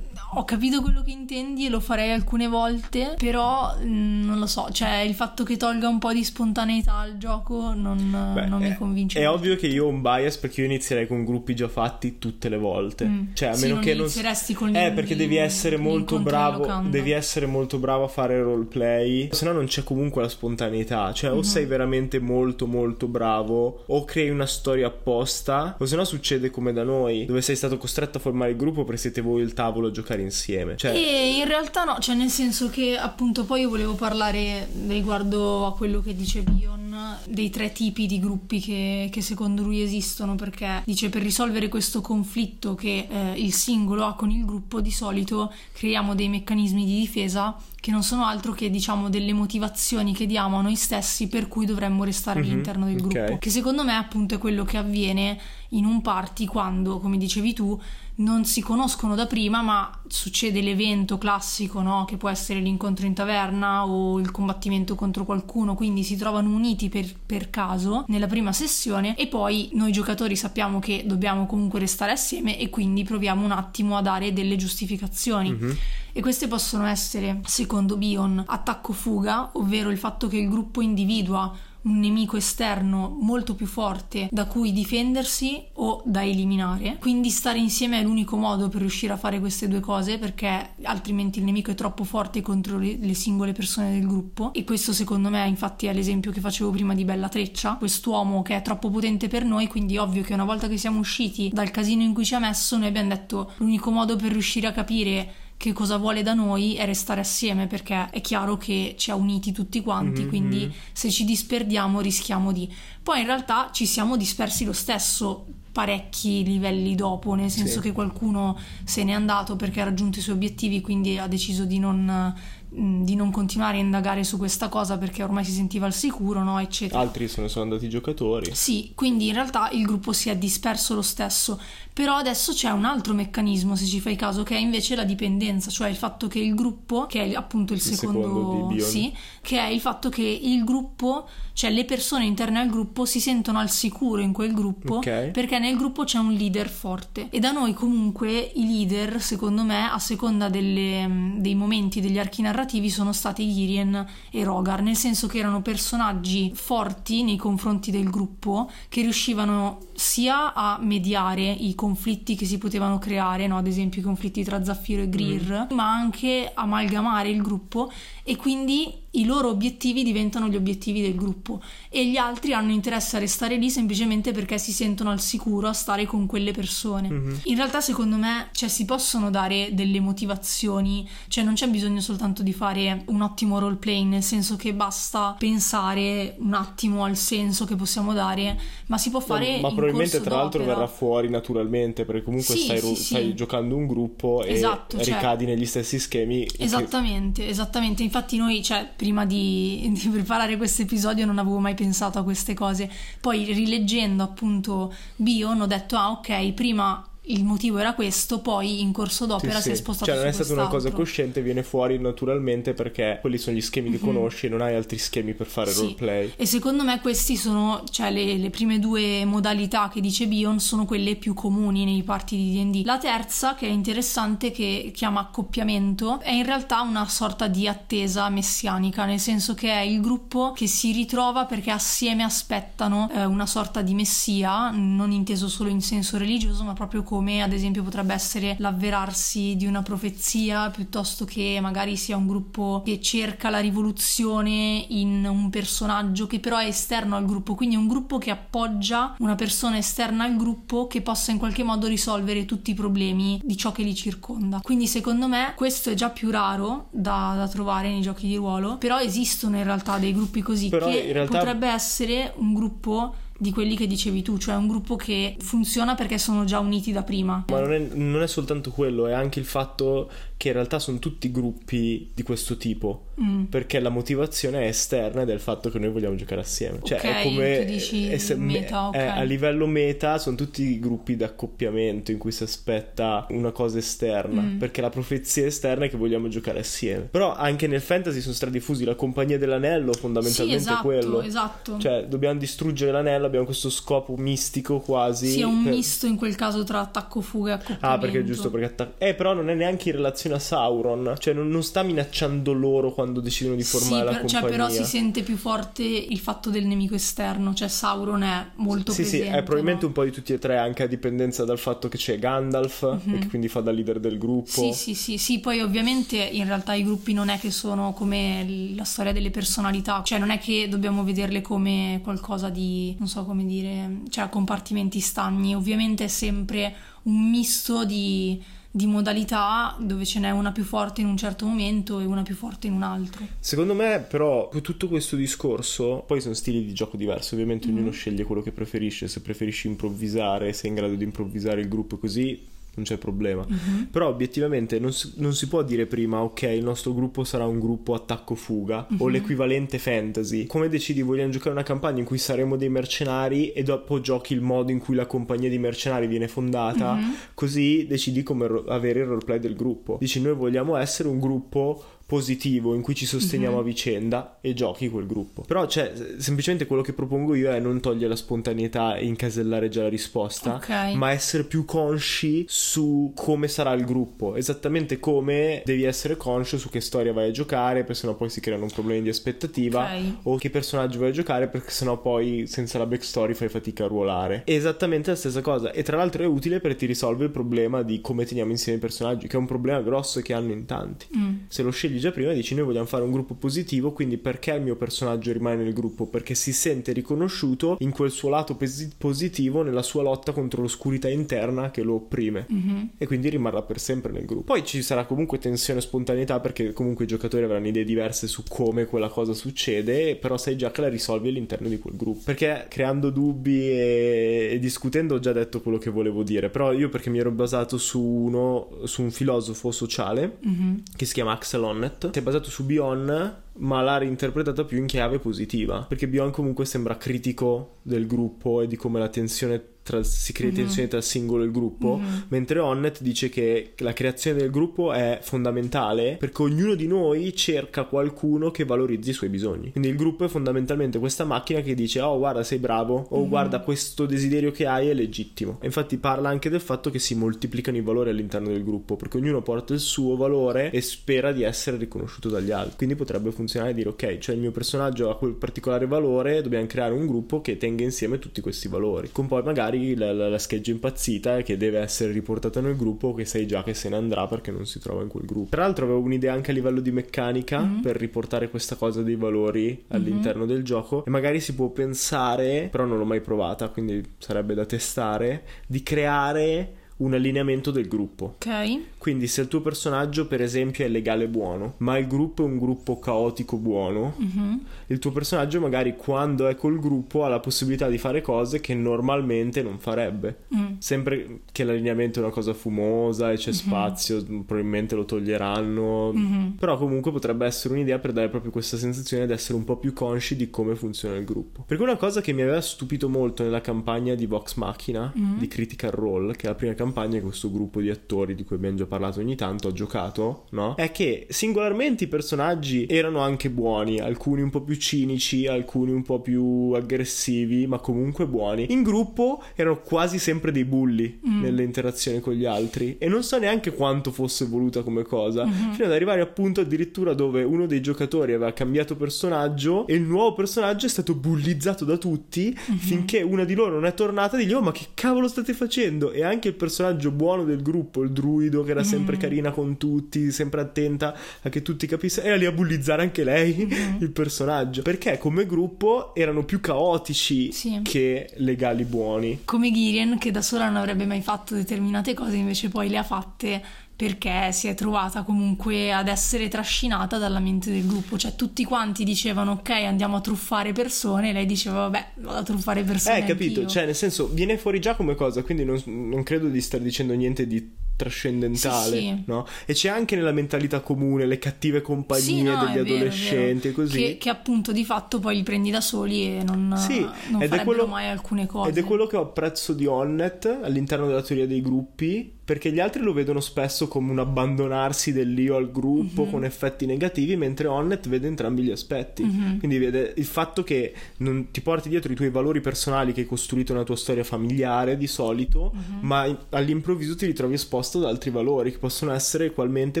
ho 0.34 0.44
capito 0.44 0.82
quello 0.82 1.02
che 1.02 1.10
intendi 1.10 1.66
e 1.66 1.68
lo 1.70 1.80
farei 1.80 2.10
alcune 2.10 2.48
volte, 2.48 3.14
però 3.18 3.74
mm, 3.82 4.24
non 4.26 4.38
lo 4.38 4.46
so, 4.46 4.68
cioè 4.70 4.98
il 4.98 5.14
fatto 5.14 5.42
che 5.44 5.56
tolga 5.56 5.88
un 5.88 5.98
po' 5.98 6.12
di 6.12 6.22
spontaneità 6.22 6.96
al 6.96 7.16
gioco 7.16 7.72
non, 7.74 8.32
Beh, 8.34 8.46
non 8.46 8.60
mi 8.60 8.74
convince. 8.76 9.18
È, 9.18 9.22
è 9.22 9.28
ovvio 9.28 9.56
che 9.56 9.66
io 9.66 9.86
ho 9.86 9.88
un 9.88 10.02
bias 10.02 10.36
perché 10.36 10.60
io 10.60 10.66
inizierei 10.66 11.06
con 11.06 11.24
gruppi 11.24 11.54
già 11.54 11.68
fatti 11.68 12.18
tutte 12.18 12.48
le 12.48 12.58
volte. 12.58 13.06
Mm. 13.06 13.22
Cioè, 13.32 13.48
a 13.48 13.54
sì, 13.54 13.62
meno 13.62 13.74
non 13.74 13.84
che 13.84 13.90
non 13.92 14.00
inizieresti 14.02 14.54
con 14.54 14.76
Eh, 14.76 14.92
perché 14.92 15.16
devi 15.16 15.36
essere 15.36 15.76
molto 15.76 16.18
bravo, 16.18 16.82
devi 16.88 17.12
essere 17.12 17.46
molto 17.46 17.78
bravo 17.78 18.04
a 18.04 18.08
fare 18.08 18.40
roleplay, 18.42 19.28
se 19.32 19.44
no 19.46 19.52
non 19.52 19.66
c'è 19.66 19.82
comunque 19.82 20.20
la 20.22 20.28
spontaneità, 20.28 21.12
cioè 21.12 21.30
mm-hmm. 21.30 21.38
o 21.38 21.42
sei 21.42 21.64
veramente 21.64 22.18
molto 22.18 22.66
molto 22.66 23.06
bravo 23.06 23.84
o 23.86 24.04
crei 24.04 24.28
una 24.28 24.46
storia 24.46 24.88
apposta, 24.88 25.76
o 25.78 25.86
se 25.86 25.96
no 25.96 26.04
succede 26.04 26.50
come 26.50 26.72
da 26.72 26.82
noi, 26.82 27.24
dove 27.24 27.40
sei 27.40 27.56
stato 27.56 27.78
costretto 27.78 28.18
a 28.18 28.20
formare 28.20 28.50
il 28.50 28.56
gruppo 28.56 28.84
perché 28.84 29.00
siete 29.00 29.20
voi 29.20 29.42
il 29.42 29.54
tavolo 29.54 29.88
a 29.88 29.90
giocare 29.90 30.17
insieme. 30.22 30.76
Cioè... 30.76 30.92
E 30.92 31.36
in 31.36 31.46
realtà 31.46 31.84
no, 31.84 31.98
cioè 31.98 32.14
nel 32.14 32.30
senso 32.30 32.70
che 32.70 32.96
appunto 32.96 33.44
poi 33.44 33.62
io 33.62 33.68
volevo 33.68 33.94
parlare 33.94 34.68
riguardo 34.86 35.66
a 35.66 35.74
quello 35.74 36.00
che 36.00 36.14
dice 36.14 36.42
Bion 36.42 37.16
dei 37.26 37.50
tre 37.50 37.72
tipi 37.72 38.06
di 38.06 38.18
gruppi 38.18 38.60
che, 38.60 39.08
che, 39.10 39.22
secondo 39.22 39.62
lui 39.62 39.82
esistono 39.82 40.34
perché 40.34 40.82
dice 40.84 41.08
per 41.08 41.22
risolvere 41.22 41.68
questo 41.68 42.00
conflitto 42.00 42.74
che 42.74 43.06
eh, 43.08 43.32
il 43.36 43.52
singolo 43.52 44.04
ha 44.04 44.14
con 44.14 44.30
il 44.30 44.44
gruppo 44.44 44.80
di 44.80 44.90
solito 44.90 45.52
creiamo 45.72 46.14
dei 46.14 46.28
meccanismi 46.28 46.84
di 46.84 46.98
difesa 46.98 47.56
che 47.80 47.90
non 47.90 48.02
sono 48.02 48.24
altro 48.24 48.52
che 48.52 48.70
diciamo 48.70 49.08
delle 49.08 49.32
motivazioni 49.32 50.12
che 50.12 50.26
diamo 50.26 50.58
a 50.58 50.62
noi 50.62 50.76
stessi 50.76 51.28
per 51.28 51.48
cui 51.48 51.64
dovremmo 51.64 52.04
restare 52.04 52.40
mm-hmm, 52.40 52.50
all'interno 52.50 52.86
del 52.86 52.96
okay. 52.96 53.08
gruppo 53.08 53.38
che 53.38 53.50
secondo 53.50 53.84
me 53.84 53.94
appunto 53.94 54.34
è 54.34 54.38
quello 54.38 54.64
che 54.64 54.76
avviene 54.76 55.38
in 55.70 55.84
un 55.84 56.02
party 56.02 56.46
quando 56.46 56.98
come 56.98 57.18
dicevi 57.18 57.52
tu 57.52 57.80
non 58.18 58.44
si 58.44 58.60
conoscono 58.62 59.14
da 59.14 59.26
prima, 59.26 59.62
ma 59.62 59.90
succede 60.08 60.60
l'evento 60.60 61.18
classico, 61.18 61.82
no? 61.82 62.04
che 62.04 62.16
può 62.16 62.28
essere 62.28 62.60
l'incontro 62.60 63.06
in 63.06 63.14
taverna 63.14 63.86
o 63.86 64.18
il 64.18 64.30
combattimento 64.30 64.94
contro 64.94 65.24
qualcuno, 65.24 65.74
quindi 65.74 66.02
si 66.02 66.16
trovano 66.16 66.48
uniti 66.48 66.88
per, 66.88 67.06
per, 67.24 67.50
caso 67.50 68.04
nella 68.08 68.26
prima 68.26 68.52
sessione 68.52 69.16
e 69.16 69.28
poi 69.28 69.70
noi 69.72 69.92
giocatori 69.92 70.34
sappiamo 70.34 70.80
che 70.80 71.04
dobbiamo 71.06 71.46
comunque 71.46 71.78
restare 71.78 72.12
assieme 72.12 72.58
e 72.58 72.70
quindi 72.70 73.04
proviamo 73.04 73.44
un 73.44 73.52
attimo 73.52 73.96
a 73.96 74.02
dare 74.02 74.32
delle 74.32 74.56
giustificazioni. 74.56 75.50
Mm-hmm. 75.50 75.70
E 76.18 76.20
queste 76.20 76.48
possono 76.48 76.84
essere, 76.84 77.42
secondo 77.44 77.96
Bion, 77.96 78.42
attacco-fuga, 78.44 79.50
ovvero 79.52 79.88
il 79.90 79.98
fatto 79.98 80.26
che 80.26 80.36
il 80.36 80.48
gruppo 80.48 80.80
individua 80.80 81.56
un 81.82 82.00
nemico 82.00 82.36
esterno 82.36 83.16
molto 83.20 83.54
più 83.54 83.66
forte 83.66 84.28
da 84.32 84.46
cui 84.46 84.72
difendersi 84.72 85.64
o 85.74 86.02
da 86.04 86.24
eliminare. 86.24 86.96
Quindi 86.98 87.30
stare 87.30 87.60
insieme 87.60 88.00
è 88.00 88.02
l'unico 88.02 88.36
modo 88.36 88.68
per 88.68 88.80
riuscire 88.80 89.12
a 89.12 89.16
fare 89.16 89.38
queste 89.38 89.68
due 89.68 89.78
cose 89.78 90.18
perché 90.18 90.70
altrimenti 90.82 91.38
il 91.38 91.44
nemico 91.44 91.70
è 91.70 91.74
troppo 91.74 92.02
forte 92.02 92.42
contro 92.42 92.78
le, 92.78 92.98
le 93.00 93.14
singole 93.14 93.52
persone 93.52 93.92
del 93.92 94.06
gruppo. 94.06 94.52
E 94.52 94.64
questo 94.64 94.92
secondo 94.92 95.30
me 95.30 95.46
infatti 95.46 95.86
è 95.86 95.94
l'esempio 95.94 96.32
che 96.32 96.40
facevo 96.40 96.70
prima 96.70 96.94
di 96.94 97.04
Bella 97.04 97.28
Treccia, 97.28 97.76
quest'uomo 97.76 98.42
che 98.42 98.56
è 98.56 98.62
troppo 98.62 98.90
potente 98.90 99.28
per 99.28 99.44
noi, 99.44 99.68
quindi 99.68 99.96
ovvio 99.98 100.22
che 100.22 100.34
una 100.34 100.44
volta 100.44 100.66
che 100.66 100.78
siamo 100.78 100.98
usciti 100.98 101.48
dal 101.52 101.70
casino 101.70 102.02
in 102.02 102.12
cui 102.12 102.24
ci 102.24 102.34
ha 102.34 102.40
messo 102.40 102.76
noi 102.76 102.88
abbiamo 102.88 103.08
detto 103.10 103.52
l'unico 103.58 103.92
modo 103.92 104.16
per 104.16 104.32
riuscire 104.32 104.66
a 104.66 104.72
capire 104.72 105.32
che 105.58 105.72
cosa 105.72 105.96
vuole 105.96 106.22
da 106.22 106.34
noi 106.34 106.76
è 106.76 106.86
restare 106.86 107.20
assieme 107.20 107.66
perché 107.66 108.08
è 108.10 108.20
chiaro 108.20 108.56
che 108.56 108.94
ci 108.96 109.10
ha 109.10 109.16
uniti 109.16 109.50
tutti 109.50 109.82
quanti, 109.82 110.20
mm-hmm. 110.20 110.28
quindi 110.28 110.72
se 110.92 111.10
ci 111.10 111.24
disperdiamo 111.24 112.00
rischiamo 112.00 112.52
di... 112.52 112.72
Poi 113.02 113.20
in 113.20 113.26
realtà 113.26 113.70
ci 113.72 113.84
siamo 113.84 114.16
dispersi 114.16 114.64
lo 114.64 114.72
stesso 114.72 115.46
parecchi 115.72 116.44
livelli 116.44 116.94
dopo, 116.94 117.34
nel 117.34 117.50
senso 117.50 117.80
sì. 117.80 117.88
che 117.88 117.92
qualcuno 117.92 118.56
se 118.84 119.02
n'è 119.02 119.12
andato 119.12 119.56
perché 119.56 119.80
ha 119.80 119.84
raggiunto 119.84 120.20
i 120.20 120.22
suoi 120.22 120.36
obiettivi, 120.36 120.80
quindi 120.80 121.18
ha 121.18 121.26
deciso 121.26 121.64
di 121.64 121.80
non 121.80 122.34
di 122.70 123.14
non 123.14 123.30
continuare 123.30 123.78
a 123.78 123.80
indagare 123.80 124.24
su 124.24 124.36
questa 124.36 124.68
cosa 124.68 124.98
perché 124.98 125.22
ormai 125.22 125.44
si 125.44 125.52
sentiva 125.52 125.86
al 125.86 125.94
sicuro, 125.94 126.42
no? 126.42 126.58
eccetera. 126.58 127.00
Altri 127.00 127.26
se 127.26 127.40
ne 127.40 127.48
sono 127.48 127.64
andati 127.64 127.86
i 127.86 127.88
giocatori. 127.88 128.54
Sì, 128.54 128.92
quindi 128.94 129.28
in 129.28 129.32
realtà 129.32 129.70
il 129.70 129.84
gruppo 129.86 130.12
si 130.12 130.28
è 130.28 130.36
disperso 130.36 130.94
lo 130.94 131.02
stesso, 131.02 131.58
però 131.94 132.16
adesso 132.16 132.52
c'è 132.52 132.70
un 132.70 132.84
altro 132.84 133.14
meccanismo, 133.14 133.74
se 133.74 133.86
ci 133.86 134.00
fai 134.00 134.16
caso, 134.16 134.42
che 134.42 134.54
è 134.54 134.58
invece 134.58 134.94
la 134.94 135.04
dipendenza, 135.04 135.70
cioè 135.70 135.88
il 135.88 135.96
fatto 135.96 136.28
che 136.28 136.38
il 136.38 136.54
gruppo, 136.54 137.06
che 137.06 137.24
è 137.24 137.34
appunto 137.34 137.72
il, 137.72 137.78
il 137.78 137.84
secondo, 137.84 138.22
secondo 138.22 138.78
sì, 138.80 139.12
che 139.40 139.58
è 139.58 139.68
il 139.68 139.80
fatto 139.80 140.10
che 140.10 140.22
il 140.22 140.62
gruppo, 140.62 141.26
cioè 141.54 141.70
le 141.70 141.86
persone 141.86 142.26
interne 142.26 142.60
al 142.60 142.68
gruppo 142.68 143.06
si 143.06 143.18
sentono 143.18 143.58
al 143.58 143.70
sicuro 143.70 144.20
in 144.20 144.32
quel 144.32 144.52
gruppo 144.52 144.98
okay. 144.98 145.32
perché 145.32 145.58
nel 145.58 145.76
gruppo 145.76 146.04
c'è 146.04 146.18
un 146.18 146.32
leader 146.32 146.68
forte 146.68 147.26
e 147.30 147.40
da 147.40 147.50
noi 147.50 147.72
comunque 147.72 148.52
i 148.54 148.66
leader, 148.66 149.20
secondo 149.20 149.64
me, 149.64 149.90
a 149.90 149.98
seconda 149.98 150.48
delle, 150.48 151.34
dei 151.38 151.54
momenti 151.54 152.00
degli 152.00 152.18
archi 152.18 152.42
narrativi 152.42 152.56
narrativi 152.58 152.90
sono 152.90 153.12
stati 153.12 153.52
Girien 153.52 154.04
e 154.30 154.42
Rogar, 154.42 154.82
nel 154.82 154.96
senso 154.96 155.28
che 155.28 155.38
erano 155.38 155.62
personaggi 155.62 156.50
forti 156.54 157.22
nei 157.22 157.36
confronti 157.36 157.92
del 157.92 158.10
gruppo 158.10 158.68
che 158.88 159.02
riuscivano 159.02 159.78
sia 159.94 160.52
a 160.54 160.78
mediare 160.80 161.42
i 161.42 161.76
conflitti 161.76 162.34
che 162.34 162.46
si 162.46 162.58
potevano 162.58 162.98
creare, 162.98 163.46
no? 163.46 163.58
ad 163.58 163.68
esempio 163.68 164.00
i 164.00 164.04
conflitti 164.04 164.42
tra 164.42 164.64
Zaffiro 164.64 165.02
e 165.02 165.08
Greer, 165.08 165.68
mm. 165.72 165.76
ma 165.76 165.88
anche 165.88 166.50
amalgamare 166.52 167.28
il 167.28 167.42
gruppo 167.42 167.92
e 168.24 168.34
quindi 168.34 169.06
i 169.18 169.24
loro 169.24 169.48
obiettivi 169.48 170.02
diventano 170.02 170.48
gli 170.48 170.56
obiettivi 170.56 171.00
del 171.00 171.14
gruppo 171.14 171.60
e 171.88 172.06
gli 172.06 172.16
altri 172.16 172.52
hanno 172.52 172.72
interesse 172.72 173.16
a 173.16 173.18
restare 173.18 173.56
lì 173.56 173.70
semplicemente 173.70 174.32
perché 174.32 174.58
si 174.58 174.72
sentono 174.72 175.10
al 175.10 175.20
sicuro 175.20 175.68
a 175.68 175.72
stare 175.72 176.06
con 176.06 176.26
quelle 176.26 176.52
persone. 176.52 177.08
Mm-hmm. 177.10 177.34
In 177.44 177.56
realtà 177.56 177.80
secondo 177.80 178.16
me 178.16 178.48
cioè, 178.52 178.68
si 178.68 178.84
possono 178.84 179.30
dare 179.30 179.70
delle 179.72 180.00
motivazioni, 180.00 181.08
cioè 181.28 181.44
non 181.44 181.54
c'è 181.54 181.68
bisogno 181.68 182.00
soltanto 182.00 182.42
di 182.42 182.52
fare 182.52 183.02
un 183.06 183.22
ottimo 183.22 183.58
roleplay, 183.58 184.04
nel 184.04 184.22
senso 184.22 184.56
che 184.56 184.72
basta 184.72 185.34
pensare 185.38 186.36
un 186.38 186.54
attimo 186.54 187.04
al 187.04 187.16
senso 187.16 187.64
che 187.64 187.74
possiamo 187.76 188.12
dare, 188.12 188.58
ma 188.86 188.98
si 188.98 189.10
può 189.10 189.20
fare... 189.20 189.56
No, 189.56 189.68
ma 189.68 189.74
probabilmente 189.74 190.20
tra 190.20 190.36
l'altro 190.36 190.64
verrà 190.64 190.86
fuori 190.86 191.28
naturalmente 191.28 192.04
perché 192.04 192.22
comunque 192.22 192.54
sì, 192.54 192.62
stai, 192.62 192.80
sì, 192.80 192.94
stai 192.94 193.24
sì. 193.26 193.34
giocando 193.34 193.76
un 193.76 193.86
gruppo 193.86 194.44
esatto, 194.44 194.96
e 194.96 195.04
cioè, 195.04 195.14
ricadi 195.14 195.44
negli 195.44 195.66
stessi 195.66 195.98
schemi. 195.98 196.46
Esattamente, 196.58 197.42
che... 197.42 197.48
esattamente. 197.48 198.02
Infatti 198.02 198.36
noi, 198.36 198.62
cioè, 198.62 198.88
prima 198.94 199.07
di, 199.26 199.90
di 199.94 200.08
preparare 200.08 200.56
questo 200.56 200.82
episodio 200.82 201.26
non 201.26 201.38
avevo 201.38 201.58
mai 201.58 201.74
pensato 201.74 202.18
a 202.18 202.24
queste 202.24 202.54
cose. 202.54 202.90
Poi 203.20 203.52
rileggendo 203.52 204.22
appunto 204.22 204.94
Bion 205.16 205.60
ho 205.60 205.66
detto, 205.66 205.96
ah 205.96 206.10
ok, 206.10 206.52
prima 206.52 207.04
il 207.28 207.44
motivo 207.44 207.78
era 207.78 207.94
questo, 207.94 208.40
poi 208.40 208.80
in 208.80 208.92
corso 208.92 209.26
d'opera 209.26 209.56
sì, 209.56 209.62
si 209.62 209.70
è 209.70 209.74
spostato 209.74 210.10
Cioè 210.10 210.20
non 210.20 210.28
è 210.28 210.32
stata 210.32 210.52
una 210.52 210.68
cosa 210.68 210.90
cosciente, 210.90 211.42
viene 211.42 211.62
fuori 211.62 211.98
naturalmente 211.98 212.72
perché 212.72 213.18
quelli 213.20 213.38
sono 213.38 213.56
gli 213.56 213.60
schemi 213.60 213.90
che 213.90 213.96
mm-hmm. 213.96 214.14
conosci 214.14 214.46
e 214.46 214.48
non 214.48 214.60
hai 214.60 214.74
altri 214.74 214.98
schemi 214.98 215.34
per 215.34 215.46
fare 215.46 215.70
sì. 215.70 215.80
roleplay. 215.80 216.32
E 216.36 216.46
secondo 216.46 216.84
me 216.84 217.00
questi 217.00 217.36
sono, 217.36 217.82
cioè 217.90 218.10
le, 218.10 218.36
le, 218.36 218.50
prime 218.50 218.78
due 218.78 219.24
modalità 219.24 219.88
che 219.92 220.00
dice 220.00 220.26
Bion 220.26 220.60
sono 220.60 220.84
quelle 220.84 221.16
più 221.16 221.34
comuni 221.34 221.84
nei 221.84 222.02
parti 222.02 222.36
di 222.36 222.64
D&D. 222.64 222.84
La 222.84 222.98
terza, 222.98 223.54
che 223.54 223.66
è 223.66 223.70
interessante, 223.70 224.50
che 224.50 224.90
chiama 224.94 225.20
accoppiamento, 225.20 226.20
è 226.20 226.32
in 226.32 226.44
realtà 226.44 226.80
una 226.80 227.06
sorta 227.08 227.46
di 227.46 227.68
attesa 227.68 228.28
messianica, 228.28 229.04
nel 229.04 229.20
senso 229.20 229.54
che 229.54 229.70
è 229.70 229.80
il 229.80 230.00
gruppo 230.00 230.52
che 230.52 230.66
si 230.66 230.92
ritrova 230.92 231.44
perché 231.44 231.70
assieme 231.70 232.22
aspettano 232.22 233.10
eh, 233.12 233.24
una 233.24 233.46
sorta 233.46 233.82
di 233.82 233.94
messia, 233.94 234.70
non 234.70 235.10
inteso 235.10 235.48
solo 235.48 235.68
in 235.68 235.82
senso 235.82 236.16
religioso, 236.16 236.64
ma 236.64 236.72
proprio 236.72 237.02
come 237.02 237.17
come 237.18 237.42
ad 237.42 237.52
esempio 237.52 237.82
potrebbe 237.82 238.14
essere 238.14 238.54
l'avverarsi 238.60 239.56
di 239.56 239.66
una 239.66 239.82
profezia 239.82 240.70
piuttosto 240.70 241.24
che 241.24 241.58
magari 241.60 241.96
sia 241.96 242.16
un 242.16 242.28
gruppo 242.28 242.80
che 242.84 243.00
cerca 243.00 243.50
la 243.50 243.58
rivoluzione 243.58 244.86
in 244.90 245.26
un 245.28 245.50
personaggio 245.50 246.28
che 246.28 246.38
però 246.38 246.58
è 246.58 246.66
esterno 246.66 247.16
al 247.16 247.26
gruppo, 247.26 247.56
quindi 247.56 247.74
è 247.74 247.78
un 247.78 247.88
gruppo 247.88 248.18
che 248.18 248.30
appoggia 248.30 249.16
una 249.18 249.34
persona 249.34 249.78
esterna 249.78 250.22
al 250.22 250.36
gruppo 250.36 250.86
che 250.86 251.02
possa 251.02 251.32
in 251.32 251.38
qualche 251.38 251.64
modo 251.64 251.88
risolvere 251.88 252.44
tutti 252.44 252.70
i 252.70 252.74
problemi 252.74 253.40
di 253.42 253.56
ciò 253.56 253.72
che 253.72 253.82
li 253.82 253.96
circonda. 253.96 254.60
Quindi 254.62 254.86
secondo 254.86 255.26
me 255.26 255.54
questo 255.56 255.90
è 255.90 255.94
già 255.94 256.10
più 256.10 256.30
raro 256.30 256.86
da, 256.92 257.34
da 257.36 257.48
trovare 257.48 257.88
nei 257.88 258.00
giochi 258.00 258.28
di 258.28 258.36
ruolo, 258.36 258.76
però 258.76 259.00
esistono 259.00 259.56
in 259.56 259.64
realtà 259.64 259.98
dei 259.98 260.12
gruppi 260.12 260.40
così 260.40 260.68
però 260.68 260.86
che 260.86 261.10
realtà... 261.10 261.38
potrebbe 261.38 261.66
essere 261.66 262.32
un 262.36 262.54
gruppo 262.54 263.14
di 263.40 263.52
quelli 263.52 263.76
che 263.76 263.86
dicevi 263.86 264.22
tu, 264.22 264.36
cioè 264.36 264.56
un 264.56 264.66
gruppo 264.66 264.96
che 264.96 265.36
funziona 265.38 265.94
perché 265.94 266.18
sono 266.18 266.44
già 266.44 266.58
uniti 266.58 266.90
da 266.90 267.04
prima. 267.04 267.44
Ma 267.48 267.60
non 267.60 267.72
è, 267.72 267.78
non 267.78 268.20
è 268.22 268.26
soltanto 268.26 268.72
quello, 268.72 269.06
è 269.06 269.12
anche 269.12 269.38
il 269.38 269.44
fatto 269.44 270.10
che 270.38 270.48
in 270.48 270.54
realtà 270.54 270.78
sono 270.78 271.00
tutti 271.00 271.32
gruppi 271.32 272.12
di 272.14 272.22
questo 272.22 272.56
tipo, 272.56 273.06
mm. 273.20 273.46
perché 273.46 273.80
la 273.80 273.88
motivazione 273.88 274.62
è 274.62 274.66
esterna 274.68 275.22
ed 275.22 275.30
è 275.30 275.32
il 275.32 275.40
fatto 275.40 275.68
che 275.68 275.80
noi 275.80 275.90
vogliamo 275.90 276.14
giocare 276.14 276.42
assieme. 276.42 276.78
Cioè 276.80 276.98
okay, 276.98 277.20
è 277.20 277.22
come... 277.24 277.64
dici 277.64 278.06
è, 278.06 278.34
meta, 278.36 278.86
okay. 278.86 279.00
è, 279.00 279.06
a 279.18 279.22
livello 279.22 279.66
meta 279.66 280.16
sono 280.18 280.36
tutti 280.36 280.78
gruppi 280.78 281.16
d'accoppiamento 281.16 282.12
in 282.12 282.18
cui 282.18 282.30
si 282.30 282.44
aspetta 282.44 283.26
una 283.30 283.50
cosa 283.50 283.78
esterna, 283.78 284.40
mm. 284.40 284.58
perché 284.58 284.80
la 284.80 284.90
profezia 284.90 285.44
esterna 285.44 285.86
è 285.86 285.90
che 285.90 285.96
vogliamo 285.96 286.28
giocare 286.28 286.60
assieme. 286.60 287.08
Però 287.10 287.34
anche 287.34 287.66
nel 287.66 287.80
fantasy 287.80 288.20
sono 288.20 288.34
stradiffusi 288.34 288.84
la 288.84 288.94
compagnia 288.94 289.38
dell'anello, 289.38 289.92
fondamentalmente 289.92 290.62
sì, 290.62 290.68
esatto, 290.68 290.82
quello. 290.82 291.20
esatto. 291.20 291.78
Cioè 291.80 292.06
dobbiamo 292.06 292.38
distruggere 292.38 292.92
l'anello, 292.92 293.26
abbiamo 293.26 293.44
questo 293.44 293.70
scopo 293.70 294.14
mistico 294.16 294.78
quasi. 294.78 295.30
Sì, 295.30 295.40
è 295.40 295.44
un 295.44 295.64
per... 295.64 295.72
misto 295.72 296.06
in 296.06 296.14
quel 296.14 296.36
caso 296.36 296.62
tra 296.62 296.78
attacco 296.78 297.22
fuga 297.22 297.50
e 297.50 297.54
accoppiamento. 297.54 297.86
Ah, 297.88 297.98
perché 297.98 298.20
è 298.20 298.22
giusto, 298.22 298.50
perché 298.50 298.66
attacco... 298.66 298.92
Eh, 298.98 299.14
però 299.14 299.34
non 299.34 299.50
è 299.50 299.54
neanche 299.54 299.88
in 299.88 299.96
relazione 299.96 300.26
a 300.34 300.38
Sauron, 300.38 301.14
cioè 301.18 301.34
non, 301.34 301.48
non 301.48 301.62
sta 301.62 301.82
minacciando 301.82 302.52
loro 302.52 302.92
quando 302.92 303.20
decidono 303.20 303.56
di 303.56 303.62
formare 303.62 303.98
sì, 303.98 304.04
la 304.04 304.10
per, 304.10 304.20
compagnia. 304.20 304.40
Cioè, 304.40 304.50
però 304.50 304.68
si 304.68 304.84
sente 304.84 305.22
più 305.22 305.36
forte 305.36 305.82
il 305.82 306.18
fatto 306.18 306.50
del 306.50 306.66
nemico 306.66 306.94
esterno, 306.94 307.54
cioè 307.54 307.68
Sauron 307.68 308.22
è 308.22 308.46
molto 308.56 308.92
sì, 308.92 309.02
presente. 309.02 309.26
Sì, 309.26 309.32
è 309.32 309.42
probabilmente 309.42 309.82
no? 309.82 309.88
un 309.88 309.92
po' 309.92 310.04
di 310.04 310.10
tutti 310.10 310.32
e 310.32 310.38
tre, 310.38 310.58
anche 310.58 310.82
a 310.82 310.86
dipendenza 310.86 311.44
dal 311.44 311.58
fatto 311.58 311.88
che 311.88 311.96
c'è 311.96 312.18
Gandalf, 312.18 312.84
mm-hmm. 312.84 313.14
e 313.14 313.18
che 313.20 313.28
quindi 313.28 313.48
fa 313.48 313.60
da 313.60 313.70
leader 313.70 314.00
del 314.00 314.18
gruppo. 314.18 314.50
Sì, 314.50 314.72
sì, 314.72 314.94
sì, 314.94 315.18
sì, 315.18 315.40
poi 315.40 315.60
ovviamente 315.60 316.16
in 316.16 316.44
realtà 316.44 316.74
i 316.74 316.84
gruppi 316.84 317.12
non 317.12 317.28
è 317.28 317.38
che 317.38 317.50
sono 317.50 317.92
come 317.92 318.72
la 318.74 318.84
storia 318.84 319.12
delle 319.12 319.30
personalità, 319.30 320.02
cioè 320.04 320.18
non 320.18 320.30
è 320.30 320.38
che 320.38 320.68
dobbiamo 320.68 321.04
vederle 321.04 321.40
come 321.40 322.00
qualcosa 322.02 322.48
di, 322.48 322.94
non 322.98 323.08
so 323.08 323.24
come 323.24 323.44
dire, 323.44 324.02
cioè 324.10 324.28
compartimenti 324.28 325.00
stagni, 325.00 325.54
ovviamente 325.54 326.04
è 326.04 326.08
sempre 326.08 326.74
un 327.04 327.30
misto 327.30 327.84
di 327.84 328.40
di 328.70 328.86
modalità 328.86 329.76
dove 329.80 330.04
ce 330.04 330.20
n'è 330.20 330.30
una 330.30 330.52
più 330.52 330.62
forte 330.62 331.00
in 331.00 331.06
un 331.06 331.16
certo 331.16 331.46
momento 331.46 332.00
e 332.00 332.04
una 332.04 332.22
più 332.22 332.34
forte 332.34 332.66
in 332.66 332.74
un 332.74 332.82
altro. 332.82 333.26
Secondo 333.40 333.74
me, 333.74 334.00
però, 334.00 334.50
tutto 334.62 334.88
questo 334.88 335.16
discorso, 335.16 336.04
poi 336.06 336.20
sono 336.20 336.34
stili 336.34 336.64
di 336.64 336.72
gioco 336.72 336.96
diversi, 336.96 337.34
ovviamente 337.34 337.68
mm. 337.68 337.76
ognuno 337.76 337.90
sceglie 337.90 338.24
quello 338.24 338.42
che 338.42 338.52
preferisce, 338.52 339.08
se 339.08 339.20
preferisci 339.20 339.68
improvvisare, 339.68 340.52
sei 340.52 340.70
in 340.70 340.76
grado 340.76 340.94
di 340.94 341.04
improvvisare 341.04 341.60
il 341.60 341.68
gruppo 341.68 341.96
così, 341.96 342.56
non 342.78 342.84
c'è 342.84 342.96
problema. 342.96 343.44
Uh-huh. 343.48 343.88
Però 343.90 344.08
obiettivamente 344.08 344.78
non 344.78 344.92
si, 344.92 345.12
non 345.16 345.34
si, 345.34 345.48
può 345.48 345.62
dire 345.62 345.86
prima, 345.86 346.22
ok, 346.22 346.42
il 346.42 346.62
nostro 346.62 346.94
gruppo 346.94 347.24
sarà 347.24 347.44
un 347.44 347.58
gruppo 347.58 347.94
attacco-fuga 347.94 348.86
uh-huh. 348.88 348.96
o 349.00 349.06
mhm. 349.06 349.12
l'equivalente 349.12 349.78
fantasy. 349.78 350.46
Come 350.46 350.68
decidi, 350.68 351.02
vogliamo 351.02 351.30
giocare 351.30 351.50
una 351.50 351.62
campagna 351.62 351.98
in 351.98 352.04
cui 352.04 352.18
saremo 352.18 352.56
dei 352.56 352.68
mercenari 352.68 353.52
e 353.52 353.62
dopo 353.62 354.00
giochi 354.00 354.32
il 354.32 354.40
modo 354.40 354.70
in 354.70 354.78
cui 354.78 354.94
la 354.94 355.06
compagnia 355.06 355.48
di 355.48 355.58
mercenari 355.58 356.06
viene 356.06 356.28
fondata, 356.28 356.92
uh-huh. 356.92 357.14
così 357.34 357.86
decidi 357.86 358.22
come 358.22 358.46
ro- 358.46 358.64
avere 358.66 359.00
il 359.00 359.06
roleplay 359.06 359.38
del 359.38 359.56
gruppo. 359.56 359.98
Dici, 360.00 360.20
noi 360.20 360.34
vogliamo 360.34 360.76
essere 360.76 361.08
un 361.08 361.18
gruppo 361.18 361.82
positivo 362.08 362.74
in 362.74 362.80
cui 362.80 362.94
ci 362.94 363.04
sosteniamo 363.04 363.56
mm-hmm. 363.56 363.62
a 363.62 363.68
vicenda 363.68 364.38
e 364.40 364.54
giochi 364.54 364.88
quel 364.88 365.06
gruppo. 365.06 365.42
Però 365.42 365.66
cioè, 365.66 365.92
semplicemente 366.16 366.66
quello 366.66 366.80
che 366.80 366.94
propongo 366.94 367.34
io 367.34 367.52
è 367.52 367.60
non 367.60 367.80
togliere 367.80 368.08
la 368.08 368.16
spontaneità 368.16 368.96
e 368.96 369.04
incasellare 369.04 369.68
già 369.68 369.82
la 369.82 369.90
risposta, 369.90 370.54
okay. 370.54 370.94
ma 370.94 371.10
essere 371.10 371.44
più 371.44 371.66
consci 371.66 372.46
su 372.48 373.12
come 373.14 373.46
sarà 373.46 373.74
il 373.74 373.84
gruppo, 373.84 374.36
esattamente 374.36 374.98
come 374.98 375.60
devi 375.66 375.82
essere 375.82 376.16
conscio 376.16 376.56
su 376.56 376.70
che 376.70 376.80
storia 376.80 377.12
vai 377.12 377.28
a 377.28 377.30
giocare, 377.30 377.80
perché 377.80 378.00
sennò 378.00 378.14
poi 378.14 378.30
si 378.30 378.40
creano 378.40 378.68
problemi 378.72 379.02
di 379.02 379.10
aspettativa 379.10 379.82
okay. 379.82 380.16
o 380.22 380.38
che 380.38 380.48
personaggio 380.48 381.00
vai 381.00 381.10
a 381.10 381.12
giocare 381.12 381.48
perché 381.48 381.70
sennò 381.70 382.00
poi 382.00 382.46
senza 382.46 382.78
la 382.78 382.86
backstory 382.86 383.34
fai 383.34 383.50
fatica 383.50 383.84
a 383.84 383.88
ruolare. 383.88 384.44
È 384.46 384.52
esattamente 384.52 385.10
la 385.10 385.16
stessa 385.16 385.42
cosa 385.42 385.72
e 385.72 385.82
tra 385.82 385.98
l'altro 385.98 386.22
è 386.22 386.26
utile 386.26 386.60
perché 386.60 386.78
ti 386.78 386.86
risolve 386.86 387.24
il 387.24 387.30
problema 387.30 387.82
di 387.82 388.00
come 388.00 388.24
teniamo 388.24 388.50
insieme 388.50 388.78
i 388.78 388.80
personaggi, 388.80 389.26
che 389.26 389.36
è 389.36 389.38
un 389.38 389.44
problema 389.44 389.82
grosso 389.82 390.22
che 390.22 390.32
hanno 390.32 390.52
in 390.52 390.64
tanti. 390.64 391.06
Mm. 391.14 391.34
Se 391.48 391.62
lo 391.62 391.70
scegli 391.70 391.96
già 391.98 392.10
prima 392.10 392.32
dici 392.32 392.54
noi 392.54 392.64
vogliamo 392.64 392.86
fare 392.86 393.04
un 393.04 393.10
gruppo 393.10 393.34
positivo, 393.34 393.92
quindi 393.92 394.18
perché 394.18 394.52
il 394.52 394.62
mio 394.62 394.76
personaggio 394.76 395.32
rimane 395.32 395.62
nel 395.62 395.72
gruppo? 395.72 396.06
Perché 396.06 396.34
si 396.34 396.52
sente 396.52 396.92
riconosciuto 396.92 397.76
in 397.80 397.90
quel 397.90 398.10
suo 398.10 398.28
lato 398.28 398.56
pes- 398.56 398.94
positivo 398.96 399.62
nella 399.62 399.82
sua 399.82 400.02
lotta 400.02 400.32
contro 400.32 400.62
l'oscurità 400.62 401.08
interna 401.08 401.70
che 401.70 401.82
lo 401.82 401.94
opprime 401.94 402.46
mm-hmm. 402.52 402.84
e 402.98 403.06
quindi 403.06 403.28
rimarrà 403.28 403.62
per 403.62 403.78
sempre 403.78 404.12
nel 404.12 404.24
gruppo. 404.24 404.52
Poi 404.52 404.64
ci 404.64 404.82
sarà 404.82 405.04
comunque 405.04 405.38
tensione 405.38 405.80
e 405.80 405.82
spontaneità 405.82 406.40
perché 406.40 406.72
comunque 406.72 407.04
i 407.04 407.08
giocatori 407.08 407.44
avranno 407.44 407.68
idee 407.68 407.84
diverse 407.84 408.26
su 408.26 408.42
come 408.48 408.84
quella 408.86 409.08
cosa 409.08 409.32
succede, 409.32 410.16
però 410.16 410.36
sai 410.36 410.56
già 410.56 410.70
che 410.70 410.80
la 410.80 410.88
risolvi 410.88 411.28
all'interno 411.28 411.68
di 411.68 411.78
quel 411.78 411.96
gruppo. 411.96 412.22
Perché 412.24 412.66
creando 412.68 413.10
dubbi 413.10 413.68
e, 413.68 414.48
e 414.52 414.58
discutendo 414.58 415.14
ho 415.14 415.18
già 415.18 415.32
detto 415.32 415.60
quello 415.60 415.78
che 415.78 415.90
volevo 415.90 416.22
dire, 416.22 416.50
però 416.50 416.72
io 416.72 416.88
perché 416.88 417.10
mi 417.10 417.18
ero 417.18 417.30
basato 417.30 417.78
su 417.78 418.00
uno 418.00 418.68
su 418.84 419.02
un 419.02 419.10
filosofo 419.10 419.70
sociale 419.70 420.38
mm-hmm. 420.46 420.74
che 420.96 421.04
si 421.04 421.14
chiama 421.14 421.32
Axel 421.32 421.62
Honneth 421.62 421.87
si 422.12 422.18
è 422.18 422.22
basato 422.22 422.50
su 422.50 422.64
Bion 422.64 423.34
ma 423.58 423.82
l'ha 423.82 423.98
reinterpretata 423.98 424.64
più 424.64 424.78
in 424.78 424.86
chiave 424.86 425.18
positiva 425.18 425.84
perché 425.88 426.08
Bion 426.08 426.30
comunque 426.30 426.64
sembra 426.64 426.96
critico 426.96 427.76
del 427.82 428.06
gruppo 428.06 428.60
e 428.60 428.66
di 428.66 428.76
come 428.76 428.98
la 428.98 429.08
tensione 429.08 429.76
tra, 429.88 430.02
si 430.02 430.34
crea 430.34 430.48
mm-hmm. 430.48 430.56
tensione 430.56 430.88
tra 430.88 430.98
il 430.98 431.04
singolo 431.04 431.42
e 431.42 431.46
il 431.46 431.50
gruppo, 431.50 431.96
mm-hmm. 431.96 432.20
mentre 432.28 432.58
Onnet 432.58 433.00
dice 433.00 433.30
che 433.30 433.72
la 433.78 433.94
creazione 433.94 434.38
del 434.38 434.50
gruppo 434.50 434.92
è 434.92 435.18
fondamentale 435.22 436.16
perché 436.18 436.42
ognuno 436.42 436.74
di 436.74 436.86
noi 436.86 437.34
cerca 437.34 437.84
qualcuno 437.84 438.50
che 438.50 438.66
valorizzi 438.66 439.10
i 439.10 439.14
suoi 439.14 439.30
bisogni. 439.30 439.70
Quindi 439.70 439.88
il 439.88 439.96
gruppo 439.96 440.26
è 440.26 440.28
fondamentalmente 440.28 440.98
questa 440.98 441.24
macchina 441.24 441.60
che 441.60 441.74
dice 441.74 442.02
"Oh, 442.02 442.18
guarda, 442.18 442.42
sei 442.42 442.58
bravo" 442.58 443.06
o 443.08 443.20
mm-hmm. 443.20 443.28
"Guarda, 443.28 443.60
questo 443.60 444.04
desiderio 444.04 444.50
che 444.50 444.66
hai 444.66 444.88
è 444.90 444.94
legittimo". 444.94 445.56
E 445.62 445.66
infatti 445.66 445.96
parla 445.96 446.28
anche 446.28 446.50
del 446.50 446.60
fatto 446.60 446.90
che 446.90 446.98
si 446.98 447.14
moltiplicano 447.14 447.78
i 447.78 447.82
valori 447.82 448.10
all'interno 448.10 448.48
del 448.48 448.62
gruppo, 448.62 448.96
perché 448.96 449.16
ognuno 449.16 449.40
porta 449.40 449.72
il 449.72 449.80
suo 449.80 450.16
valore 450.16 450.70
e 450.70 450.82
spera 450.82 451.32
di 451.32 451.44
essere 451.44 451.78
riconosciuto 451.78 452.28
dagli 452.28 452.50
altri. 452.50 452.76
Quindi 452.76 452.94
potrebbe 452.94 453.30
funzionare 453.30 453.46
funzionare 453.48 453.72
e 453.72 453.74
dire 453.74 453.88
ok, 453.88 454.18
cioè 454.18 454.34
il 454.34 454.40
mio 454.42 454.50
personaggio 454.50 455.10
ha 455.10 455.16
quel 455.16 455.32
particolare 455.32 455.86
valore, 455.86 456.42
dobbiamo 456.42 456.66
creare 456.66 456.92
un 456.92 457.06
gruppo 457.06 457.40
che 457.40 457.56
tenga 457.56 457.82
insieme 457.82 458.18
tutti 458.18 458.42
questi 458.42 458.68
valori. 458.68 459.08
Con 459.10 459.26
poi 459.26 459.42
magari 459.42 459.96
la, 459.96 460.12
la, 460.12 460.28
la 460.28 460.38
scheggia 460.38 460.70
impazzita 460.70 461.40
che 461.42 461.56
deve 461.56 461.78
essere 461.78 462.12
riportata 462.12 462.60
nel 462.60 462.76
gruppo 462.76 463.14
che 463.14 463.24
sai 463.24 463.46
già 463.46 463.62
che 463.62 463.72
se 463.72 463.88
ne 463.88 463.96
andrà 463.96 464.26
perché 464.26 464.50
non 464.50 464.66
si 464.66 464.78
trova 464.78 465.02
in 465.02 465.08
quel 465.08 465.24
gruppo. 465.24 465.50
Tra 465.50 465.62
l'altro 465.62 465.86
avevo 465.86 466.00
un'idea 466.00 466.34
anche 466.34 466.50
a 466.50 466.54
livello 466.54 466.80
di 466.80 466.90
meccanica 466.90 467.60
mm-hmm. 467.60 467.80
per 467.80 467.96
riportare 467.96 468.50
questa 468.50 468.76
cosa 468.76 469.02
dei 469.02 469.16
valori 469.16 469.84
all'interno 469.88 470.44
mm-hmm. 470.44 470.54
del 470.54 470.62
gioco 470.62 471.04
e 471.04 471.10
magari 471.10 471.40
si 471.40 471.54
può 471.54 471.70
pensare, 471.70 472.68
però 472.70 472.84
non 472.84 472.98
l'ho 472.98 473.04
mai 473.04 473.22
provata, 473.22 473.68
quindi 473.70 474.04
sarebbe 474.18 474.54
da 474.54 474.66
testare, 474.66 475.44
di 475.66 475.82
creare 475.82 476.77
un 476.98 477.14
allineamento 477.14 477.70
del 477.70 477.88
gruppo. 477.88 478.36
Ok. 478.36 478.80
Quindi 478.98 479.26
se 479.26 479.42
il 479.42 479.48
tuo 479.48 479.60
personaggio 479.60 480.26
per 480.26 480.40
esempio 480.42 480.84
è 480.84 480.88
legale 480.88 481.28
buono, 481.28 481.74
ma 481.78 481.96
il 481.98 482.06
gruppo 482.06 482.42
è 482.42 482.46
un 482.46 482.58
gruppo 482.58 482.98
caotico 482.98 483.56
buono, 483.56 484.14
mm-hmm. 484.20 484.54
il 484.88 484.98
tuo 484.98 485.12
personaggio 485.12 485.60
magari 485.60 485.96
quando 485.96 486.48
è 486.48 486.56
col 486.56 486.80
gruppo 486.80 487.24
ha 487.24 487.28
la 487.28 487.40
possibilità 487.40 487.88
di 487.88 487.98
fare 487.98 488.20
cose 488.20 488.60
che 488.60 488.74
normalmente 488.74 489.62
non 489.62 489.78
farebbe. 489.78 490.44
Mm. 490.54 490.74
Sempre 490.78 491.40
che 491.52 491.64
l'allineamento 491.64 492.18
è 492.18 492.22
una 492.22 492.32
cosa 492.32 492.52
fumosa 492.52 493.30
e 493.30 493.36
c'è 493.36 493.50
mm-hmm. 493.50 493.58
spazio, 493.58 494.24
probabilmente 494.24 494.94
lo 494.94 495.04
toglieranno, 495.04 496.12
mm-hmm. 496.12 496.50
però 496.58 496.76
comunque 496.76 497.12
potrebbe 497.12 497.46
essere 497.46 497.74
un'idea 497.74 497.98
per 497.98 498.12
dare 498.12 498.28
proprio 498.28 498.50
questa 498.50 498.76
sensazione 498.76 499.26
di 499.26 499.32
essere 499.32 499.56
un 499.56 499.64
po' 499.64 499.76
più 499.76 499.92
consci 499.92 500.34
di 500.34 500.50
come 500.50 500.74
funziona 500.74 501.16
il 501.16 501.24
gruppo. 501.24 501.62
Perché 501.66 501.82
una 501.82 501.96
cosa 501.96 502.20
che 502.20 502.32
mi 502.32 502.42
aveva 502.42 502.60
stupito 502.60 503.08
molto 503.08 503.44
nella 503.44 503.60
campagna 503.60 504.14
di 504.14 504.26
Vox 504.26 504.54
Machina, 504.56 505.12
mm. 505.16 505.38
di 505.38 505.46
Critical 505.46 505.92
Role, 505.92 506.34
che 506.34 506.46
è 506.46 506.48
la 506.48 506.54
prima 506.54 506.74
campagna 506.74 506.86
che 506.92 507.20
questo 507.20 507.50
gruppo 507.50 507.80
di 507.80 507.90
attori 507.90 508.34
di 508.34 508.44
cui 508.44 508.56
abbiamo 508.56 508.76
già 508.76 508.86
parlato 508.86 509.20
ogni 509.20 509.36
tanto, 509.36 509.68
ho 509.68 509.72
giocato, 509.72 510.44
no? 510.50 510.74
È 510.74 510.90
che 510.90 511.26
singolarmente 511.30 512.04
i 512.04 512.06
personaggi 512.06 512.86
erano 512.88 513.20
anche 513.20 513.50
buoni, 513.50 513.98
alcuni 513.98 514.42
un 514.42 514.50
po' 514.50 514.62
più 514.62 514.74
cinici, 514.76 515.46
alcuni 515.46 515.92
un 515.92 516.02
po' 516.02 516.20
più 516.20 516.72
aggressivi, 516.74 517.66
ma 517.66 517.78
comunque 517.78 518.26
buoni. 518.26 518.72
In 518.72 518.82
gruppo 518.82 519.42
erano 519.54 519.80
quasi 519.80 520.18
sempre 520.18 520.52
dei 520.52 520.64
bulli 520.64 521.20
mm. 521.26 521.42
nelle 521.42 521.62
interazioni 521.62 522.20
con 522.20 522.34
gli 522.34 522.44
altri 522.44 522.96
e 522.98 523.08
non 523.08 523.22
so 523.22 523.38
neanche 523.38 523.72
quanto 523.72 524.10
fosse 524.10 524.46
voluta 524.46 524.82
come 524.82 525.02
cosa, 525.02 525.44
mm-hmm. 525.44 525.72
fino 525.72 525.86
ad 525.86 525.92
arrivare 525.92 526.20
appunto 526.20 526.60
addirittura 526.60 527.14
dove 527.14 527.42
uno 527.42 527.66
dei 527.66 527.80
giocatori 527.80 528.32
aveva 528.32 528.52
cambiato 528.52 528.96
personaggio 528.96 529.86
e 529.86 529.94
il 529.94 530.02
nuovo 530.02 530.34
personaggio 530.34 530.86
è 530.86 530.88
stato 530.88 531.14
bullizzato 531.14 531.84
da 531.84 531.96
tutti 531.96 532.56
mm-hmm. 532.56 532.78
finché 532.78 533.22
una 533.22 533.44
di 533.44 533.54
loro 533.54 533.74
non 533.74 533.86
è 533.86 533.94
tornata 533.94 534.36
e 534.36 534.40
digli 534.40 534.52
"Oh, 534.52 534.62
ma 534.62 534.72
che 534.72 534.88
cavolo 534.94 535.28
state 535.28 535.52
facendo?" 535.52 536.12
E 536.12 536.22
anche 536.22 536.48
il 536.48 536.54
personaggio 536.54 536.76
buono 537.12 537.44
del 537.44 537.62
gruppo, 537.62 538.02
il 538.02 538.10
druido 538.10 538.62
che 538.62 538.70
era 538.70 538.82
sempre 538.82 539.16
mm. 539.16 539.20
carina 539.20 539.50
con 539.50 539.76
tutti, 539.76 540.30
sempre 540.30 540.60
attenta 540.60 541.14
a 541.42 541.48
che 541.48 541.62
tutti 541.62 541.86
capissero, 541.86 542.26
era 542.26 542.36
lì 542.36 542.46
a 542.46 542.52
bullizzare 542.52 543.02
anche 543.02 543.24
lei, 543.24 543.66
mm. 543.66 544.00
il 544.02 544.10
personaggio. 544.10 544.82
Perché 544.82 545.18
come 545.18 545.46
gruppo 545.46 546.14
erano 546.14 546.44
più 546.44 546.60
caotici 546.60 547.52
sì. 547.52 547.80
che 547.82 548.30
legali 548.36 548.84
buoni. 548.84 549.40
Come 549.44 549.72
Girian, 549.72 550.18
che 550.18 550.30
da 550.30 550.42
sola 550.42 550.66
non 550.66 550.76
avrebbe 550.76 551.06
mai 551.06 551.22
fatto 551.22 551.54
determinate 551.54 552.14
cose, 552.14 552.36
invece 552.36 552.68
poi 552.68 552.88
le 552.88 552.98
ha 552.98 553.02
fatte 553.04 553.62
perché 553.98 554.52
si 554.52 554.68
è 554.68 554.74
trovata 554.74 555.24
comunque 555.24 555.92
ad 555.92 556.06
essere 556.06 556.46
trascinata 556.46 557.18
dalla 557.18 557.40
mente 557.40 557.72
del 557.72 557.84
gruppo, 557.84 558.16
cioè 558.16 558.36
tutti 558.36 558.62
quanti 558.62 559.02
dicevano 559.02 559.50
ok 559.50 559.70
andiamo 559.70 560.18
a 560.18 560.20
truffare 560.20 560.70
persone 560.70 561.30
e 561.30 561.32
lei 561.32 561.46
diceva 561.46 561.88
vabbè 561.88 562.10
vado 562.18 562.38
a 562.38 562.42
truffare 562.44 562.84
persone. 562.84 563.18
Eh 563.18 563.24
capito, 563.24 563.66
cioè 563.66 563.86
nel 563.86 563.96
senso 563.96 564.28
viene 564.28 564.56
fuori 564.56 564.78
già 564.78 564.94
come 564.94 565.16
cosa, 565.16 565.42
quindi 565.42 565.64
non, 565.64 565.82
non 565.84 566.22
credo 566.22 566.46
di 566.46 566.60
star 566.60 566.78
dicendo 566.78 567.12
niente 567.14 567.48
di 567.48 567.74
trascendentale, 567.96 568.96
sì, 568.96 569.02
sì. 569.02 569.22
no? 569.26 569.44
E 569.66 569.72
c'è 569.72 569.88
anche 569.88 570.14
nella 570.14 570.30
mentalità 570.30 570.78
comune 570.78 571.26
le 571.26 571.40
cattive 571.40 571.82
compagnie 571.82 572.22
sì, 572.22 572.42
no, 572.42 572.64
degli 572.66 572.78
adolescenti 572.78 573.68
e 573.68 573.72
così. 573.72 573.98
Che, 573.98 574.16
che, 574.18 574.30
appunto 574.30 574.70
di 574.70 574.84
fatto 574.84 575.18
poi 575.18 575.34
li 575.34 575.42
prendi 575.42 575.72
da 575.72 575.80
soli 575.80 576.38
e 576.38 576.44
non, 576.44 576.72
sì, 576.78 577.04
non 577.30 577.42
ed 577.42 577.64
quello, 577.64 577.88
mai 577.88 578.06
alcune 578.06 578.46
cose. 578.46 578.70
Ed 578.70 578.78
è 578.78 578.84
quello 578.84 579.08
che 579.08 579.16
ho 579.16 579.22
apprezzo 579.22 579.72
di 579.72 579.86
Onnet 579.86 580.60
all'interno 580.62 581.08
della 581.08 581.22
teoria 581.22 581.48
dei 581.48 581.60
gruppi, 581.60 582.37
perché 582.48 582.72
gli 582.72 582.80
altri 582.80 583.02
lo 583.02 583.12
vedono 583.12 583.40
spesso 583.40 583.88
come 583.88 584.10
un 584.10 584.20
abbandonarsi 584.20 585.12
dell'io 585.12 585.56
al 585.56 585.70
gruppo 585.70 586.22
mm-hmm. 586.22 586.30
con 586.30 586.44
effetti 586.44 586.86
negativi, 586.86 587.36
mentre 587.36 587.66
Onnet 587.66 588.08
vede 588.08 588.26
entrambi 588.26 588.62
gli 588.62 588.70
aspetti. 588.70 589.22
Mm-hmm. 589.22 589.58
Quindi 589.58 589.76
vede 589.76 590.14
il 590.16 590.24
fatto 590.24 590.64
che 590.64 590.94
non 591.18 591.50
ti 591.50 591.60
porti 591.60 591.90
dietro 591.90 592.10
i 592.10 592.16
tuoi 592.16 592.30
valori 592.30 592.62
personali 592.62 593.12
che 593.12 593.20
hai 593.20 593.26
costruito 593.26 593.74
nella 593.74 593.84
tua 593.84 593.96
storia 593.96 594.24
familiare 594.24 594.96
di 594.96 595.06
solito, 595.06 595.74
mm-hmm. 595.74 596.06
ma 596.06 596.38
all'improvviso 596.48 597.16
ti 597.16 597.26
ritrovi 597.26 597.52
esposto 597.52 597.98
ad 597.98 598.04
altri 598.04 598.30
valori 598.30 598.72
che 598.72 598.78
possono 598.78 599.12
essere 599.12 599.48
ugualmente 599.48 600.00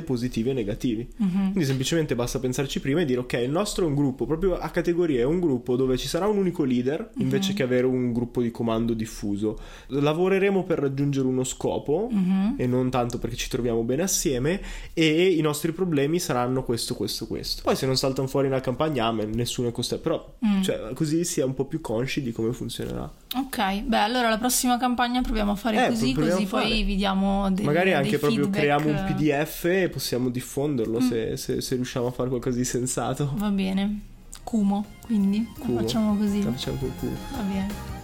positivi 0.00 0.48
e 0.48 0.54
negativi. 0.54 1.06
Quindi 1.50 1.66
semplicemente 1.66 2.14
basta 2.14 2.38
pensarci 2.38 2.80
prima 2.80 3.02
e 3.02 3.04
dire 3.04 3.20
ok, 3.20 3.34
il 3.44 3.50
nostro 3.50 3.84
è 3.84 3.88
un 3.88 3.94
gruppo, 3.94 4.24
proprio 4.24 4.56
a 4.56 4.70
categoria 4.70 5.20
è 5.20 5.24
un 5.24 5.38
gruppo 5.38 5.76
dove 5.76 5.98
ci 5.98 6.08
sarà 6.08 6.26
un 6.26 6.38
unico 6.38 6.64
leader 6.64 7.10
invece 7.18 7.52
che 7.52 7.62
avere 7.62 7.84
un 7.84 8.14
gruppo 8.14 8.40
di 8.40 8.50
comando 8.50 8.94
diffuso. 8.94 9.58
Lavoreremo 9.88 10.64
per 10.64 10.78
raggiungere 10.78 11.26
uno 11.26 11.44
scopo 11.44 12.08
mm-hmm. 12.38 12.54
e 12.56 12.66
non 12.66 12.90
tanto 12.90 13.18
perché 13.18 13.36
ci 13.36 13.48
troviamo 13.48 13.82
bene 13.82 14.02
assieme 14.02 14.60
e 14.94 15.28
i 15.28 15.40
nostri 15.40 15.72
problemi 15.72 16.18
saranno 16.18 16.62
questo, 16.62 16.94
questo, 16.94 17.26
questo. 17.26 17.62
Poi 17.62 17.76
se 17.76 17.86
non 17.86 17.96
saltano 17.96 18.28
fuori 18.28 18.46
una 18.46 18.60
campagna, 18.60 19.06
amen, 19.06 19.30
nessuno 19.30 19.68
è 19.68 19.72
costretto, 19.72 20.02
però 20.02 20.34
mm. 20.46 20.62
cioè, 20.62 20.92
così 20.94 21.24
si 21.24 21.40
è 21.40 21.44
un 21.44 21.54
po' 21.54 21.64
più 21.64 21.80
consci 21.80 22.22
di 22.22 22.32
come 22.32 22.52
funzionerà. 22.52 23.10
Ok, 23.36 23.82
beh, 23.82 23.98
allora 23.98 24.28
la 24.28 24.38
prossima 24.38 24.78
campagna 24.78 25.20
proviamo 25.20 25.52
a 25.52 25.56
fare 25.56 25.86
eh, 25.86 25.88
così, 25.88 26.14
così 26.14 26.46
fare. 26.46 26.66
poi 26.66 26.82
vi 26.82 26.96
diamo 26.96 27.50
dei 27.50 27.64
Magari 27.64 27.92
anche 27.92 28.10
dei 28.10 28.18
proprio 28.18 28.42
feedback. 28.42 28.62
creiamo 28.62 28.88
un 28.88 29.04
PDF 29.06 29.64
e 29.64 29.88
possiamo 29.88 30.28
diffonderlo 30.30 31.00
mm. 31.00 31.08
se, 31.08 31.36
se, 31.36 31.60
se, 31.60 31.74
riusciamo 31.74 32.06
a 32.06 32.10
fare 32.10 32.28
qualcosa 32.28 32.56
di 32.56 32.64
sensato. 32.64 33.32
Va 33.36 33.50
bene. 33.50 34.00
Cumo, 34.42 34.84
quindi 35.04 35.46
Cumo. 35.58 35.80
facciamo 35.80 36.16
così. 36.16 36.42
La 36.42 36.52
facciamo 36.52 36.78
con 36.78 36.92
Cumo. 36.98 37.16
Va 37.32 37.42
bene. 37.42 37.97